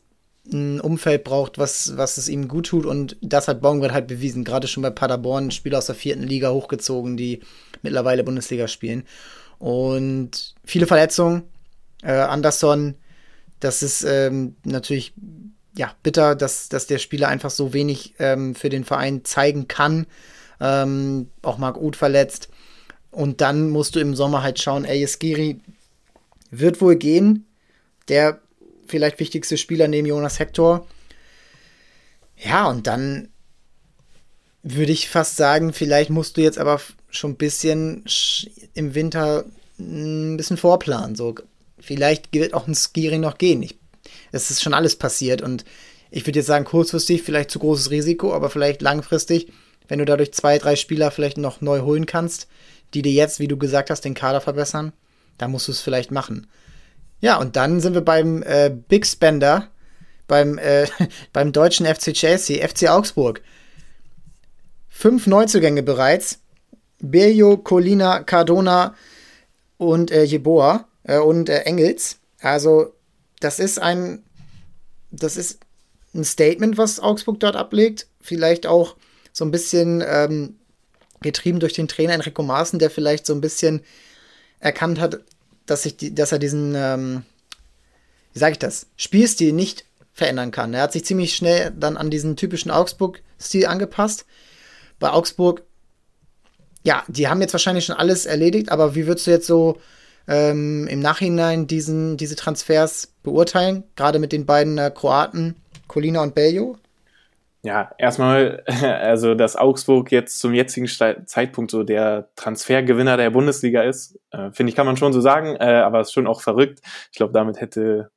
ein 0.53 0.80
Umfeld 0.80 1.24
braucht, 1.24 1.59
was, 1.59 1.97
was 1.97 2.18
es 2.18 2.28
ihm 2.28 2.49
gut 2.49 2.66
tut. 2.66 2.86
Und 2.86 3.16
das 3.20 3.49
hat 3.49 3.61
Baumgart 3.61 3.92
halt 3.92 4.07
bewiesen. 4.07 4.44
Gerade 4.44 4.68
schon 4.68 4.82
bei 4.82 4.90
Paderborn, 4.90 5.51
Spieler 5.51 5.78
aus 5.78 5.86
der 5.86 5.94
vierten 5.94 6.22
Liga 6.22 6.51
hochgezogen, 6.51 7.16
die 7.16 7.40
mittlerweile 7.82 8.24
Bundesliga 8.24 8.68
spielen. 8.68 9.05
Und 9.59 10.55
viele 10.64 10.86
Verletzungen. 10.86 11.42
Äh, 12.03 12.12
Anderson, 12.12 12.94
das 13.61 13.82
ist 13.82 14.05
ähm, 14.05 14.57
natürlich 14.64 15.14
ja, 15.76 15.94
bitter, 16.03 16.34
dass, 16.34 16.68
dass 16.68 16.86
der 16.86 16.99
Spieler 16.99 17.28
einfach 17.28 17.51
so 17.51 17.72
wenig 17.72 18.14
ähm, 18.18 18.55
für 18.55 18.68
den 18.68 18.84
Verein 18.84 19.24
zeigen 19.24 19.68
kann. 19.68 20.07
Ähm, 20.61 21.30
auch 21.42 21.59
Marc 21.59 21.80
Uth 21.80 21.97
verletzt. 21.97 22.49
Und 23.11 23.40
dann 23.40 23.70
musst 23.70 23.94
du 23.94 24.01
im 24.01 24.14
Sommer 24.14 24.42
halt 24.42 24.61
schauen, 24.61 24.84
ey, 24.84 25.07
Skiri 25.07 25.61
wird 26.51 26.80
wohl 26.80 26.97
gehen. 26.97 27.47
Der 28.09 28.40
vielleicht 28.89 29.20
wichtigste 29.20 29.57
Spieler 29.57 29.89
neben 29.89 30.07
Jonas 30.07 30.39
Hector. 30.39 30.87
Ja, 32.37 32.68
und 32.68 32.87
dann 32.87 33.28
würde 34.62 34.93
ich 34.93 35.09
fast 35.09 35.37
sagen, 35.37 35.72
vielleicht 35.72 36.11
musst 36.11 36.37
du 36.37 36.43
jetzt 36.43 36.59
aber 36.59 36.80
schon 37.09 37.32
ein 37.32 37.37
bisschen 37.37 38.05
im 38.74 38.95
Winter 38.95 39.45
ein 39.78 40.37
bisschen 40.37 40.57
vorplanen. 40.57 41.14
So, 41.14 41.34
vielleicht 41.78 42.32
wird 42.32 42.55
auch 42.55 42.66
ein 42.66 42.74
Skiering 42.74 43.20
noch 43.20 43.39
gehen. 43.39 43.68
Es 44.32 44.51
ist 44.51 44.62
schon 44.62 44.74
alles 44.74 44.97
passiert 44.97 45.43
und 45.43 45.64
ich 46.11 46.26
würde 46.26 46.39
jetzt 46.39 46.47
sagen, 46.47 46.64
kurzfristig 46.64 47.22
vielleicht 47.22 47.51
zu 47.51 47.59
großes 47.59 47.91
Risiko, 47.91 48.32
aber 48.34 48.51
vielleicht 48.51 48.82
langfristig, 48.82 49.53
wenn 49.89 49.99
du 49.99 50.05
dadurch 50.05 50.32
zwei, 50.32 50.59
drei 50.59 50.76
Spieler 50.76 51.11
vielleicht 51.11 51.39
noch 51.39 51.61
neu 51.61 51.80
holen 51.80 52.07
kannst, 52.07 52.49
die 52.95 53.03
dir 53.03 53.12
jetzt, 53.12 53.41
wie 53.41 53.49
du 53.49 53.57
gesagt 53.57 53.91
hast, 53.91 54.03
den 54.03 54.14
Kader 54.14 54.41
verbessern, 54.41 54.93
dann 55.39 55.51
musst 55.51 55.68
du 55.68 55.72
es 55.72 55.80
vielleicht 55.80 56.11
machen. 56.11 56.47
Ja, 57.27 57.39
und 57.39 57.57
dann 57.57 57.81
sind 57.81 57.95
wir 57.95 58.03
beim 58.03 58.45
äh, 58.45 58.70
Big 58.70 59.05
Spender, 59.05 59.66
beim, 60.29 60.59
äh, 60.59 60.87
beim 61.33 61.51
deutschen 61.51 61.85
FC 61.85 62.12
Chelsea, 62.12 62.64
FC 62.64 62.89
Augsburg. 62.89 63.43
Fünf 64.89 65.27
Neuzugänge 65.27 65.83
bereits. 65.83 66.39
Bello, 67.01 67.57
Colina, 67.57 68.22
Cardona 68.22 68.95
und 69.77 70.12
äh, 70.12 70.22
Jeboa 70.22 70.87
äh, 71.03 71.18
und 71.18 71.49
äh, 71.49 71.62
Engels. 71.62 72.20
Also, 72.43 72.95
das 73.41 73.59
ist 73.59 73.83
ein, 73.83 74.22
das 75.11 75.37
ist 75.37 75.59
ein 76.14 76.22
Statement, 76.22 76.79
was 76.79 77.01
Augsburg 77.01 77.41
dort 77.41 77.57
ablegt. 77.57 78.07
Vielleicht 78.20 78.68
auch 78.68 78.95
so 79.33 79.45
ein 79.45 79.51
bisschen 79.51 80.01
ähm, 80.07 80.61
getrieben 81.22 81.59
durch 81.59 81.72
den 81.72 81.89
Trainer 81.89 82.12
Enrico 82.14 82.45
Maaßen, 82.45 82.79
der 82.79 82.89
vielleicht 82.89 83.27
so 83.27 83.35
ein 83.35 83.41
bisschen 83.41 83.81
erkannt 84.61 85.01
hat, 85.01 85.24
dass, 85.66 85.86
ich 85.86 85.96
die, 85.96 86.14
dass 86.14 86.32
er 86.32 86.38
diesen, 86.38 86.74
ähm, 86.74 87.22
wie 88.32 88.38
sage 88.38 88.52
ich 88.52 88.58
das, 88.58 88.86
Spielstil 88.96 89.52
nicht 89.52 89.84
verändern 90.12 90.50
kann. 90.50 90.72
Er 90.72 90.82
hat 90.82 90.92
sich 90.92 91.04
ziemlich 91.04 91.36
schnell 91.36 91.72
dann 91.76 91.96
an 91.96 92.10
diesen 92.10 92.36
typischen 92.36 92.70
Augsburg-Stil 92.70 93.66
angepasst. 93.66 94.24
Bei 94.98 95.10
Augsburg, 95.10 95.62
ja, 96.82 97.04
die 97.08 97.28
haben 97.28 97.42
jetzt 97.42 97.52
wahrscheinlich 97.52 97.84
schon 97.84 97.96
alles 97.96 98.24
erledigt, 98.24 98.70
aber 98.70 98.94
wie 98.94 99.06
würdest 99.06 99.26
du 99.26 99.30
jetzt 99.30 99.46
so 99.46 99.78
ähm, 100.26 100.86
im 100.88 101.00
Nachhinein 101.00 101.66
diesen, 101.66 102.16
diese 102.16 102.36
Transfers 102.36 103.08
beurteilen? 103.22 103.84
Gerade 103.94 104.18
mit 104.18 104.32
den 104.32 104.46
beiden 104.46 104.78
äh, 104.78 104.90
Kroaten, 104.94 105.56
Colina 105.86 106.22
und 106.22 106.34
Bello? 106.34 106.78
Ja, 107.66 107.90
erstmal, 107.98 108.62
also 108.68 109.34
dass 109.34 109.56
Augsburg 109.56 110.12
jetzt 110.12 110.38
zum 110.38 110.54
jetzigen 110.54 110.86
Zeitpunkt 110.86 111.72
so 111.72 111.82
der 111.82 112.30
Transfergewinner 112.36 113.16
der 113.16 113.30
Bundesliga 113.30 113.82
ist, 113.82 114.20
äh, 114.30 114.52
finde 114.52 114.70
ich, 114.70 114.76
kann 114.76 114.86
man 114.86 114.96
schon 114.96 115.12
so 115.12 115.20
sagen, 115.20 115.56
äh, 115.56 115.64
aber 115.64 116.00
ist 116.00 116.12
schon 116.12 116.28
auch 116.28 116.42
verrückt. 116.42 116.78
Ich 117.10 117.16
glaube, 117.16 117.32
damit 117.32 117.60
hätte 117.60 118.12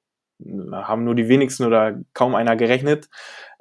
haben 0.71 1.03
nur 1.03 1.15
die 1.15 1.27
wenigsten 1.29 1.65
oder 1.65 1.99
kaum 2.13 2.35
einer 2.35 2.55
gerechnet. 2.55 3.09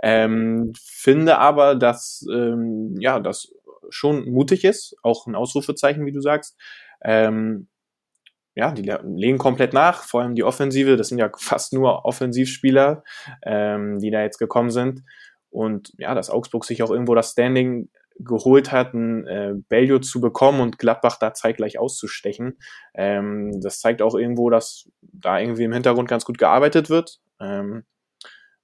Ähm, 0.02 0.74
finde 0.76 1.38
aber, 1.38 1.74
dass 1.74 2.24
ähm, 2.30 2.94
ja 3.00 3.18
das 3.18 3.54
schon 3.88 4.28
mutig 4.28 4.64
ist, 4.64 4.94
auch 5.02 5.26
ein 5.26 5.34
Ausrufezeichen, 5.34 6.04
wie 6.04 6.12
du 6.12 6.20
sagst. 6.20 6.58
Ähm, 7.02 7.66
ja, 8.54 8.72
die 8.72 8.82
legen 8.82 9.38
komplett 9.38 9.72
nach, 9.72 10.02
vor 10.02 10.20
allem 10.20 10.34
die 10.34 10.44
Offensive. 10.44 10.96
Das 10.96 11.08
sind 11.08 11.18
ja 11.18 11.30
fast 11.38 11.72
nur 11.72 12.04
Offensivspieler, 12.04 13.04
ähm, 13.42 14.00
die 14.00 14.10
da 14.10 14.20
jetzt 14.20 14.38
gekommen 14.38 14.70
sind. 14.70 15.02
Und 15.50 15.92
ja, 15.98 16.14
dass 16.14 16.30
Augsburg 16.30 16.64
sich 16.64 16.82
auch 16.82 16.90
irgendwo 16.90 17.14
das 17.14 17.32
Standing 17.32 17.88
geholt 18.18 18.72
hat, 18.72 18.94
ein 18.94 19.26
äh, 19.26 19.54
Bellio 19.68 20.00
zu 20.00 20.20
bekommen 20.20 20.60
und 20.60 20.78
Gladbach 20.78 21.18
da 21.18 21.34
zeitgleich 21.34 21.78
auszustechen. 21.78 22.58
Ähm, 22.94 23.60
das 23.60 23.80
zeigt 23.80 24.02
auch 24.02 24.14
irgendwo, 24.14 24.50
dass 24.50 24.90
da 25.00 25.38
irgendwie 25.38 25.64
im 25.64 25.72
Hintergrund 25.72 26.08
ganz 26.08 26.24
gut 26.24 26.38
gearbeitet 26.38 26.90
wird. 26.90 27.20
Ähm, 27.40 27.84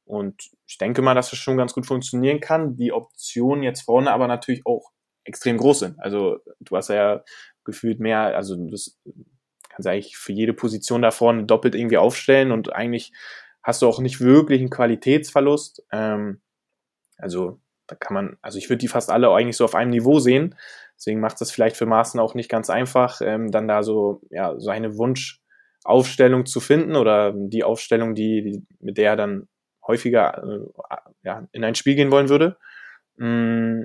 und 0.05 0.51
ich 0.67 0.79
denke 0.79 1.03
mal, 1.03 1.15
dass 1.15 1.33
es 1.33 1.39
schon 1.39 1.57
ganz 1.57 1.73
gut 1.73 1.87
funktionieren 1.87 2.41
kann. 2.41 2.77
Die 2.77 2.93
Optionen 2.93 3.63
jetzt 3.63 3.83
vorne 3.83 4.11
aber 4.11 4.27
natürlich 4.27 4.67
auch 4.67 4.91
extrem 5.25 5.57
groß 5.57 5.79
sind. 5.79 5.99
Also 6.01 6.39
du 6.61 6.77
hast 6.77 6.89
ja 6.89 7.23
gefühlt 7.65 8.01
mehr, 8.01 8.37
also 8.37 8.57
das 8.69 8.99
kannst 9.71 9.89
eigentlich 9.89 10.17
für 10.17 10.33
jede 10.33 10.53
Position 10.53 11.03
da 11.03 11.11
vorne 11.11 11.45
doppelt 11.45 11.75
irgendwie 11.75 11.97
aufstellen 11.97 12.53
und 12.53 12.73
eigentlich 12.73 13.13
hast 13.63 13.81
du 13.83 13.89
auch 13.89 13.99
nicht 13.99 14.21
wirklich 14.21 14.61
einen 14.61 14.71
Qualitätsverlust. 14.71 15.83
Ähm, 15.91 16.43
also 17.25 17.59
da 17.87 17.97
kann 17.97 18.13
man, 18.13 18.37
also 18.43 18.59
ich 18.59 18.69
würde 18.69 18.81
die 18.81 18.89
fast 18.89 19.11
alle 19.11 19.31
eigentlich 19.31 19.57
so 19.57 19.65
auf 19.65 19.75
einem 19.75 19.91
Niveau 19.91 20.19
sehen. 20.19 20.55
Deswegen 20.95 21.21
macht 21.21 21.41
es 21.41 21.51
vielleicht 21.51 21.75
für 21.75 21.87
Maaßen 21.87 22.21
auch 22.21 22.35
nicht 22.35 22.51
ganz 22.51 22.69
einfach, 22.69 23.23
ähm, 23.23 23.51
dann 23.51 23.67
da 23.67 23.83
so 23.83 24.21
ja 24.31 24.61
seine 24.61 24.99
Wunschaufstellung 24.99 26.45
zu 26.45 26.61
finden 26.61 26.97
oder 26.97 27.33
die 27.35 27.65
Aufstellung, 27.65 28.15
die, 28.15 28.43
die 28.43 28.67
mit 28.79 28.99
der 28.99 29.13
er 29.13 29.17
dann 29.17 29.49
häufiger 29.87 30.45
äh, 30.45 30.97
ja, 31.23 31.49
in 31.53 31.65
ein 31.65 31.75
Spiel 31.75 31.95
gehen 31.95 32.11
wollen 32.11 32.29
würde. 32.29 32.59
Mm, 33.17 33.85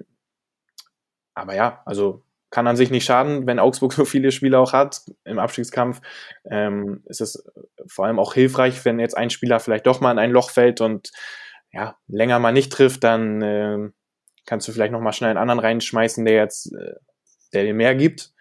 aber 1.34 1.56
ja, 1.56 1.82
also 1.86 2.24
kann 2.50 2.68
an 2.68 2.76
sich 2.76 2.92
nicht 2.92 3.06
schaden, 3.06 3.48
wenn 3.48 3.60
Augsburg 3.60 3.94
so 4.00 4.04
viele 4.04 4.34
Spieler 4.34 4.60
auch 4.60 4.74
hat 4.74 5.02
im 5.24 5.40
Abstiegskampf. 5.40 6.02
Ähm, 6.44 7.04
ist 7.06 7.22
es 7.22 7.50
vor 7.88 8.06
allem 8.06 8.20
auch 8.20 8.34
hilfreich, 8.34 8.84
wenn 8.84 9.00
jetzt 9.00 9.18
ein 9.18 9.30
Spieler 9.30 9.62
vielleicht 9.62 9.88
doch 9.88 10.02
mal 10.02 10.12
in 10.12 10.20
ein 10.20 10.32
Loch 10.32 10.50
fällt 10.50 10.82
und 10.82 11.12
ja, 11.72 11.98
länger 12.08 12.40
mal 12.40 12.52
nicht 12.52 12.72
trifft, 12.72 13.04
dann 13.04 13.42
äh, 13.42 13.90
kannst 14.46 14.68
du 14.68 14.72
vielleicht 14.72 14.92
noch 14.92 15.02
mal 15.02 15.14
schnell 15.14 15.30
einen 15.30 15.40
anderen 15.40 15.60
reinschmeißen, 15.60 16.26
der 16.26 16.36
jetzt, 16.36 16.74
äh, 16.74 16.96
der 17.54 17.64
dir 17.64 17.74
mehr 17.74 17.96
gibt. 17.96 18.34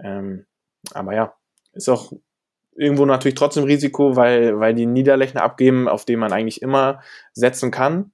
Ähm, 0.00 0.46
aber 0.92 1.14
ja, 1.14 1.34
ist 1.72 1.88
auch 1.88 2.12
irgendwo 2.76 3.04
natürlich 3.04 3.34
trotzdem 3.34 3.64
Risiko, 3.64 4.14
weil, 4.16 4.58
weil 4.60 4.74
die 4.74 4.86
Niederlechner 4.86 5.42
abgeben, 5.42 5.88
auf 5.88 6.04
den 6.04 6.20
man 6.20 6.32
eigentlich 6.32 6.62
immer 6.62 7.02
setzen 7.32 7.70
kann, 7.72 8.12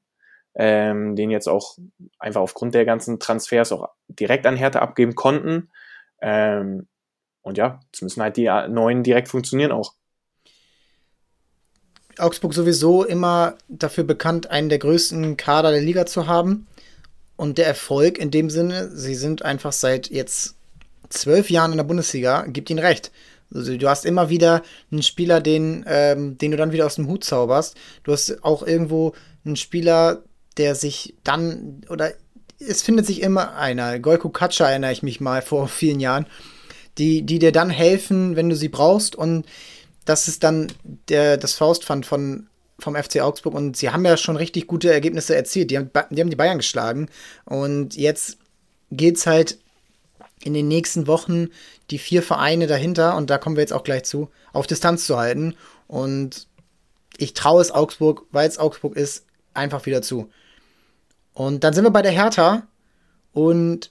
ähm, 0.54 1.16
den 1.16 1.30
jetzt 1.30 1.48
auch 1.48 1.76
einfach 2.18 2.40
aufgrund 2.40 2.74
der 2.74 2.86
ganzen 2.86 3.20
Transfers 3.20 3.72
auch 3.72 3.90
direkt 4.08 4.46
an 4.46 4.56
Härte 4.56 4.80
abgeben 4.80 5.14
konnten. 5.14 5.70
Ähm, 6.22 6.88
und 7.42 7.58
ja, 7.58 7.80
jetzt 7.92 8.02
müssen 8.02 8.22
halt 8.22 8.38
die 8.38 8.50
neuen 8.68 9.02
direkt 9.02 9.28
funktionieren 9.28 9.72
auch. 9.72 9.94
Augsburg 12.18 12.54
sowieso 12.54 13.04
immer 13.04 13.56
dafür 13.68 14.04
bekannt, 14.04 14.50
einen 14.50 14.68
der 14.68 14.78
größten 14.78 15.36
Kader 15.36 15.70
der 15.70 15.80
Liga 15.80 16.06
zu 16.06 16.26
haben. 16.26 16.66
Und 17.36 17.58
der 17.58 17.66
Erfolg 17.66 18.18
in 18.18 18.30
dem 18.30 18.48
Sinne, 18.48 18.90
sie 18.94 19.14
sind 19.14 19.44
einfach 19.44 19.72
seit 19.72 20.10
jetzt 20.10 20.54
zwölf 21.08 21.50
Jahren 21.50 21.72
in 21.72 21.78
der 21.78 21.84
Bundesliga, 21.84 22.42
gibt 22.42 22.70
ihnen 22.70 22.78
recht. 22.78 23.10
Also 23.52 23.76
du 23.76 23.88
hast 23.88 24.04
immer 24.04 24.30
wieder 24.30 24.62
einen 24.90 25.02
Spieler, 25.02 25.40
den, 25.40 25.84
ähm, 25.86 26.38
den 26.38 26.50
du 26.50 26.56
dann 26.56 26.72
wieder 26.72 26.86
aus 26.86 26.96
dem 26.96 27.08
Hut 27.08 27.24
zauberst. 27.24 27.76
Du 28.02 28.12
hast 28.12 28.42
auch 28.44 28.66
irgendwo 28.66 29.14
einen 29.44 29.56
Spieler, 29.56 30.22
der 30.56 30.74
sich 30.74 31.14
dann, 31.24 31.82
oder 31.88 32.12
es 32.58 32.82
findet 32.82 33.06
sich 33.06 33.20
immer 33.20 33.56
einer, 33.56 33.98
Golko 33.98 34.28
Katscha 34.28 34.68
erinnere 34.68 34.92
ich 34.92 35.02
mich 35.02 35.20
mal 35.20 35.42
vor 35.42 35.68
vielen 35.68 36.00
Jahren, 36.00 36.26
die, 36.98 37.22
die 37.22 37.38
dir 37.38 37.52
dann 37.52 37.70
helfen, 37.70 38.36
wenn 38.36 38.48
du 38.48 38.56
sie 38.56 38.68
brauchst. 38.68 39.16
Und 39.16 39.46
das 40.04 40.28
ist 40.28 40.44
dann 40.44 40.70
der, 41.08 41.36
das 41.36 41.54
Faustpfand 41.54 42.06
von, 42.06 42.48
vom 42.78 42.96
FC 42.96 43.20
Augsburg 43.20 43.54
und 43.54 43.76
sie 43.76 43.90
haben 43.90 44.04
ja 44.04 44.16
schon 44.16 44.36
richtig 44.36 44.66
gute 44.66 44.92
Ergebnisse 44.92 45.34
erzielt. 45.34 45.70
Die 45.70 45.78
haben 45.78 45.90
die, 46.10 46.20
haben 46.20 46.30
die 46.30 46.36
Bayern 46.36 46.58
geschlagen 46.58 47.08
und 47.44 47.96
jetzt 47.96 48.38
geht 48.90 49.16
es 49.16 49.26
halt 49.26 49.58
in 50.42 50.54
den 50.54 50.68
nächsten 50.68 51.06
Wochen 51.06 51.48
die 51.90 51.98
vier 51.98 52.22
Vereine 52.22 52.66
dahinter, 52.66 53.16
und 53.16 53.30
da 53.30 53.38
kommen 53.38 53.56
wir 53.56 53.62
jetzt 53.62 53.72
auch 53.72 53.84
gleich 53.84 54.04
zu, 54.04 54.30
auf 54.52 54.66
Distanz 54.66 55.06
zu 55.06 55.16
halten. 55.18 55.54
Und 55.86 56.46
ich 57.16 57.34
traue 57.34 57.60
es 57.60 57.70
Augsburg, 57.70 58.26
weil 58.30 58.48
es 58.48 58.58
Augsburg 58.58 58.96
ist, 58.96 59.24
einfach 59.52 59.86
wieder 59.86 60.02
zu. 60.02 60.30
Und 61.32 61.64
dann 61.64 61.74
sind 61.74 61.84
wir 61.84 61.90
bei 61.90 62.02
der 62.02 62.12
Hertha 62.12 62.66
und 63.32 63.90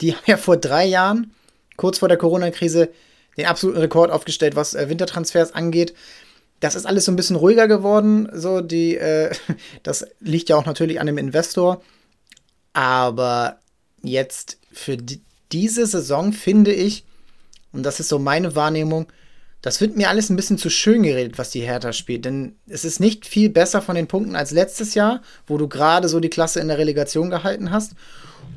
die 0.00 0.14
haben 0.14 0.24
ja 0.26 0.36
vor 0.36 0.56
drei 0.56 0.84
Jahren, 0.84 1.32
kurz 1.76 1.98
vor 1.98 2.08
der 2.08 2.18
Corona-Krise, 2.18 2.90
den 3.36 3.46
absoluten 3.46 3.80
Rekord 3.80 4.10
aufgestellt, 4.10 4.56
was 4.56 4.74
äh, 4.74 4.88
Wintertransfers 4.88 5.52
angeht. 5.52 5.94
Das 6.60 6.74
ist 6.74 6.86
alles 6.86 7.04
so 7.04 7.12
ein 7.12 7.16
bisschen 7.16 7.36
ruhiger 7.36 7.68
geworden. 7.68 8.28
So, 8.32 8.60
die, 8.60 8.96
äh, 8.96 9.34
das 9.82 10.06
liegt 10.20 10.48
ja 10.48 10.56
auch 10.56 10.66
natürlich 10.66 11.00
an 11.00 11.06
dem 11.06 11.18
Investor. 11.18 11.82
Aber 12.72 13.58
jetzt 14.02 14.58
für 14.72 14.96
die, 14.96 15.22
diese 15.52 15.86
Saison 15.86 16.32
finde 16.32 16.72
ich, 16.72 17.04
und 17.72 17.82
das 17.82 18.00
ist 18.00 18.08
so 18.08 18.18
meine 18.18 18.54
Wahrnehmung, 18.54 19.06
das 19.62 19.80
wird 19.80 19.96
mir 19.96 20.10
alles 20.10 20.30
ein 20.30 20.36
bisschen 20.36 20.58
zu 20.58 20.70
schön 20.70 21.02
geredet, 21.02 21.38
was 21.38 21.50
die 21.50 21.62
Hertha 21.62 21.92
spielt. 21.92 22.24
Denn 22.24 22.56
es 22.68 22.84
ist 22.84 23.00
nicht 23.00 23.26
viel 23.26 23.48
besser 23.48 23.82
von 23.82 23.96
den 23.96 24.06
Punkten 24.06 24.36
als 24.36 24.50
letztes 24.50 24.94
Jahr, 24.94 25.22
wo 25.46 25.58
du 25.58 25.68
gerade 25.68 26.08
so 26.08 26.20
die 26.20 26.30
Klasse 26.30 26.60
in 26.60 26.68
der 26.68 26.78
Relegation 26.78 27.30
gehalten 27.30 27.70
hast. 27.70 27.94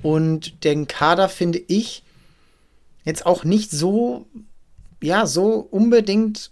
Und 0.04 0.64
den 0.64 0.88
Kader 0.88 1.28
finde 1.28 1.62
ich 1.68 2.04
jetzt 3.06 3.26
auch 3.26 3.44
nicht 3.44 3.72
so 3.72 4.28
ja, 5.02 5.26
so 5.26 5.56
unbedingt 5.56 6.52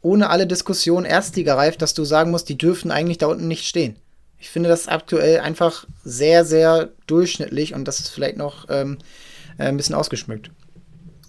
ohne 0.00 0.30
alle 0.30 0.46
Diskussion 0.46 1.04
Erstliga 1.04 1.54
reif, 1.54 1.76
dass 1.76 1.94
du 1.94 2.04
sagen 2.04 2.30
musst, 2.30 2.48
die 2.48 2.58
dürfen 2.58 2.90
eigentlich 2.90 3.18
da 3.18 3.26
unten 3.26 3.48
nicht 3.48 3.66
stehen. 3.66 3.96
Ich 4.38 4.50
finde 4.50 4.68
das 4.68 4.88
aktuell 4.88 5.40
einfach 5.40 5.86
sehr, 6.04 6.44
sehr 6.44 6.90
durchschnittlich 7.06 7.74
und 7.74 7.88
das 7.88 8.00
ist 8.00 8.10
vielleicht 8.10 8.36
noch 8.36 8.66
ähm, 8.68 8.98
äh, 9.58 9.64
ein 9.64 9.76
bisschen 9.76 9.94
ausgeschmückt. 9.94 10.50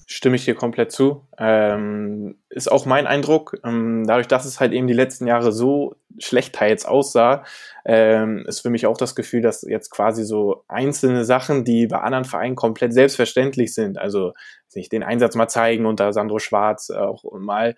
Stimme 0.06 0.36
ich 0.36 0.46
dir 0.46 0.56
komplett 0.56 0.92
zu. 0.92 1.28
Ähm, 1.38 2.36
ist 2.50 2.72
auch 2.72 2.86
mein 2.86 3.08
Eindruck. 3.08 3.58
Ähm, 3.66 4.06
dadurch, 4.08 4.28
dass 4.28 4.46
es 4.46 4.60
halt 4.60 4.72
eben 4.72 4.88
die 4.88 4.94
letzten 4.94 5.28
Jahre 5.28 5.52
so 5.52 5.96
schlecht 6.20 6.54
teils 6.54 6.86
aussah, 6.86 7.44
ähm, 7.90 8.44
ist 8.46 8.60
für 8.60 8.70
mich 8.70 8.86
auch 8.86 8.98
das 8.98 9.16
Gefühl, 9.16 9.42
dass 9.42 9.62
jetzt 9.62 9.92
quasi 9.92 10.26
so 10.26 10.66
einzelne 10.68 11.24
Sachen, 11.24 11.64
die 11.64 11.88
bei 11.88 12.00
anderen 12.00 12.26
Vereinen 12.26 12.58
komplett 12.58 12.94
selbstverständlich 12.94 13.74
sind, 13.74 13.98
also 13.98 14.34
sich 14.68 14.90
den 14.90 15.04
Einsatz 15.04 15.36
mal 15.36 15.48
zeigen 15.48 15.86
unter 15.86 16.12
Sandro 16.12 16.40
Schwarz, 16.40 16.90
auch 16.90 17.24
mal 17.40 17.76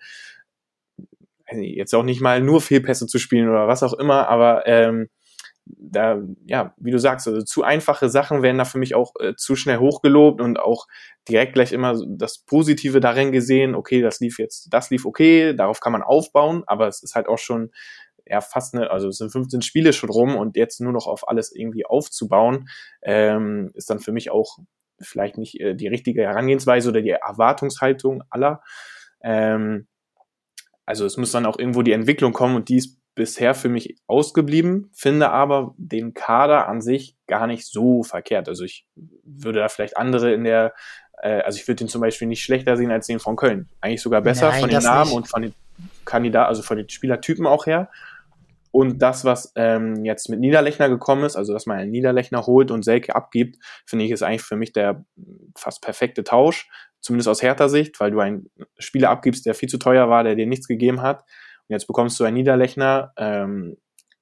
jetzt 1.52 1.94
auch 1.94 2.02
nicht 2.02 2.20
mal 2.20 2.40
nur 2.40 2.60
Fehlpässe 2.60 3.06
zu 3.06 3.18
spielen 3.18 3.48
oder 3.48 3.68
was 3.68 3.84
auch 3.84 3.92
immer, 3.92 4.28
aber 4.28 4.66
ähm, 4.66 5.08
da, 5.64 6.20
ja, 6.46 6.74
wie 6.78 6.90
du 6.90 6.98
sagst, 6.98 7.28
also 7.28 7.42
zu 7.42 7.62
einfache 7.62 8.08
Sachen 8.08 8.42
werden 8.42 8.58
da 8.58 8.64
für 8.64 8.78
mich 8.78 8.96
auch 8.96 9.12
äh, 9.20 9.34
zu 9.36 9.54
schnell 9.54 9.78
hochgelobt 9.78 10.40
und 10.40 10.58
auch 10.58 10.86
direkt 11.28 11.54
gleich 11.54 11.72
immer 11.72 12.00
das 12.08 12.38
Positive 12.38 12.98
darin 12.98 13.30
gesehen, 13.30 13.76
okay, 13.76 14.00
das 14.00 14.18
lief 14.20 14.38
jetzt, 14.38 14.68
das 14.72 14.90
lief 14.90 15.04
okay, 15.06 15.54
darauf 15.54 15.80
kann 15.80 15.92
man 15.92 16.02
aufbauen, 16.02 16.64
aber 16.66 16.88
es 16.88 17.02
ist 17.02 17.14
halt 17.14 17.28
auch 17.28 17.38
schon 17.38 17.70
ja 18.30 18.40
fast 18.40 18.74
eine, 18.74 18.90
also 18.90 19.08
es 19.08 19.18
sind 19.18 19.30
15 19.30 19.62
Spiele 19.62 19.92
schon 19.92 20.10
rum 20.10 20.36
und 20.36 20.56
jetzt 20.56 20.80
nur 20.80 20.92
noch 20.92 21.06
auf 21.06 21.28
alles 21.28 21.54
irgendwie 21.54 21.84
aufzubauen, 21.84 22.68
ähm, 23.02 23.70
ist 23.74 23.90
dann 23.90 24.00
für 24.00 24.12
mich 24.12 24.30
auch 24.30 24.58
vielleicht 25.00 25.36
nicht 25.36 25.60
äh, 25.60 25.74
die 25.74 25.88
richtige 25.88 26.22
Herangehensweise 26.22 26.90
oder 26.90 27.02
die 27.02 27.10
Erwartungshaltung 27.10 28.22
aller. 28.30 28.62
Ähm, 29.22 29.88
also 30.86 31.04
es 31.06 31.16
muss 31.16 31.32
dann 31.32 31.46
auch 31.46 31.58
irgendwo 31.58 31.82
die 31.82 31.92
Entwicklung 31.92 32.32
kommen 32.32 32.56
und 32.56 32.68
die 32.68 32.76
ist 32.76 32.98
bisher 33.14 33.54
für 33.54 33.68
mich 33.68 33.96
ausgeblieben, 34.06 34.90
finde 34.94 35.30
aber 35.30 35.74
den 35.76 36.14
Kader 36.14 36.68
an 36.68 36.80
sich 36.80 37.16
gar 37.26 37.46
nicht 37.46 37.66
so 37.66 38.02
verkehrt. 38.02 38.48
Also 38.48 38.64
ich 38.64 38.86
würde 39.24 39.58
da 39.58 39.68
vielleicht 39.68 39.96
andere 39.96 40.32
in 40.32 40.44
der, 40.44 40.74
äh, 41.22 41.40
also 41.40 41.58
ich 41.58 41.66
würde 41.66 41.76
den 41.76 41.88
zum 41.88 42.00
Beispiel 42.00 42.28
nicht 42.28 42.42
schlechter 42.42 42.76
sehen 42.76 42.90
als 42.90 43.06
den 43.06 43.18
von 43.18 43.36
Köln. 43.36 43.68
Eigentlich 43.80 44.02
sogar 44.02 44.22
besser 44.22 44.50
Nein, 44.50 44.60
von 44.60 44.70
den 44.70 44.82
Namen 44.82 45.08
nicht. 45.10 45.16
und 45.16 45.28
von 45.28 45.42
den 45.42 45.54
Kandidaten, 46.04 46.48
also 46.48 46.62
von 46.62 46.76
den 46.76 46.88
Spielertypen 46.88 47.46
auch 47.46 47.66
her. 47.66 47.90
Und 48.72 49.02
das, 49.02 49.24
was 49.24 49.52
ähm, 49.56 50.04
jetzt 50.04 50.28
mit 50.28 50.40
Niederlechner 50.40 50.88
gekommen 50.88 51.24
ist, 51.24 51.36
also 51.36 51.52
dass 51.52 51.66
man 51.66 51.78
einen 51.78 51.90
Niederlechner 51.90 52.46
holt 52.46 52.70
und 52.70 52.84
Selke 52.84 53.14
abgibt, 53.14 53.56
finde 53.86 54.04
ich, 54.04 54.10
ist 54.10 54.22
eigentlich 54.22 54.42
für 54.42 54.56
mich 54.56 54.72
der 54.72 55.04
fast 55.56 55.82
perfekte 55.82 56.22
Tausch, 56.24 56.68
zumindest 57.00 57.28
aus 57.28 57.42
härter 57.42 57.68
Sicht, 57.68 57.98
weil 57.98 58.10
du 58.10 58.20
einen 58.20 58.50
Spieler 58.78 59.10
abgibst, 59.10 59.46
der 59.46 59.54
viel 59.54 59.68
zu 59.68 59.78
teuer 59.78 60.08
war, 60.08 60.22
der 60.22 60.36
dir 60.36 60.46
nichts 60.46 60.68
gegeben 60.68 61.02
hat 61.02 61.24
und 61.70 61.74
jetzt 61.74 61.86
bekommst 61.86 62.18
du 62.18 62.24
einen 62.24 62.34
Niederlechner, 62.34 63.12
ähm, 63.16 63.76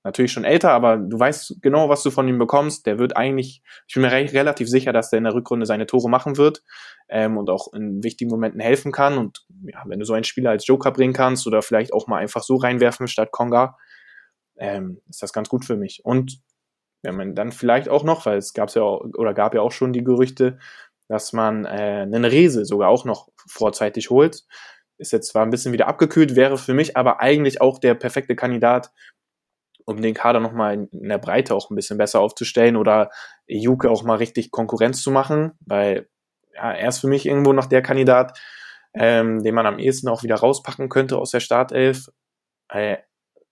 natürlich 0.05 0.33
schon 0.33 0.45
älter, 0.45 0.71
aber 0.73 0.99
du 0.99 1.19
weißt 1.19 1.57
genau, 1.63 1.89
was 1.89 2.03
du 2.03 2.11
von 2.11 2.29
ihm 2.29 2.39
bekommst. 2.39 2.85
Der 2.85 2.99
wird 2.99 3.17
eigentlich, 3.17 3.63
ich 3.87 3.95
bin 3.95 4.03
mir 4.03 4.13
re 4.13 4.31
relativ 4.33 4.69
sicher, 4.69 4.93
dass 4.93 5.09
der 5.09 5.17
in 5.17 5.25
der 5.25 5.33
Rückrunde 5.33 5.65
seine 5.65 5.87
Tore 5.87 6.11
machen 6.11 6.37
wird 6.37 6.63
ähm, 7.09 7.39
und 7.39 7.49
auch 7.49 7.73
in 7.73 8.05
wichtigen 8.05 8.31
Momenten 8.31 8.61
helfen 8.61 8.93
kann. 8.93 9.17
Und 9.17 9.47
ja, 9.63 9.83
wenn 9.87 9.99
du 9.99 10.05
so 10.05 10.13
einen 10.13 10.25
Spieler 10.25 10.51
als 10.51 10.67
Joker 10.67 10.93
bringen 10.93 11.15
kannst 11.15 11.47
oder 11.47 11.63
vielleicht 11.63 11.95
auch 11.95 12.07
mal 12.07 12.19
einfach 12.19 12.43
so 12.43 12.57
reinwerfen 12.57 13.09
statt 13.09 13.33
Konga, 13.33 13.79
ähm, 14.59 15.01
ist 15.09 15.23
das 15.23 15.33
ganz 15.33 15.49
gut 15.49 15.65
für 15.65 15.77
mich. 15.77 16.05
Und 16.05 16.41
wenn 17.03 17.17
man 17.17 17.35
dann 17.35 17.53
vielleicht 17.53 17.89
auch 17.89 18.05
noch, 18.05 18.27
weil 18.27 18.39
es 18.39 18.53
gab 18.55 18.75
ja 18.75 18.83
auch, 18.83 19.01
oder 19.17 19.35
gab 19.35 19.55
ja 19.55 19.63
auch 19.63 19.73
schon 19.73 19.93
die 19.93 20.05
Gerüchte, 20.05 20.59
dass 21.09 21.33
man 21.33 21.65
äh, 21.65 22.03
einen 22.03 22.25
Rese 22.25 22.65
sogar 22.65 22.91
auch 22.91 23.05
noch 23.05 23.29
vorzeitig 23.47 24.11
holt 24.11 24.45
ist 24.99 25.13
jetzt 25.13 25.29
zwar 25.29 25.45
ein 25.45 25.51
bisschen 25.51 25.73
wieder 25.73 25.87
abgekühlt, 25.87 26.37
wäre 26.37 26.59
für 26.59 26.75
mich 26.75 26.97
aber 26.97 27.21
eigentlich 27.21 27.61
auch 27.61 27.79
der 27.79 27.95
perfekte 27.95 28.37
Kandidat, 28.37 28.91
um 29.85 30.03
den 30.03 30.13
Kader 30.13 30.41
nochmal 30.41 30.89
in 30.93 31.09
der 31.09 31.19
Breite 31.19 31.55
auch 31.55 31.71
ein 31.71 31.77
bisschen 31.77 31.97
besser 31.97 32.21
aufzustellen 32.21 32.77
oder 32.77 33.11
Juke 33.47 33.91
auch 33.91 34.03
mal 34.03 34.17
richtig 34.17 34.51
Konkurrenz 34.51 35.03
zu 35.03 35.11
machen, 35.11 35.53
weil 35.61 36.09
ja, 36.53 36.73
er 36.73 36.89
ist 36.89 36.99
für 36.99 37.09
mich 37.09 37.25
irgendwo 37.25 37.53
noch 37.53 37.67
der 37.67 37.81
Kandidat, 37.81 38.39
ähm, 38.93 39.43
den 39.43 39.55
man 39.55 39.67
am 39.67 39.79
ehesten 39.79 40.09
auch 40.09 40.25
wieder 40.25 40.37
rauspacken 40.37 40.89
könnte 40.89 41.17
aus 41.17 41.31
der 41.31 41.41
Startelf. 41.41 42.09
Äh, 42.69 42.99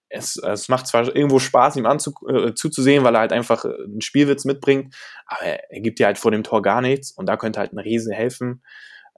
es, 0.08 0.36
es 0.36 0.68
macht 0.68 0.86
zwar 0.86 1.14
irgendwo 1.14 1.38
Spaß, 1.38 1.76
ihm 1.76 1.86
anzu, 1.86 2.14
äh, 2.28 2.54
zuzusehen, 2.54 3.04
weil 3.04 3.14
er 3.14 3.20
halt 3.20 3.32
einfach 3.32 3.64
einen 3.64 4.00
Spielwitz 4.00 4.44
mitbringt, 4.44 4.94
aber 5.26 5.42
er, 5.42 5.70
er 5.70 5.80
gibt 5.80 5.98
dir 5.98 6.06
halt 6.06 6.18
vor 6.18 6.30
dem 6.30 6.44
Tor 6.44 6.62
gar 6.62 6.80
nichts 6.80 7.10
und 7.10 7.26
da 7.26 7.36
könnte 7.36 7.60
halt 7.60 7.72
ein 7.72 7.78
Riese 7.78 8.12
helfen. 8.12 8.62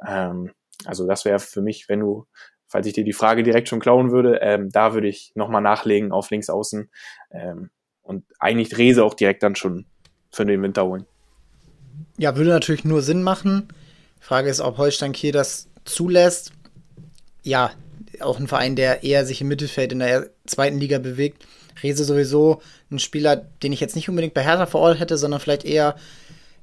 Ähm, 0.06 0.52
also 0.84 1.06
das 1.06 1.24
wäre 1.24 1.38
für 1.38 1.60
mich, 1.60 1.88
wenn 1.88 2.00
du, 2.00 2.26
falls 2.66 2.86
ich 2.86 2.92
dir 2.92 3.04
die 3.04 3.12
Frage 3.12 3.42
direkt 3.42 3.68
schon 3.68 3.80
klauen 3.80 4.10
würde, 4.10 4.38
ähm, 4.40 4.70
da 4.70 4.94
würde 4.94 5.08
ich 5.08 5.32
nochmal 5.34 5.62
nachlegen 5.62 6.12
auf 6.12 6.30
links 6.30 6.48
außen 6.50 6.90
ähm, 7.32 7.70
und 8.02 8.24
eigentlich 8.38 8.76
Rese 8.78 9.04
auch 9.04 9.14
direkt 9.14 9.42
dann 9.42 9.56
schon 9.56 9.86
für 10.30 10.44
den 10.44 10.62
Winter 10.62 10.84
holen. 10.84 11.06
Ja, 12.16 12.36
würde 12.36 12.50
natürlich 12.50 12.84
nur 12.84 13.02
Sinn 13.02 13.22
machen. 13.22 13.68
Frage 14.20 14.48
ist, 14.48 14.60
ob 14.60 14.78
Holstein 14.78 15.12
Kiel 15.12 15.32
das 15.32 15.68
zulässt. 15.84 16.52
Ja, 17.42 17.70
auch 18.22 18.38
ein 18.38 18.48
Verein, 18.48 18.76
der 18.76 19.02
eher 19.02 19.24
sich 19.24 19.40
im 19.40 19.48
Mittelfeld 19.48 19.92
in 19.92 20.00
der 20.00 20.30
zweiten 20.46 20.78
Liga 20.78 20.98
bewegt. 20.98 21.46
Rese 21.82 22.04
sowieso 22.04 22.60
ein 22.90 22.98
Spieler, 22.98 23.36
den 23.36 23.72
ich 23.72 23.80
jetzt 23.80 23.96
nicht 23.96 24.08
unbedingt 24.08 24.34
bei 24.34 24.42
Hertha 24.42 24.66
vor 24.66 24.80
Ort 24.80 25.00
hätte, 25.00 25.16
sondern 25.16 25.40
vielleicht 25.40 25.64
eher 25.64 25.96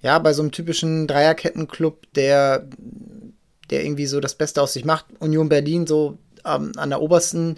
ja, 0.01 0.19
bei 0.19 0.33
so 0.33 0.41
einem 0.41 0.51
typischen 0.51 1.07
Dreierkettenclub, 1.07 2.13
der 2.13 2.67
der 3.69 3.83
irgendwie 3.83 4.05
so 4.05 4.19
das 4.19 4.35
Beste 4.35 4.61
aus 4.61 4.73
sich 4.73 4.85
macht. 4.85 5.05
Union 5.19 5.49
Berlin 5.49 5.87
so 5.87 6.17
ähm, 6.45 6.71
an 6.75 6.89
der 6.89 7.01
obersten, 7.01 7.57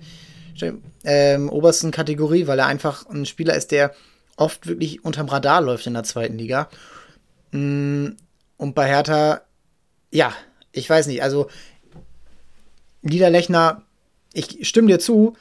ähm, 1.04 1.50
obersten 1.50 1.92
Kategorie, 1.92 2.48
weil 2.48 2.60
er 2.60 2.68
einfach 2.68 3.06
ein 3.10 3.26
Spieler 3.26 3.56
ist, 3.56 3.72
der 3.72 3.94
oft 4.38 4.68
wirklich 4.68 5.04
unterm 5.04 5.28
Radar 5.28 5.62
läuft 5.62 5.88
in 5.88 5.94
der 5.94 6.04
zweiten 6.04 6.38
Liga. 6.38 6.70
Mm, 7.52 8.10
und 8.58 8.76
bei 8.76 8.88
Hertha, 8.88 9.42
ja, 10.12 10.34
ich 10.72 10.90
weiß 10.90 11.08
nicht, 11.08 11.24
also 11.24 11.50
Niederlechner, 13.02 13.84
ich 14.38 14.68
stimme 14.68 14.88
dir 14.88 15.00
zu, 15.00 15.36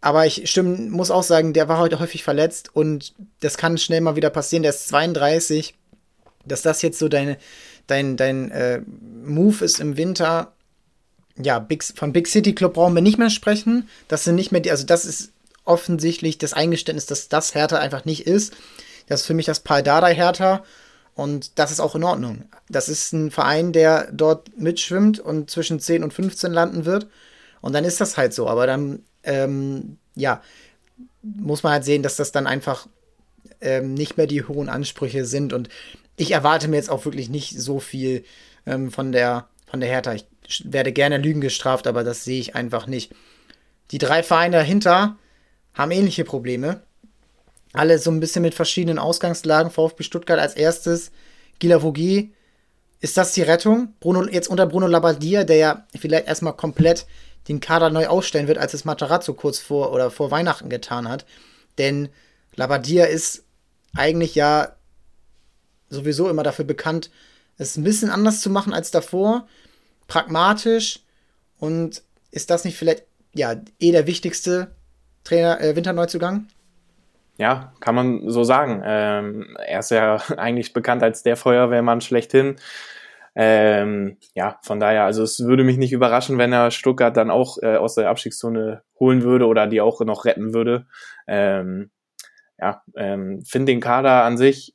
aber 0.00 0.26
ich 0.26 0.50
stimme, 0.50 0.90
muss 0.90 1.10
auch 1.10 1.22
sagen, 1.22 1.52
der 1.52 1.68
war 1.68 1.78
heute 1.78 2.00
häufig 2.00 2.24
verletzt 2.24 2.74
und 2.74 3.14
das 3.40 3.56
kann 3.56 3.78
schnell 3.78 4.00
mal 4.00 4.16
wieder 4.16 4.30
passieren. 4.30 4.62
Der 4.62 4.70
ist 4.70 4.88
32, 4.88 5.74
dass 6.44 6.62
das 6.62 6.82
jetzt 6.82 6.98
so 6.98 7.08
deine, 7.08 7.38
dein, 7.86 8.16
dein 8.16 8.50
äh, 8.50 8.82
Move 9.24 9.64
ist 9.64 9.80
im 9.80 9.96
Winter, 9.96 10.52
ja, 11.40 11.58
Big, 11.60 11.84
von 11.84 12.12
Big 12.12 12.26
City 12.26 12.54
Club 12.54 12.74
brauchen 12.74 12.94
wir 12.94 13.02
nicht 13.02 13.18
mehr 13.18 13.30
sprechen. 13.30 13.88
Das 14.08 14.24
sind 14.24 14.34
nicht 14.34 14.52
mehr 14.52 14.60
die, 14.60 14.70
also 14.70 14.84
das 14.84 15.04
ist 15.04 15.32
offensichtlich 15.64 16.38
das 16.38 16.52
Eingeständnis, 16.52 17.06
dass 17.06 17.28
das 17.28 17.54
Hertha 17.54 17.78
einfach 17.78 18.04
nicht 18.04 18.26
ist. 18.26 18.54
Das 19.06 19.20
ist 19.20 19.26
für 19.26 19.34
mich 19.34 19.46
das 19.46 19.60
Paul 19.60 19.82
Dada 19.82 20.08
Hertha 20.08 20.64
und 21.14 21.58
das 21.58 21.70
ist 21.70 21.80
auch 21.80 21.94
in 21.94 22.04
Ordnung. 22.04 22.44
Das 22.68 22.88
ist 22.88 23.12
ein 23.12 23.30
Verein, 23.30 23.72
der 23.72 24.10
dort 24.12 24.58
mitschwimmt 24.58 25.20
und 25.20 25.50
zwischen 25.50 25.78
10 25.78 26.02
und 26.02 26.12
15 26.12 26.52
landen 26.52 26.84
wird. 26.84 27.06
Und 27.62 27.72
dann 27.72 27.84
ist 27.84 28.00
das 28.00 28.18
halt 28.18 28.34
so. 28.34 28.46
Aber 28.48 28.66
dann, 28.66 29.02
ähm, 29.22 29.96
ja, 30.14 30.42
muss 31.22 31.62
man 31.62 31.72
halt 31.72 31.84
sehen, 31.84 32.02
dass 32.02 32.16
das 32.16 32.32
dann 32.32 32.46
einfach 32.46 32.86
ähm, 33.62 33.94
nicht 33.94 34.18
mehr 34.18 34.26
die 34.26 34.42
hohen 34.42 34.68
Ansprüche 34.68 35.24
sind. 35.24 35.54
Und 35.54 35.70
ich 36.16 36.32
erwarte 36.32 36.68
mir 36.68 36.76
jetzt 36.76 36.90
auch 36.90 37.06
wirklich 37.06 37.30
nicht 37.30 37.58
so 37.58 37.80
viel 37.80 38.24
ähm, 38.66 38.90
von, 38.90 39.12
der, 39.12 39.48
von 39.70 39.80
der 39.80 39.88
Hertha. 39.88 40.12
Ich 40.12 40.26
werde 40.64 40.92
gerne 40.92 41.16
Lügen 41.16 41.40
gestraft, 41.40 41.86
aber 41.86 42.04
das 42.04 42.24
sehe 42.24 42.40
ich 42.40 42.54
einfach 42.54 42.86
nicht. 42.86 43.14
Die 43.92 43.98
drei 43.98 44.22
Vereine 44.22 44.56
dahinter 44.56 45.16
haben 45.72 45.90
ähnliche 45.90 46.24
Probleme. 46.24 46.82
Alle 47.72 47.98
so 47.98 48.10
ein 48.10 48.20
bisschen 48.20 48.42
mit 48.42 48.54
verschiedenen 48.54 48.98
Ausgangslagen. 48.98 49.70
VfB 49.70 50.02
Stuttgart 50.02 50.38
als 50.38 50.54
erstes. 50.54 51.12
Gila 51.58 51.82
Vogie. 51.82 52.32
Ist 53.00 53.16
das 53.16 53.32
die 53.32 53.42
Rettung? 53.42 53.94
Bruno, 54.00 54.28
jetzt 54.28 54.48
unter 54.48 54.66
Bruno 54.66 54.86
Labbadia, 54.86 55.44
der 55.44 55.56
ja 55.56 55.86
vielleicht 55.98 56.26
erstmal 56.26 56.54
komplett 56.54 57.06
den 57.48 57.60
Kader 57.60 57.90
neu 57.90 58.06
aufstellen 58.06 58.48
wird, 58.48 58.58
als 58.58 58.74
es 58.74 58.84
Matarazzo 58.84 59.34
kurz 59.34 59.58
vor 59.58 59.92
oder 59.92 60.10
vor 60.10 60.30
Weihnachten 60.30 60.68
getan 60.68 61.08
hat. 61.08 61.26
Denn 61.78 62.08
Labbadia 62.54 63.06
ist 63.06 63.44
eigentlich 63.94 64.34
ja 64.34 64.76
sowieso 65.90 66.28
immer 66.28 66.42
dafür 66.42 66.64
bekannt, 66.64 67.10
es 67.58 67.76
ein 67.76 67.84
bisschen 67.84 68.10
anders 68.10 68.40
zu 68.40 68.50
machen 68.50 68.72
als 68.72 68.90
davor. 68.90 69.46
Pragmatisch. 70.08 71.00
Und 71.58 72.02
ist 72.30 72.50
das 72.50 72.64
nicht 72.64 72.76
vielleicht 72.76 73.04
ja 73.34 73.54
eh 73.78 73.92
der 73.92 74.06
wichtigste 74.06 74.74
Trainer 75.24 75.60
äh, 75.60 75.76
Winterneuzugang? 75.76 76.48
Ja, 77.38 77.72
kann 77.80 77.94
man 77.94 78.28
so 78.28 78.44
sagen. 78.44 78.82
Ähm, 78.84 79.56
er 79.64 79.80
ist 79.80 79.90
ja 79.90 80.16
eigentlich 80.36 80.72
bekannt 80.72 81.02
als 81.02 81.22
der 81.22 81.36
Feuerwehrmann 81.36 82.00
schlechthin. 82.00 82.56
Ähm, 83.34 84.18
ja, 84.34 84.58
von 84.62 84.78
daher, 84.78 85.04
also 85.04 85.22
es 85.22 85.40
würde 85.40 85.64
mich 85.64 85.78
nicht 85.78 85.92
überraschen, 85.92 86.38
wenn 86.38 86.52
er 86.52 86.70
Stuttgart 86.70 87.16
dann 87.16 87.30
auch 87.30 87.58
äh, 87.62 87.76
aus 87.76 87.94
der 87.94 88.10
Abstiegszone 88.10 88.82
holen 89.00 89.22
würde 89.22 89.46
oder 89.46 89.66
die 89.66 89.80
auch 89.80 90.00
noch 90.00 90.24
retten 90.24 90.52
würde. 90.52 90.86
Ähm, 91.26 91.90
ja, 92.58 92.82
ähm, 92.96 93.42
finde 93.44 93.72
den 93.72 93.80
Kader 93.80 94.24
an 94.24 94.36
sich 94.36 94.74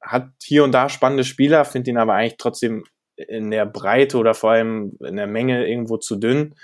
hat 0.00 0.28
hier 0.42 0.64
und 0.64 0.72
da 0.72 0.88
spannende 0.88 1.24
Spieler, 1.24 1.64
finde 1.64 1.90
ihn 1.90 1.98
aber 1.98 2.14
eigentlich 2.14 2.38
trotzdem 2.38 2.84
in 3.16 3.50
der 3.50 3.66
Breite 3.66 4.16
oder 4.16 4.34
vor 4.34 4.52
allem 4.52 4.96
in 5.04 5.16
der 5.16 5.26
Menge 5.26 5.66
irgendwo 5.66 5.96
zu 5.96 6.16
dünn. 6.16 6.54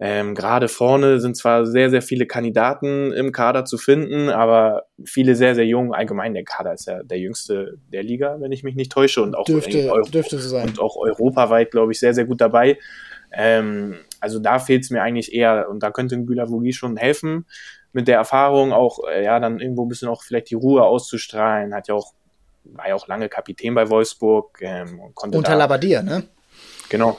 Ähm, 0.00 0.36
Gerade 0.36 0.68
vorne 0.68 1.18
sind 1.20 1.36
zwar 1.36 1.66
sehr, 1.66 1.90
sehr 1.90 2.02
viele 2.02 2.26
Kandidaten 2.26 3.12
im 3.12 3.32
Kader 3.32 3.64
zu 3.64 3.78
finden, 3.78 4.28
aber 4.28 4.84
viele 5.04 5.34
sehr, 5.34 5.56
sehr 5.56 5.66
jung. 5.66 5.92
Allgemein 5.92 6.34
der 6.34 6.44
Kader 6.44 6.74
ist 6.74 6.86
ja 6.86 7.02
der 7.02 7.18
jüngste 7.18 7.78
der 7.92 8.04
Liga, 8.04 8.36
wenn 8.38 8.52
ich 8.52 8.62
mich 8.62 8.76
nicht 8.76 8.92
täusche. 8.92 9.22
Und 9.22 9.36
auch, 9.36 9.44
dürfte, 9.44 9.90
Euro 9.90 10.08
dürfte 10.08 10.38
so 10.38 10.48
sein. 10.48 10.68
Und 10.68 10.80
auch 10.80 10.96
europaweit, 10.96 11.72
glaube 11.72 11.92
ich, 11.92 11.98
sehr, 11.98 12.14
sehr 12.14 12.26
gut 12.26 12.40
dabei. 12.40 12.78
Ähm, 13.32 13.96
also 14.20 14.38
da 14.38 14.60
fehlt 14.60 14.84
es 14.84 14.90
mir 14.90 15.02
eigentlich 15.02 15.34
eher. 15.34 15.68
Und 15.68 15.82
da 15.82 15.90
könnte 15.90 16.14
ein 16.14 16.26
Gülavogi 16.26 16.72
schon 16.72 16.96
helfen 16.96 17.46
mit 17.92 18.06
der 18.06 18.16
Erfahrung 18.18 18.72
auch, 18.72 19.00
äh, 19.08 19.24
ja, 19.24 19.40
dann 19.40 19.58
irgendwo 19.58 19.84
ein 19.84 19.88
bisschen 19.88 20.08
auch 20.08 20.22
vielleicht 20.22 20.50
die 20.50 20.54
Ruhe 20.54 20.84
auszustrahlen. 20.84 21.74
Hat 21.74 21.88
ja 21.88 21.94
auch, 21.94 22.14
war 22.62 22.88
ja 22.88 22.94
auch 22.94 23.08
lange 23.08 23.28
Kapitän 23.28 23.74
bei 23.74 23.90
Wolfsburg. 23.90 24.60
Ähm, 24.60 25.00
und 25.00 25.16
konnte 25.16 25.38
Unter 25.38 25.56
Labadia, 25.56 26.02
ne? 26.02 26.22
Genau. 26.88 27.18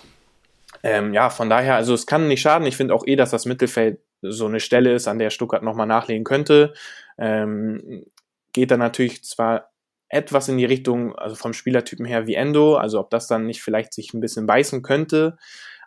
Ähm, 0.83 1.13
ja, 1.13 1.29
von 1.29 1.49
daher, 1.49 1.75
also 1.75 1.93
es 1.93 2.05
kann 2.05 2.27
nicht 2.27 2.41
schaden. 2.41 2.67
Ich 2.67 2.77
finde 2.77 2.93
auch 2.93 3.05
eh, 3.05 3.15
dass 3.15 3.31
das 3.31 3.45
Mittelfeld 3.45 3.99
so 4.21 4.45
eine 4.45 4.59
Stelle 4.59 4.93
ist, 4.93 5.07
an 5.07 5.19
der 5.19 5.29
Stuttgart 5.29 5.63
nochmal 5.63 5.87
nachlegen 5.87 6.23
könnte. 6.23 6.73
Ähm, 7.17 8.05
geht 8.53 8.71
dann 8.71 8.79
natürlich 8.79 9.23
zwar 9.23 9.69
etwas 10.09 10.49
in 10.49 10.57
die 10.57 10.65
Richtung, 10.65 11.15
also 11.15 11.35
vom 11.35 11.53
Spielertypen 11.53 12.05
her 12.05 12.27
wie 12.27 12.33
Endo, 12.33 12.75
also 12.75 12.99
ob 12.99 13.09
das 13.11 13.27
dann 13.27 13.45
nicht 13.45 13.61
vielleicht 13.61 13.93
sich 13.93 14.13
ein 14.13 14.21
bisschen 14.21 14.47
beißen 14.47 14.81
könnte, 14.81 15.37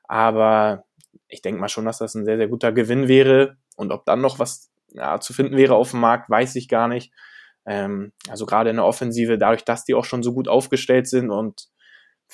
aber 0.04 0.84
ich 1.28 1.42
denke 1.42 1.60
mal 1.60 1.68
schon, 1.68 1.84
dass 1.84 1.98
das 1.98 2.14
ein 2.14 2.24
sehr, 2.24 2.36
sehr 2.36 2.48
guter 2.48 2.72
Gewinn 2.72 3.08
wäre 3.08 3.56
und 3.76 3.90
ob 3.90 4.04
dann 4.06 4.20
noch 4.20 4.38
was 4.38 4.70
ja, 4.90 5.18
zu 5.18 5.32
finden 5.32 5.56
wäre 5.56 5.74
auf 5.74 5.90
dem 5.90 6.00
Markt, 6.00 6.30
weiß 6.30 6.54
ich 6.56 6.68
gar 6.68 6.86
nicht. 6.86 7.12
Ähm, 7.66 8.12
also 8.28 8.46
gerade 8.46 8.70
in 8.70 8.76
der 8.76 8.84
Offensive, 8.84 9.38
dadurch, 9.38 9.64
dass 9.64 9.84
die 9.84 9.94
auch 9.94 10.04
schon 10.04 10.22
so 10.22 10.32
gut 10.32 10.48
aufgestellt 10.48 11.08
sind 11.08 11.30
und 11.30 11.68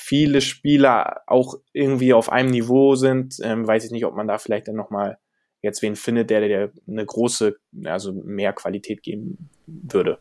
viele 0.01 0.41
Spieler 0.41 1.23
auch 1.27 1.59
irgendwie 1.73 2.15
auf 2.15 2.31
einem 2.31 2.51
Niveau 2.51 2.95
sind, 2.95 3.37
ähm, 3.43 3.67
weiß 3.67 3.85
ich 3.85 3.91
nicht, 3.91 4.07
ob 4.07 4.15
man 4.15 4.29
da 4.29 4.39
vielleicht 4.39 4.69
dann 4.69 4.77
nochmal 4.77 5.19
jetzt 5.61 5.83
wen 5.83 5.97
findet, 5.97 6.31
der, 6.31 6.47
der 6.47 6.71
eine 6.87 7.05
große, 7.05 7.57
also 7.85 8.13
mehr 8.13 8.53
Qualität 8.53 9.03
geben 9.03 9.51
würde. 9.67 10.19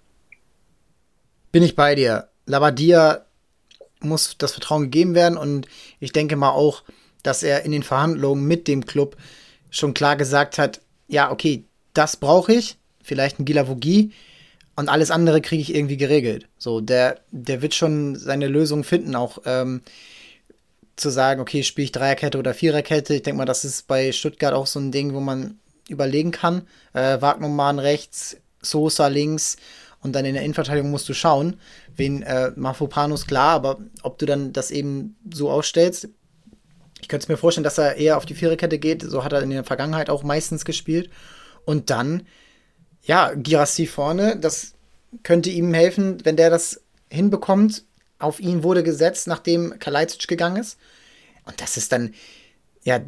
Bin 1.52 1.62
ich 1.62 1.76
bei 1.76 1.94
dir. 1.94 2.30
Labadia 2.48 3.26
muss 4.00 4.36
das 4.40 4.54
Vertrauen 4.54 4.86
gegeben 4.86 5.14
werden 5.14 5.38
und 5.38 5.68
ich 6.00 6.12
denke 6.12 6.36
mal 6.38 6.52
auch, 6.52 6.84
dass 7.22 7.44
er 7.44 7.64
in 7.64 7.72
den 7.72 7.84
Verhandlungen 7.84 8.48
mit 8.48 8.68
dem 8.68 8.86
Club 8.86 9.16
schon 9.70 9.94
klar 9.94 10.16
gesagt 10.16 10.58
hat, 10.58 10.82
ja, 11.08 11.32
okay, 11.32 11.66
das 11.94 12.18
brauche 12.18 12.54
ich, 12.54 12.78
vielleicht 13.04 13.40
ein 13.40 13.46
Gilavogi, 13.46 14.12
und 14.78 14.90
alles 14.90 15.12
andere 15.12 15.42
kriege 15.42 15.62
ich 15.62 15.76
irgendwie 15.76 15.98
geregelt. 15.98 16.48
So, 16.58 16.82
der, 16.82 17.20
der 17.32 17.62
wird 17.62 17.74
schon 17.74 18.16
seine 18.16 18.48
Lösung 18.48 18.84
finden, 18.84 19.16
auch 19.16 19.40
ähm, 19.46 19.82
zu 20.96 21.10
sagen, 21.10 21.42
okay, 21.42 21.64
spiele 21.64 21.86
ich 21.86 21.92
Dreierkette 21.92 22.38
oder 22.38 22.54
Viererkette. 22.54 23.16
Ich 23.16 23.24
denke 23.24 23.40
mal, 23.40 23.46
das 23.46 23.66
ist 23.66 23.88
bei 23.88 24.12
Stuttgart 24.12 24.54
auch 24.54 24.68
so 24.68 24.80
ein 24.80 24.92
Ding, 24.92 25.14
wo 25.14 25.20
man 25.20 25.60
überlegen 25.90 26.32
kann. 26.32 26.62
Äh, 26.94 27.20
Wagnermann 27.22 27.80
rechts, 27.80 28.38
Sosa 28.62 29.08
links 29.08 29.58
und 30.02 30.16
dann 30.16 30.26
in 30.26 30.36
der 30.36 30.44
Innenverteidigung 30.44 30.92
musst 30.92 31.10
du 31.10 31.14
schauen, 31.14 31.60
wen 31.96 32.22
äh, 32.22 32.52
Mafopanus 32.56 33.26
klar, 33.26 33.56
aber 33.56 33.80
ob 34.04 34.20
du 34.20 34.28
dann 34.28 34.54
das 34.54 34.70
eben 34.70 35.18
so 35.34 35.50
ausstellst, 35.50 36.08
ich 37.02 37.08
könnte 37.08 37.24
es 37.24 37.30
mir 37.30 37.38
vorstellen, 37.38 37.64
dass 37.64 37.80
er 37.80 37.96
eher 37.96 38.18
auf 38.18 38.26
die 38.26 38.36
Viererkette 38.36 38.78
geht. 38.80 39.02
So 39.02 39.24
hat 39.24 39.34
er 39.34 39.42
in 39.42 39.50
der 39.50 39.64
Vergangenheit 39.64 40.10
auch 40.10 40.24
meistens 40.24 40.66
gespielt. 40.66 41.10
Und 41.64 41.90
dann 41.90 42.24
ja, 43.08 43.34
Girassi 43.34 43.88
vorne, 43.88 44.38
das 44.38 44.74
könnte 45.24 45.50
ihm 45.50 45.74
helfen, 45.74 46.24
wenn 46.24 46.36
der 46.36 46.50
das 46.50 46.82
hinbekommt. 47.10 47.84
Auf 48.20 48.40
ihn 48.40 48.64
wurde 48.64 48.84
gesetzt, 48.84 49.28
nachdem 49.28 49.80
Kalajdzic 49.80 50.28
gegangen 50.28 50.58
ist. 50.58 50.78
Und 51.46 51.62
das 51.62 51.78
ist 51.78 51.92
dann, 51.92 52.14
ja, 52.84 53.02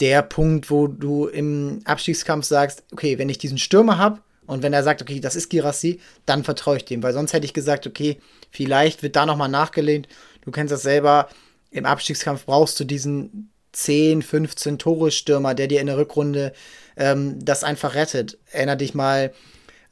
der 0.00 0.22
Punkt, 0.22 0.70
wo 0.70 0.86
du 0.86 1.26
im 1.26 1.80
Abstiegskampf 1.84 2.46
sagst, 2.46 2.84
okay, 2.92 3.18
wenn 3.18 3.28
ich 3.28 3.38
diesen 3.38 3.58
Stürmer 3.58 3.98
habe 3.98 4.20
und 4.46 4.62
wenn 4.62 4.72
er 4.72 4.84
sagt, 4.84 5.02
okay, 5.02 5.18
das 5.18 5.34
ist 5.34 5.48
Girassi, 5.48 6.00
dann 6.24 6.44
vertraue 6.44 6.76
ich 6.76 6.84
dem, 6.84 7.02
weil 7.02 7.12
sonst 7.12 7.32
hätte 7.32 7.46
ich 7.46 7.54
gesagt, 7.54 7.86
okay, 7.88 8.20
vielleicht 8.50 9.02
wird 9.02 9.16
da 9.16 9.26
nochmal 9.26 9.48
nachgelehnt. 9.48 10.06
Du 10.42 10.52
kennst 10.52 10.72
das 10.72 10.82
selber, 10.82 11.28
im 11.72 11.84
Abstiegskampf 11.84 12.44
brauchst 12.44 12.78
du 12.78 12.84
diesen 12.84 13.50
10, 13.72 14.22
15 14.22 14.78
Tore 14.78 15.10
Stürmer, 15.10 15.54
der 15.54 15.66
dir 15.66 15.80
in 15.80 15.88
der 15.88 15.98
Rückrunde 15.98 16.52
ähm, 16.98 17.42
das 17.44 17.64
einfach 17.64 17.94
rettet. 17.94 18.38
Erinner 18.50 18.76
dich 18.76 18.94
mal 18.94 19.32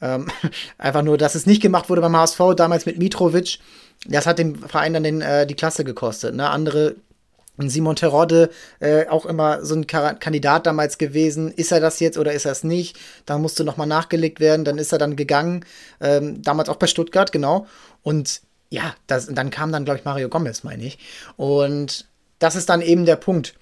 ähm, 0.01 0.29
einfach 0.79 1.03
nur, 1.03 1.17
dass 1.17 1.35
es 1.35 1.47
nicht 1.47 1.63
gemacht 1.63 1.89
wurde 1.89 2.03
beim 2.03 2.17
HSV, 2.17 2.41
damals 2.57 2.87
mit 2.87 2.99
Mitrovic. 2.99 3.59
Das 4.07 4.27
hat 4.27 4.39
dem 4.39 4.57
Verein 4.57 4.93
dann 4.93 5.03
den, 5.03 5.21
äh, 5.21 5.47
die 5.47 5.55
Klasse 5.55 5.85
gekostet. 5.85 6.35
Ne? 6.35 6.49
Andere 6.51 6.97
Simon 7.59 7.97
Terodde, 7.97 8.51
äh, 8.81 9.07
auch 9.07 9.25
immer 9.25 9.65
so 9.65 9.75
ein 9.75 9.87
Kandidat 9.87 10.67
damals 10.67 10.99
gewesen. 10.99 11.51
Ist 11.51 11.73
er 11.73 11.81
das 11.81 12.01
jetzt 12.01 12.19
oder 12.19 12.33
ist 12.33 12.45
er 12.45 12.53
es 12.53 12.65
nicht? 12.65 12.99
Da 13.25 13.39
musste 13.39 13.65
nochmal 13.65 13.87
nachgelegt 13.87 14.41
werden. 14.41 14.65
Dann 14.65 14.79
ist 14.79 14.93
er 14.93 14.99
dann 14.99 15.17
gegangen. 15.17 15.65
Ähm, 16.01 16.43
damals 16.43 16.69
auch 16.69 16.77
bei 16.77 16.87
Stuttgart, 16.87 17.33
genau. 17.33 17.67
Und 18.03 18.43
ja, 18.69 18.95
das, 19.07 19.27
dann 19.27 19.51
kam 19.51 19.73
dann, 19.73 19.85
glaube 19.85 19.99
ich, 19.99 20.05
Mario 20.05 20.29
Gomez, 20.29 20.65
meine 20.65 20.85
ich. 20.85 20.99
Und 21.37 22.07
das 22.39 22.57
ist 22.57 22.69
dann 22.69 22.83
eben 22.83 23.07
der 23.07 23.17
Punkt. 23.17 23.55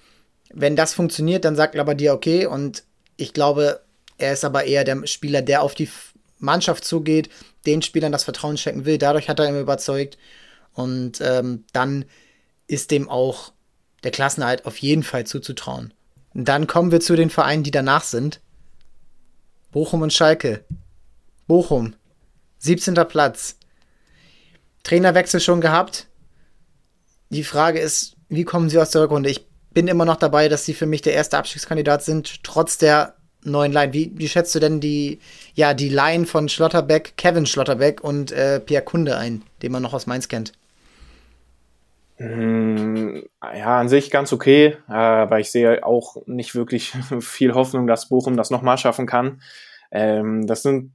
Wenn 0.53 0.75
das 0.75 0.93
funktioniert, 0.93 1.45
dann 1.45 1.55
sagt 1.55 1.75
Labadia 1.75 2.13
okay. 2.13 2.45
Und 2.45 2.83
ich 3.17 3.33
glaube, 3.33 3.81
er 4.17 4.33
ist 4.33 4.45
aber 4.45 4.65
eher 4.65 4.83
der 4.83 5.05
Spieler, 5.07 5.41
der 5.41 5.61
auf 5.61 5.75
die 5.75 5.89
Mannschaft 6.39 6.85
zugeht, 6.85 7.29
den 7.65 7.81
Spielern 7.81 8.11
das 8.11 8.23
Vertrauen 8.23 8.57
schenken 8.57 8.85
will. 8.85 8.97
Dadurch 8.97 9.29
hat 9.29 9.39
er 9.39 9.49
ihn 9.49 9.59
überzeugt. 9.59 10.17
Und 10.73 11.21
ähm, 11.21 11.63
dann 11.73 12.05
ist 12.67 12.91
dem 12.91 13.09
auch 13.09 13.53
der 14.03 14.11
Klassenhalt 14.11 14.65
auf 14.65 14.77
jeden 14.77 15.03
Fall 15.03 15.25
zuzutrauen. 15.25 15.93
Und 16.33 16.45
dann 16.45 16.67
kommen 16.67 16.91
wir 16.91 16.99
zu 16.99 17.15
den 17.15 17.29
Vereinen, 17.29 17.63
die 17.63 17.71
danach 17.71 18.03
sind. 18.03 18.41
Bochum 19.71 20.01
und 20.01 20.13
Schalke. 20.13 20.63
Bochum, 21.47 21.95
17. 22.59 22.95
Platz. 23.07 23.57
Trainerwechsel 24.83 25.39
schon 25.39 25.61
gehabt. 25.61 26.07
Die 27.29 27.43
Frage 27.43 27.79
ist, 27.79 28.15
wie 28.29 28.43
kommen 28.43 28.69
sie 28.69 28.79
aus 28.79 28.91
der 28.91 29.01
Rückrunde? 29.01 29.29
Ich 29.29 29.47
bin 29.75 29.87
immer 29.87 30.05
noch 30.05 30.15
dabei, 30.15 30.49
dass 30.49 30.65
sie 30.65 30.73
für 30.73 30.87
mich 30.87 31.03
der 31.03 31.13
erste 31.13 31.37
Abstiegskandidat 31.37 32.01
sind, 32.01 32.43
trotz 32.43 32.79
der 32.79 33.13
neuen 33.43 33.71
Line. 33.71 33.93
Wie, 33.93 34.11
wie 34.15 34.27
schätzt 34.27 34.55
du 34.55 34.59
denn 34.59 34.79
die, 34.79 35.19
ja, 35.53 35.75
die 35.75 35.89
Line 35.89 36.25
von 36.25 36.49
Schlotterbeck, 36.49 37.13
Kevin 37.17 37.45
Schlotterbeck 37.45 38.03
und 38.03 38.31
äh, 38.31 38.59
Pierre 38.59 38.83
Kunde 38.83 39.17
ein, 39.17 39.43
den 39.61 39.71
man 39.71 39.83
noch 39.83 39.93
aus 39.93 40.07
Mainz 40.07 40.29
kennt? 40.29 40.53
Mm, 42.17 43.19
ja, 43.41 43.79
an 43.79 43.89
sich 43.89 44.09
ganz 44.09 44.31
okay, 44.31 44.77
aber 44.87 45.41
ich 45.41 45.51
sehe 45.51 45.85
auch 45.85 46.15
nicht 46.25 46.55
wirklich 46.55 46.93
viel 47.19 47.53
Hoffnung, 47.53 47.85
dass 47.85 48.09
Bochum 48.09 48.37
das 48.37 48.49
nochmal 48.49 48.77
schaffen 48.77 49.05
kann. 49.05 49.41
Ähm, 49.91 50.47
das 50.47 50.63
sind 50.63 50.93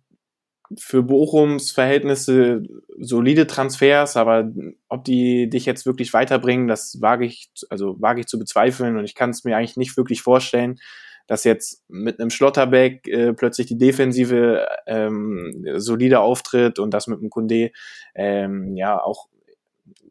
für 0.78 1.02
Bochums 1.02 1.72
Verhältnisse 1.72 2.62
solide 2.98 3.46
Transfers, 3.46 4.16
aber 4.16 4.50
ob 4.88 5.04
die 5.04 5.48
dich 5.50 5.66
jetzt 5.66 5.84
wirklich 5.86 6.12
weiterbringen, 6.12 6.68
das 6.68 7.00
wage 7.00 7.24
ich, 7.24 7.50
also 7.70 8.00
wage 8.00 8.20
ich 8.20 8.26
zu 8.26 8.38
bezweifeln 8.38 8.96
und 8.96 9.04
ich 9.04 9.14
kann 9.14 9.30
es 9.30 9.44
mir 9.44 9.56
eigentlich 9.56 9.76
nicht 9.76 9.96
wirklich 9.96 10.22
vorstellen, 10.22 10.78
dass 11.26 11.44
jetzt 11.44 11.84
mit 11.88 12.20
einem 12.20 12.30
Schlotterbeck 12.30 13.06
äh, 13.08 13.32
plötzlich 13.32 13.66
die 13.66 13.78
Defensive 13.78 14.66
ähm, 14.86 15.64
solide 15.76 16.20
auftritt 16.20 16.78
und 16.78 16.92
das 16.92 17.06
mit 17.06 17.18
einem 17.18 17.30
Kunde 17.30 17.70
ähm, 18.14 18.76
ja 18.76 19.00
auch 19.00 19.28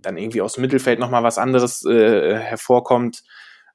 dann 0.02 0.18
irgendwie 0.18 0.42
aus 0.42 0.54
dem 0.54 0.62
Mittelfeld 0.62 1.00
nochmal 1.00 1.24
was 1.24 1.38
anderes 1.38 1.86
äh, 1.86 2.36
hervorkommt. 2.36 3.24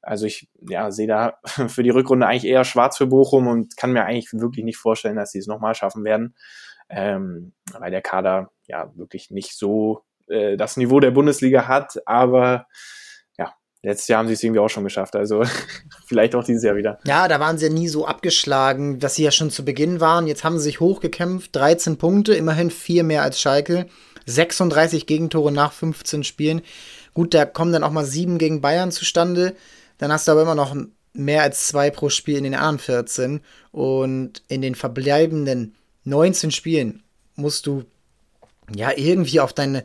Also 0.01 0.27
ich 0.27 0.49
ja, 0.69 0.91
sehe 0.91 1.07
da 1.07 1.39
für 1.69 1.83
die 1.83 1.91
Rückrunde 1.91 2.27
eigentlich 2.27 2.51
eher 2.51 2.65
schwarz 2.65 2.99
für 2.99 3.07
Bochum 3.07 3.47
und 3.47 3.77
kann 3.77 3.93
mir 3.93 4.05
eigentlich 4.05 4.33
wirklich 4.33 4.65
nicht 4.65 4.79
vorstellen, 4.79 5.17
dass 5.17 5.31
sie 5.31 5.39
es 5.39 5.47
nochmal 5.47 5.75
schaffen 5.75 6.05
werden 6.05 6.35
ähm, 6.95 7.53
weil 7.73 7.91
der 7.91 8.03
Kader 8.03 8.51
ja 8.67 8.91
wirklich 8.95 9.31
nicht 9.31 9.59
so 9.59 10.05
äh, 10.29 10.57
das 10.57 10.77
Niveau 10.77 11.01
der 11.01 11.11
Bundesliga 11.11 11.67
hat, 11.67 12.01
aber 12.07 12.67
ja, 13.37 13.53
letztes 13.83 14.09
Jahr 14.09 14.21
haben 14.21 14.29
sie 14.29 14.35
es 14.35 14.43
irgendwie 14.43 14.61
auch 14.61 14.69
schon 14.69 14.85
geschafft, 14.85 15.17
also 15.17 15.43
vielleicht 16.07 16.35
auch 16.35 16.45
dieses 16.45 16.63
Jahr 16.63 16.77
wieder. 16.77 16.99
Ja, 17.05 17.27
da 17.27 17.41
waren 17.41 17.59
sie 17.59 17.67
ja 17.67 17.73
nie 17.73 17.89
so 17.89 18.07
abgeschlagen, 18.07 19.01
dass 19.01 19.17
sie 19.17 19.25
ja 19.25 19.33
schon 19.33 19.51
zu 19.51 19.65
Beginn 19.65 20.01
waren. 20.01 20.27
Jetzt 20.29 20.45
haben 20.45 20.57
sie 20.59 20.65
sich 20.65 20.81
hochgekämpft, 20.81 21.55
13 21.57 21.99
Punkte, 21.99 22.35
immerhin 22.35 22.71
vier 22.71 23.03
mehr 23.03 23.23
als 23.23 23.41
Schalke, 23.41 23.87
36 24.27 25.07
Gegentore 25.07 25.51
nach 25.51 25.73
15 25.73 26.23
Spielen. 26.23 26.63
Gut, 27.13 27.35
da 27.35 27.45
kommen 27.45 27.73
dann 27.73 27.85
auch 27.85 27.91
mal 27.91 28.05
sieben 28.05 28.39
gegen 28.39 28.61
Bayern 28.61 28.93
zustande. 28.93 29.55
Dann 29.99 30.13
hast 30.13 30.27
du 30.27 30.33
aber 30.33 30.43
immer 30.43 30.55
noch 30.55 30.77
mehr 31.13 31.43
als 31.43 31.67
zwei 31.69 31.91
pro 31.91 32.09
Spiel 32.09 32.37
in 32.37 32.45
den 32.45 32.55
anderen 32.55 32.79
14. 32.79 33.41
Und 33.71 34.43
in 34.49 34.63
den 34.63 34.75
verbleibenden 34.75 35.75
19 36.05 36.51
Spielen 36.51 37.03
musst 37.37 37.67
du 37.67 37.85
ja 38.75 38.93
irgendwie 38.97 39.41
auf 39.41 39.53
deine 39.53 39.85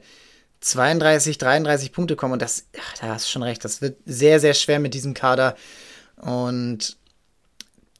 32, 0.62 1.38
33 1.38 1.92
Punkte 1.92 2.16
kommen. 2.16 2.34
Und 2.34 2.42
das, 2.42 2.66
ja, 2.76 2.82
da 3.02 3.08
hast 3.14 3.28
du 3.28 3.32
schon 3.32 3.44
recht, 3.44 3.64
das 3.64 3.82
wird 3.82 3.98
sehr, 4.06 4.40
sehr 4.40 4.54
schwer 4.54 4.80
mit 4.80 4.94
diesem 4.94 5.14
Kader. 5.14 5.56
Und 6.18 6.98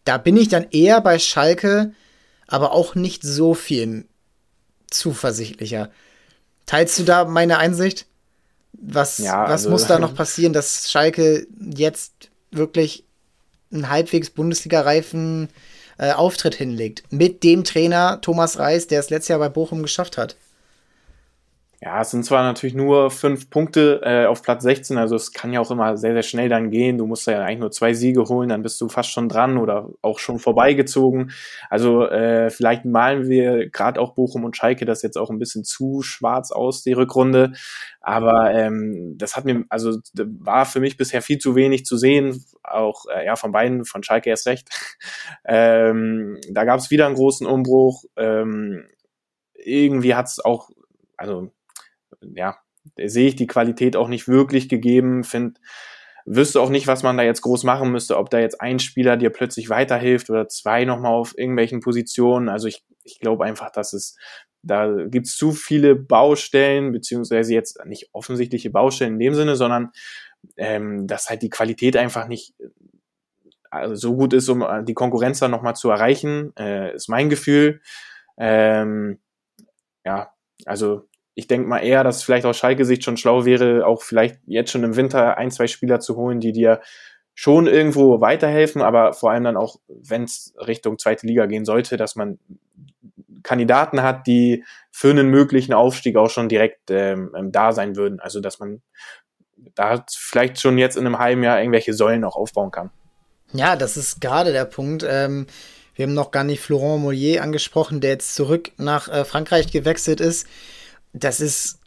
da 0.04 0.18
bin 0.18 0.38
ich 0.38 0.50
dann 0.50 0.68
eher 0.72 1.02
bei 1.02 1.20
Schalke, 1.20 1.94
aber 2.48 2.74
auch 2.74 2.96
nicht 2.96 3.24
so 3.24 3.54
viel 3.54 4.06
zuversichtlicher. 4.90 5.92
Teilst 6.66 7.00
du 7.00 7.04
da 7.04 7.26
meine 7.26 7.58
Einsicht? 7.58 8.06
Was, 8.74 9.18
ja, 9.18 9.44
was 9.44 9.52
also, 9.52 9.70
muss 9.70 9.88
da 9.88 10.00
noch 10.00 10.16
passieren, 10.16 10.54
dass 10.54 10.92
Schalke 10.92 11.48
jetzt 11.60 12.30
wirklich 12.52 13.06
einen 13.72 13.90
halbwegs 13.90 14.30
Bundesliga-reifen 14.30 15.50
äh, 16.00 16.12
Auftritt 16.12 16.56
hinlegt. 16.56 17.04
Mit 17.12 17.44
dem 17.44 17.64
Trainer 17.64 18.20
Thomas 18.22 18.58
Reis, 18.58 18.88
der 18.88 19.00
es 19.00 19.10
letztes 19.10 19.28
Jahr 19.28 19.40
bei 19.40 19.50
Bochum 19.50 19.84
geschafft 19.84 20.18
hat. 20.18 20.36
Ja, 21.82 22.02
es 22.02 22.12
sind 22.12 22.26
zwar 22.26 22.44
natürlich 22.44 22.76
nur 22.76 23.10
fünf 23.10 23.50
Punkte 23.50 24.02
äh, 24.04 24.26
auf 24.26 24.44
Platz 24.44 24.64
16, 24.64 24.98
also 24.98 25.16
es 25.16 25.32
kann 25.32 25.54
ja 25.54 25.62
auch 25.62 25.72
immer 25.72 25.96
sehr, 25.96 26.12
sehr 26.12 26.24
schnell 26.24 26.50
dann 26.50 26.72
gehen. 26.72 26.98
Du 26.98 27.06
musst 27.06 27.26
ja 27.26 27.40
eigentlich 27.40 27.60
nur 27.60 27.72
zwei 27.72 27.94
Siege 27.94 28.26
holen, 28.26 28.50
dann 28.50 28.64
bist 28.64 28.82
du 28.82 28.90
fast 28.90 29.10
schon 29.12 29.30
dran 29.30 29.58
oder 29.58 29.90
auch 30.02 30.20
schon 30.20 30.40
vorbeigezogen. 30.40 31.32
Also 31.70 32.06
äh, 32.06 32.50
vielleicht 32.50 32.84
malen 32.84 33.30
wir 33.30 33.70
gerade 33.70 34.02
auch 34.02 34.14
Bochum 34.14 34.44
und 34.44 34.58
Schalke 34.58 34.84
das 34.84 35.04
jetzt 35.04 35.18
auch 35.18 35.30
ein 35.30 35.40
bisschen 35.40 35.64
zu 35.64 36.02
schwarz 36.02 36.52
aus, 36.52 36.84
die 36.84 36.92
Rückrunde. 36.92 37.54
Aber 38.02 38.54
ähm, 38.54 39.16
das 39.18 39.38
hat 39.38 39.46
mir, 39.46 39.64
also 39.70 40.00
war 40.16 40.66
für 40.66 40.82
mich 40.82 40.98
bisher 40.98 41.22
viel 41.22 41.38
zu 41.38 41.56
wenig 41.56 41.86
zu 41.86 41.96
sehen, 41.96 42.44
auch 42.62 43.06
äh, 43.06 43.26
ja 43.26 43.38
von 43.38 43.54
beiden, 43.54 43.86
von 43.86 44.04
Schalke 44.04 44.30
erst 44.30 44.48
recht. 44.48 44.68
ähm, 45.46 46.42
da 46.52 46.66
gab 46.66 46.80
es 46.80 46.92
wieder 46.92 47.06
einen 47.06 47.16
großen 47.16 47.48
Umbruch. 47.48 48.04
Ähm, 48.18 48.86
irgendwie 49.54 50.16
hat 50.16 50.28
es 50.28 50.44
auch, 50.44 50.72
also 51.16 51.52
ja, 52.22 52.58
sehe 52.98 53.28
ich 53.30 53.36
die 53.36 53.48
Qualität 53.48 53.96
auch 53.96 54.08
nicht 54.08 54.28
wirklich 54.28 54.70
gegeben, 54.70 55.24
finde, 55.24 55.60
wüsste 56.26 56.62
auch 56.62 56.70
nicht, 56.70 56.88
was 56.88 57.04
man 57.04 57.18
da 57.18 57.24
jetzt 57.24 57.42
groß 57.42 57.64
machen 57.64 57.92
müsste, 57.92 58.18
ob 58.18 58.30
da 58.30 58.40
jetzt 58.40 58.62
ein 58.62 58.80
Spieler 58.80 59.18
dir 59.18 59.32
plötzlich 59.32 59.70
weiterhilft 59.70 60.30
oder 60.30 60.48
zwei 60.48 60.86
nochmal 60.86 61.14
auf 61.14 61.38
irgendwelchen 61.38 61.80
Positionen. 61.80 62.50
Also 62.50 62.68
ich, 62.68 62.84
ich 63.04 63.20
glaube 63.20 63.46
einfach, 63.46 63.72
dass 63.72 63.94
es, 63.94 64.16
da 64.62 65.06
gibt's 65.08 65.38
zu 65.38 65.52
viele 65.52 65.96
Baustellen, 65.96 66.92
beziehungsweise 66.92 67.54
jetzt 67.54 67.84
nicht 67.86 68.10
offensichtliche 68.14 68.70
Baustellen 68.70 69.14
in 69.14 69.20
dem 69.20 69.34
Sinne, 69.34 69.56
sondern 69.56 69.92
ähm, 70.58 71.08
dass 71.08 71.30
halt 71.30 71.42
die 71.42 71.50
Qualität 71.50 71.98
einfach 71.98 72.28
nicht 72.28 72.54
also 73.72 73.96
so 73.96 74.16
gut 74.16 74.34
ist, 74.34 74.50
um 74.50 74.66
die 74.86 74.94
Konkurrenz 74.94 75.40
dann 75.40 75.52
nochmal 75.52 75.76
zu 75.76 75.90
erreichen, 75.90 76.54
äh, 76.58 76.94
ist 76.96 77.08
mein 77.08 77.30
Gefühl. 77.30 77.82
Ähm, 78.38 79.20
ja, 80.06 80.34
also 80.66 81.09
ich 81.40 81.48
denke 81.48 81.70
mal 81.70 81.80
eher, 81.80 82.04
dass 82.04 82.22
vielleicht 82.22 82.46
aus 82.46 82.58
Schalke-Sicht 82.58 83.06
schon 83.06 83.16
schlau 83.16 83.46
wäre, 83.46 83.88
auch 83.88 84.02
vielleicht 84.02 84.40
jetzt 84.46 84.72
schon 84.72 84.84
im 84.84 84.98
Winter 84.98 85.38
ein, 85.38 85.52
zwei 85.52 85.68
Spieler 85.68 86.02
zu 86.02 86.18
holen, 86.18 86.42
die 86.42 86.52
dir 86.52 86.82
schon 87.34 87.66
irgendwo 87.66 88.20
weiterhelfen, 88.20 88.82
aber 88.82 89.14
vor 89.14 89.32
allem 89.32 89.46
dann 89.46 89.56
auch, 89.56 89.78
wenn 89.88 90.26
es 90.26 90.54
Richtung 90.58 91.00
zweite 91.00 91.26
Liga 91.26 91.46
gehen 91.46 91.64
sollte, 91.64 91.96
dass 91.96 92.18
man 92.18 92.40
Kandidaten 93.42 94.04
hat, 94.04 94.28
die 94.28 94.66
für 94.92 95.12
einen 95.12 95.30
möglichen 95.30 95.72
Aufstieg 95.72 96.18
auch 96.18 96.30
schon 96.30 96.50
direkt 96.50 96.92
ähm, 96.92 97.32
ähm 97.34 97.54
da 97.54 97.72
sein 97.72 97.96
würden. 97.96 98.20
Also 98.20 98.42
dass 98.42 98.60
man 98.60 98.82
da 99.76 100.04
vielleicht 100.12 100.60
schon 100.60 100.78
jetzt 100.78 100.98
in 100.98 101.06
einem 101.06 101.20
halben 101.20 101.42
Jahr 101.42 101.60
irgendwelche 101.60 101.94
Säulen 101.94 102.26
auch 102.26 102.36
aufbauen 102.36 102.72
kann. 102.72 102.90
Ja, 103.54 103.78
das 103.78 103.96
ist 103.96 104.20
gerade 104.20 104.52
der 104.52 104.66
Punkt. 104.66 105.06
Ähm, 105.08 105.48
wir 105.96 106.04
haben 106.04 106.14
noch 106.14 106.32
gar 106.32 106.44
nicht 106.44 106.60
Florent 106.60 107.02
Mollier 107.02 107.42
angesprochen, 107.42 108.02
der 108.02 108.12
jetzt 108.12 108.36
zurück 108.36 108.72
nach 108.76 109.08
äh, 109.08 109.24
Frankreich 109.24 109.72
gewechselt 109.72 110.20
ist 110.20 110.46
das 111.14 111.40
ist 111.40 111.80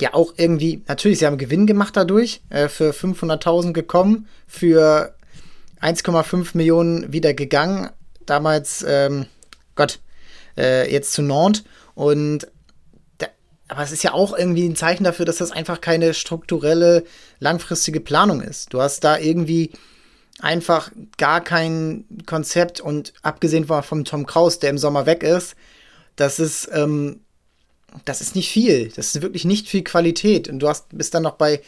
ja 0.00 0.14
auch 0.14 0.34
irgendwie, 0.36 0.82
natürlich, 0.88 1.18
sie 1.18 1.26
haben 1.26 1.38
Gewinn 1.38 1.66
gemacht 1.66 1.96
dadurch, 1.96 2.42
äh, 2.48 2.68
für 2.68 2.92
500.000 2.92 3.72
gekommen, 3.72 4.28
für 4.46 5.14
1,5 5.80 6.56
Millionen 6.56 7.12
wieder 7.12 7.34
gegangen, 7.34 7.90
damals, 8.26 8.84
ähm, 8.86 9.26
Gott, 9.74 10.00
äh, 10.56 10.90
jetzt 10.90 11.12
zu 11.12 11.22
Nantes 11.22 11.64
und 11.94 12.46
da, 13.18 13.28
aber 13.68 13.82
es 13.82 13.92
ist 13.92 14.02
ja 14.02 14.12
auch 14.12 14.36
irgendwie 14.36 14.66
ein 14.66 14.76
Zeichen 14.76 15.04
dafür, 15.04 15.24
dass 15.24 15.38
das 15.38 15.52
einfach 15.52 15.80
keine 15.80 16.14
strukturelle, 16.14 17.04
langfristige 17.38 18.00
Planung 18.00 18.40
ist. 18.40 18.72
Du 18.72 18.80
hast 18.80 19.04
da 19.04 19.18
irgendwie 19.18 19.70
einfach 20.40 20.90
gar 21.18 21.42
kein 21.42 22.04
Konzept 22.26 22.80
und 22.80 23.12
abgesehen 23.22 23.66
von 23.66 24.04
Tom 24.04 24.26
Kraus, 24.26 24.58
der 24.58 24.70
im 24.70 24.78
Sommer 24.78 25.06
weg 25.06 25.22
ist, 25.22 25.54
das 26.16 26.38
ist, 26.38 26.68
ähm, 26.72 27.20
das 28.04 28.20
ist 28.20 28.36
nicht 28.36 28.50
viel. 28.50 28.90
Das 28.94 29.14
ist 29.14 29.22
wirklich 29.22 29.44
nicht 29.44 29.68
viel 29.68 29.82
Qualität. 29.82 30.48
Und 30.48 30.60
du 30.60 30.68
hast, 30.68 30.86
bist 30.90 31.14
dann 31.14 31.22
noch 31.22 31.34
bei 31.34 31.60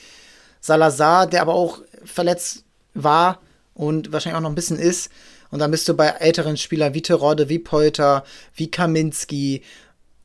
Salazar, 0.60 1.26
der 1.26 1.42
aber 1.42 1.54
auch 1.54 1.80
verletzt 2.04 2.64
war 2.94 3.40
und 3.74 4.12
wahrscheinlich 4.12 4.36
auch 4.36 4.42
noch 4.42 4.50
ein 4.50 4.54
bisschen 4.54 4.78
ist. 4.78 5.10
Und 5.50 5.58
dann 5.58 5.70
bist 5.70 5.88
du 5.88 5.94
bei 5.94 6.08
älteren 6.08 6.56
Spielern 6.56 6.94
wie 6.94 7.02
Terodde, 7.02 7.48
wie 7.48 7.58
Polter, 7.58 8.24
wie 8.54 8.70
Kaminski, 8.70 9.62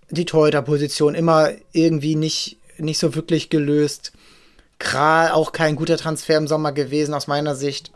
die 0.10 0.26
Torhüter-Position 0.26 1.16
immer 1.16 1.52
irgendwie 1.74 2.16
nicht, 2.16 2.58
nicht 2.78 2.98
so 2.98 3.14
wirklich 3.16 3.50
gelöst. 3.50 4.14
Kral 4.80 5.32
auch 5.32 5.52
kein 5.52 5.76
guter 5.76 5.98
Transfer 5.98 6.38
im 6.38 6.48
Sommer 6.48 6.72
gewesen 6.72 7.14
aus 7.14 7.28
meiner 7.28 7.56
Sicht. 7.56 7.92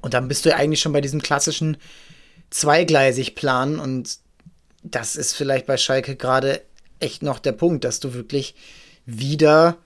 Und 0.00 0.14
dann 0.14 0.28
bist 0.28 0.46
du 0.46 0.54
eigentlich 0.54 0.80
schon 0.80 0.92
bei 0.92 1.00
diesem 1.00 1.20
klassischen 1.20 1.76
zweigleisig 2.50 3.34
Plan 3.34 3.78
und 3.78 4.18
das 4.82 5.16
ist 5.16 5.34
vielleicht 5.34 5.66
bei 5.66 5.76
Schalke 5.76 6.16
gerade 6.16 6.62
echt 7.00 7.22
noch 7.22 7.38
der 7.38 7.52
Punkt, 7.52 7.84
dass 7.84 8.00
du 8.00 8.14
wirklich 8.14 8.54
wieder 9.06 9.76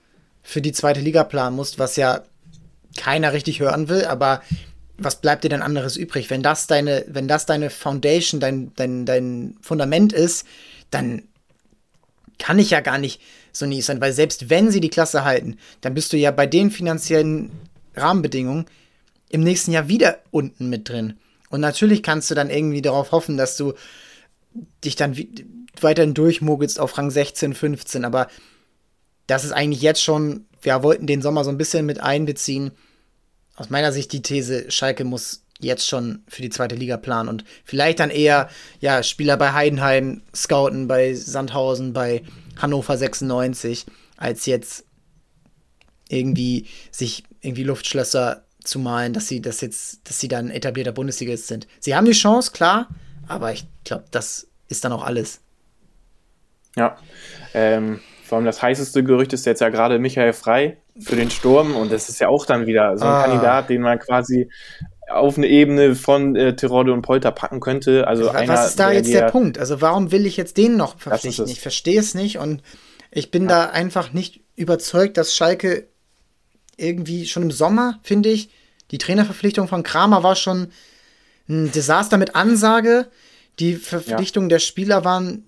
für 0.41 0.61
die 0.61 0.71
zweite 0.73 0.99
Liga 0.99 1.23
planen 1.23 1.55
musst, 1.55 1.79
was 1.79 1.95
ja 1.95 2.23
keiner 2.97 3.33
richtig 3.33 3.59
hören 3.59 3.89
will, 3.89 4.05
aber 4.05 4.41
was 4.97 5.21
bleibt 5.21 5.43
dir 5.43 5.49
denn 5.49 5.61
anderes 5.61 5.97
übrig? 5.97 6.29
Wenn 6.29 6.43
das 6.43 6.67
deine, 6.67 7.05
wenn 7.07 7.27
das 7.27 7.45
deine 7.45 7.69
Foundation, 7.69 8.39
dein, 8.39 8.71
dein, 8.75 9.05
dein 9.05 9.57
Fundament 9.61 10.13
ist, 10.13 10.45
dann 10.91 11.23
kann 12.37 12.59
ich 12.59 12.69
ja 12.69 12.81
gar 12.81 12.97
nicht 12.97 13.21
so 13.51 13.65
nie 13.65 13.81
sein, 13.81 14.01
weil 14.01 14.13
selbst 14.13 14.49
wenn 14.49 14.71
sie 14.71 14.81
die 14.81 14.89
Klasse 14.89 15.23
halten, 15.23 15.57
dann 15.81 15.93
bist 15.93 16.13
du 16.13 16.17
ja 16.17 16.31
bei 16.31 16.45
den 16.45 16.71
finanziellen 16.71 17.51
Rahmenbedingungen 17.95 18.65
im 19.29 19.41
nächsten 19.41 19.71
Jahr 19.71 19.87
wieder 19.87 20.19
unten 20.31 20.69
mit 20.69 20.89
drin. 20.89 21.17
Und 21.49 21.61
natürlich 21.61 22.03
kannst 22.03 22.31
du 22.31 22.35
dann 22.35 22.49
irgendwie 22.49 22.81
darauf 22.81 23.11
hoffen, 23.11 23.37
dass 23.37 23.57
du 23.57 23.73
dich 24.83 24.95
dann 24.95 25.17
weiterhin 25.81 26.13
durchmogelst 26.13 26.79
auf 26.79 26.97
Rang 26.97 27.11
16, 27.11 27.53
15, 27.53 28.05
aber 28.05 28.27
das 29.27 29.43
ist 29.45 29.51
eigentlich 29.51 29.81
jetzt 29.81 30.03
schon, 30.03 30.45
wir 30.61 30.83
wollten 30.83 31.07
den 31.07 31.21
Sommer 31.21 31.43
so 31.43 31.49
ein 31.49 31.57
bisschen 31.57 31.85
mit 31.85 32.01
einbeziehen. 32.01 32.71
Aus 33.55 33.69
meiner 33.69 33.91
Sicht 33.91 34.11
die 34.11 34.21
These, 34.21 34.69
Schalke 34.71 35.03
muss 35.03 35.43
jetzt 35.59 35.87
schon 35.87 36.23
für 36.27 36.41
die 36.41 36.49
zweite 36.49 36.75
Liga 36.75 36.97
planen 36.97 37.29
und 37.29 37.45
vielleicht 37.63 37.99
dann 37.99 38.09
eher 38.09 38.49
ja, 38.79 39.01
Spieler 39.03 39.37
bei 39.37 39.53
Heidenheim 39.53 40.21
scouten, 40.35 40.87
bei 40.87 41.13
Sandhausen, 41.13 41.93
bei 41.93 42.23
Hannover 42.57 42.97
96, 42.97 43.85
als 44.17 44.45
jetzt 44.45 44.85
irgendwie 46.09 46.67
sich 46.91 47.23
irgendwie 47.41 47.63
Luftschlösser 47.63 48.43
zu 48.63 48.79
malen, 48.79 49.13
dass 49.13 49.27
sie 49.27 49.41
das 49.41 49.61
jetzt, 49.61 50.01
dass 50.05 50.19
sie 50.19 50.27
dann 50.27 50.49
etablierter 50.49 50.91
Bundesligist 50.91 51.47
sind. 51.47 51.67
Sie 51.79 51.95
haben 51.95 52.05
die 52.05 52.11
Chance, 52.11 52.51
klar, 52.51 52.89
aber 53.27 53.51
ich 53.51 53.67
glaube, 53.83 54.05
das 54.11 54.47
ist 54.67 54.83
dann 54.85 54.91
auch 54.91 55.03
alles. 55.03 55.41
Ja, 56.75 56.97
ähm, 57.53 57.99
vor 58.23 58.37
allem 58.37 58.45
das 58.45 58.61
heißeste 58.61 59.03
Gerücht 59.03 59.33
ist 59.33 59.45
jetzt 59.45 59.61
ja 59.61 59.69
gerade 59.69 59.99
Michael 59.99 60.33
Frei 60.33 60.77
für 60.99 61.15
den 61.15 61.29
Sturm 61.29 61.75
und 61.75 61.91
das 61.91 62.09
ist 62.09 62.19
ja 62.19 62.29
auch 62.29 62.45
dann 62.45 62.65
wieder 62.65 62.97
so 62.97 63.05
ein 63.05 63.11
ah. 63.11 63.23
Kandidat, 63.23 63.69
den 63.69 63.81
man 63.81 63.99
quasi 63.99 64.49
auf 65.09 65.37
eine 65.37 65.47
Ebene 65.47 65.95
von 65.95 66.35
äh, 66.35 66.55
Tirode 66.55 66.93
und 66.93 67.01
Polter 67.01 67.31
packen 67.31 67.59
könnte. 67.59 68.07
Also 68.07 68.25
was 68.25 68.35
einer, 68.35 68.65
ist 68.65 68.79
da 68.79 68.87
der, 68.87 68.95
jetzt 68.95 69.13
der, 69.13 69.21
der, 69.21 69.29
Punkt? 69.29 69.59
Also 69.59 69.81
warum 69.81 70.11
will 70.11 70.25
ich 70.25 70.37
jetzt 70.37 70.57
den 70.57 70.77
noch 70.77 70.97
verpflichten? 70.97 71.47
Ich 71.47 71.61
verstehe 71.61 71.99
es 71.99 72.15
nicht 72.15 72.37
und 72.37 72.63
ich 73.11 73.29
bin 73.29 73.43
ja. 73.43 73.49
da 73.49 73.65
einfach 73.69 74.13
nicht 74.13 74.41
überzeugt, 74.55 75.17
dass 75.17 75.35
Schalke 75.35 75.87
irgendwie 76.77 77.27
schon 77.27 77.43
im 77.43 77.51
Sommer, 77.51 77.99
finde 78.01 78.29
ich, 78.29 78.49
die 78.91 78.97
Trainerverpflichtung 78.97 79.67
von 79.67 79.83
Kramer 79.83 80.23
war 80.23 80.35
schon 80.35 80.69
ein 81.47 81.71
Desaster 81.71 82.17
mit 82.17 82.35
Ansage. 82.35 83.07
Die 83.59 83.75
Verpflichtungen 83.75 84.49
ja. 84.49 84.55
der 84.55 84.59
Spieler 84.59 85.05
waren 85.05 85.43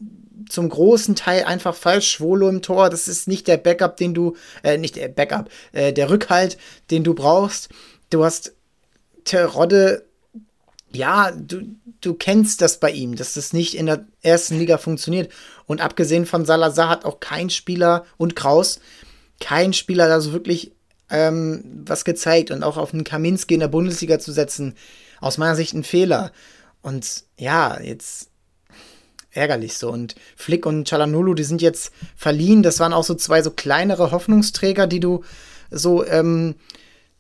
zum 0.50 0.70
großen 0.70 1.16
Teil 1.16 1.44
einfach 1.44 1.76
falsch. 1.76 2.10
Schwolo 2.10 2.50
im 2.50 2.62
Tor, 2.62 2.90
das 2.90 3.08
ist 3.08 3.28
nicht 3.28 3.48
der 3.48 3.58
Backup, 3.58 3.98
den 3.98 4.14
du, 4.14 4.36
äh, 4.64 4.78
nicht 4.78 4.96
der 4.96 5.08
Backup, 5.08 5.50
äh, 5.72 5.94
der 5.94 6.10
Rückhalt, 6.10 6.58
den 6.92 7.04
du 7.04 7.14
brauchst. 7.14 7.70
Du 8.10 8.24
hast 8.24 8.54
Terodde, 9.24 10.06
ja, 10.92 11.32
du, 11.32 11.62
du 12.02 12.14
kennst 12.14 12.62
das 12.62 12.80
bei 12.80 12.92
ihm, 12.92 13.16
dass 13.16 13.34
das 13.34 13.54
nicht 13.54 13.76
in 13.76 13.88
der 13.88 14.06
ersten 14.22 14.60
Liga 14.60 14.78
funktioniert. 14.78 15.32
Und 15.66 15.82
abgesehen 15.82 16.26
von 16.26 16.46
Salazar 16.46 16.90
hat 16.90 17.06
auch 17.06 17.20
kein 17.20 17.50
Spieler 17.50 18.06
und 18.18 18.36
Kraus, 18.36 18.80
kein 19.40 19.74
Spieler 19.74 20.08
da 20.08 20.22
so 20.22 20.32
wirklich 20.32 20.72
ähm, 21.10 21.84
was 21.86 22.06
gezeigt. 22.06 22.52
Und 22.52 22.64
auch 22.64 22.78
auf 22.78 22.94
einen 22.94 23.04
Kaminski 23.04 23.56
in 23.56 23.60
der 23.62 23.68
Bundesliga 23.68 24.20
zu 24.20 24.32
setzen, 24.32 24.76
aus 25.22 25.38
meiner 25.38 25.56
Sicht 25.56 25.74
ein 25.74 25.84
Fehler. 25.84 26.32
Und 26.82 27.24
ja, 27.38 27.80
jetzt 27.82 28.30
ärgerlich 29.32 29.78
so. 29.78 29.92
Und 29.92 30.16
Flick 30.36 30.66
und 30.66 30.88
Chalanulu, 30.88 31.34
die 31.34 31.44
sind 31.44 31.62
jetzt 31.62 31.92
verliehen. 32.16 32.64
Das 32.64 32.80
waren 32.80 32.94
auch 32.94 33.04
so 33.04 33.16
zwei 33.16 33.42
so 33.42 33.52
kleinere 33.52 34.12
Hoffnungsträger, 34.12 34.88
die 34.88 35.00
du 35.00 35.24
so, 35.72 36.06
ähm, 36.06 36.56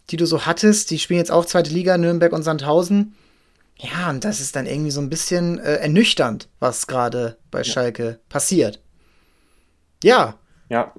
die 0.09 0.17
du 0.17 0.25
so 0.25 0.45
hattest. 0.45 0.91
Die 0.91 0.99
spielen 0.99 1.19
jetzt 1.19 1.31
auch 1.31 1.45
zweite 1.45 1.71
Liga, 1.71 1.97
Nürnberg 1.97 2.33
und 2.33 2.43
Sandhausen. 2.43 3.15
Ja, 3.77 4.09
und 4.09 4.23
das 4.23 4.39
ist 4.39 4.55
dann 4.55 4.67
irgendwie 4.67 4.91
so 4.91 5.01
ein 5.01 5.09
bisschen 5.09 5.59
äh, 5.59 5.75
ernüchternd, 5.75 6.47
was 6.59 6.87
gerade 6.87 7.37
bei 7.51 7.59
ja. 7.59 7.63
Schalke 7.65 8.19
passiert. 8.29 8.79
Ja. 10.01 10.39
Ja. 10.69 10.93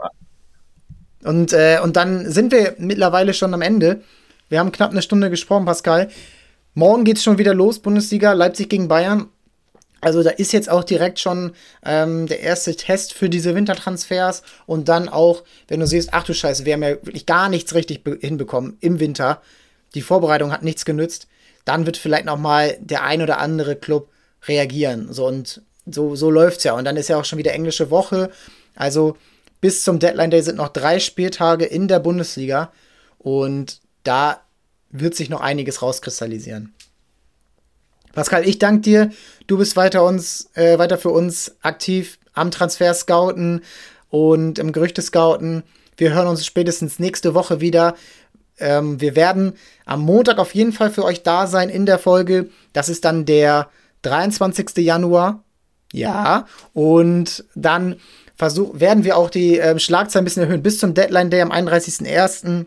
Und, 1.25 1.53
äh, 1.53 1.81
und 1.83 1.97
dann 1.97 2.31
sind 2.31 2.53
wir 2.53 2.75
mittlerweile 2.79 3.33
schon 3.33 3.55
am 3.55 3.63
Ende. 3.63 4.03
Wir 4.49 4.61
haben 4.61 4.73
knapp 4.73 4.91
eine 4.91 5.03
Stunde 5.03 5.31
gesprochen, 5.31 5.65
Pascal. 5.65 6.11
Morgen 6.79 7.05
geht 7.05 7.17
es 7.17 7.25
schon 7.25 7.39
wieder 7.39 7.55
los, 7.55 7.79
Bundesliga, 7.79 8.35
Leipzig 8.35 8.69
gegen 8.69 8.87
Bayern. 8.87 9.31
Also 10.03 10.23
da 10.23 10.29
ist 10.29 10.53
jetzt 10.53 10.69
auch 10.69 10.85
direkt 10.85 11.19
schon 11.19 11.53
ähm, 11.83 12.27
der 12.27 12.41
erste 12.41 12.77
Test 12.77 13.15
für 13.15 13.31
diese 13.31 13.55
Wintertransfers 13.55 14.43
und 14.67 14.91
dann 14.91 15.09
auch, 15.09 15.43
wenn 15.69 15.81
du 15.81 15.87
siehst, 15.87 16.11
ach 16.13 16.25
du 16.25 16.35
Scheiße, 16.35 16.67
wir 16.67 16.75
haben 16.75 16.83
ja 16.83 16.91
wirklich 16.91 17.25
gar 17.25 17.49
nichts 17.49 17.75
richtig 17.75 18.03
hinbekommen 18.21 18.77
im 18.81 19.01
Winter. 19.01 19.41
Die 19.95 20.03
Vorbereitung 20.03 20.53
hat 20.53 20.65
nichts 20.65 20.85
genützt. 20.85 21.29
Dann 21.65 21.87
wird 21.87 21.97
vielleicht 21.97 22.27
noch 22.27 22.37
mal 22.37 22.77
der 22.79 23.05
ein 23.05 23.23
oder 23.23 23.39
andere 23.39 23.75
Club 23.77 24.11
reagieren. 24.47 25.11
So 25.15 25.27
und 25.27 25.63
so, 25.87 26.15
so 26.15 26.31
läuft's 26.31 26.65
ja. 26.65 26.75
Und 26.75 26.85
dann 26.85 26.99
ist 26.99 27.09
ja 27.09 27.19
auch 27.19 27.25
schon 27.25 27.39
wieder 27.39 27.55
englische 27.55 27.91
Woche. 27.91 28.29
Also 28.75 29.17
bis 29.63 29.83
zum 29.83 29.99
Deadline 29.99 30.31
Day 30.31 30.43
sind 30.43 30.57
noch 30.57 30.69
drei 30.69 31.01
Spieltage 31.01 31.65
in 31.65 31.89
der 31.89 32.01
Bundesliga 32.01 32.71
und 33.19 33.81
da 34.05 34.43
wird 35.01 35.15
sich 35.15 35.31
noch 35.31 35.41
einiges 35.41 35.83
rauskristallisieren. 35.83 36.75
Pascal, 38.13 38.49
ich 38.49 38.59
danke 38.59 38.81
dir. 38.81 39.11
Du 39.47 39.59
bist 39.59 39.77
weiter, 39.77 40.03
uns, 40.03 40.49
äh, 40.55 40.79
weiter 40.79 40.97
für 40.97 41.11
uns 41.11 41.57
aktiv 41.61 42.19
am 42.33 42.51
Transfer 42.51 42.95
scouten 42.95 43.63
und 44.09 44.59
im 44.59 44.73
Gerüchte 44.73 45.03
scouten. 45.03 45.63
Wir 45.97 46.15
hören 46.15 46.27
uns 46.27 46.45
spätestens 46.45 46.99
nächste 46.99 47.35
Woche 47.35 47.61
wieder. 47.61 47.95
Ähm, 48.59 49.01
wir 49.01 49.17
werden 49.17 49.53
am 49.85 50.01
Montag 50.01 50.39
auf 50.39 50.55
jeden 50.55 50.73
Fall 50.73 50.91
für 50.91 51.05
euch 51.05 51.23
da 51.23 51.47
sein 51.47 51.69
in 51.69 51.85
der 51.85 51.99
Folge. 51.99 52.49
Das 52.73 52.89
ist 52.89 53.05
dann 53.05 53.27
der 53.27 53.69
23. 54.03 54.79
Januar. 54.79 55.45
Ja. 55.93 56.47
Und 56.73 57.45
dann 57.55 57.97
versuch, 58.37 58.81
werden 58.81 59.05
wir 59.05 59.17
auch 59.17 59.31
die 59.31 59.59
äh, 59.59 59.79
Schlagzeilen 59.79 60.23
ein 60.23 60.25
bisschen 60.25 60.43
erhöhen. 60.45 60.63
Bis 60.63 60.79
zum 60.79 60.95
Deadline 60.95 61.31
Day 61.31 61.43
am 61.43 61.53
31.01 61.53 62.67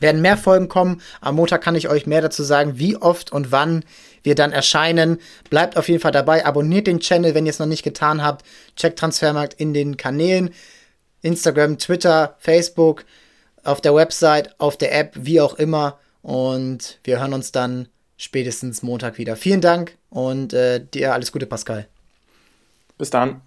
werden 0.00 0.22
mehr 0.22 0.36
Folgen 0.36 0.68
kommen. 0.68 1.00
Am 1.20 1.36
Montag 1.36 1.62
kann 1.62 1.74
ich 1.74 1.88
euch 1.88 2.06
mehr 2.06 2.20
dazu 2.20 2.42
sagen, 2.42 2.78
wie 2.78 2.96
oft 2.96 3.32
und 3.32 3.52
wann 3.52 3.84
wir 4.22 4.34
dann 4.34 4.52
erscheinen. 4.52 5.18
Bleibt 5.50 5.76
auf 5.76 5.88
jeden 5.88 6.00
Fall 6.00 6.12
dabei. 6.12 6.44
Abonniert 6.44 6.86
den 6.86 7.00
Channel, 7.00 7.34
wenn 7.34 7.46
ihr 7.46 7.50
es 7.50 7.58
noch 7.58 7.66
nicht 7.66 7.82
getan 7.82 8.22
habt. 8.22 8.44
Checkt 8.76 8.98
Transfermarkt 8.98 9.54
in 9.54 9.72
den 9.72 9.96
Kanälen. 9.96 10.50
Instagram, 11.22 11.78
Twitter, 11.78 12.36
Facebook, 12.38 13.04
auf 13.64 13.80
der 13.80 13.94
Website, 13.94 14.58
auf 14.60 14.76
der 14.76 14.96
App, 14.96 15.12
wie 15.16 15.40
auch 15.40 15.54
immer. 15.54 15.98
Und 16.22 16.98
wir 17.04 17.20
hören 17.20 17.34
uns 17.34 17.52
dann 17.52 17.88
spätestens 18.16 18.82
Montag 18.82 19.18
wieder. 19.18 19.36
Vielen 19.36 19.60
Dank 19.60 19.96
und 20.10 20.52
äh, 20.52 20.84
dir 20.84 21.12
alles 21.12 21.32
Gute, 21.32 21.46
Pascal. 21.46 21.86
Bis 22.98 23.10
dann. 23.10 23.42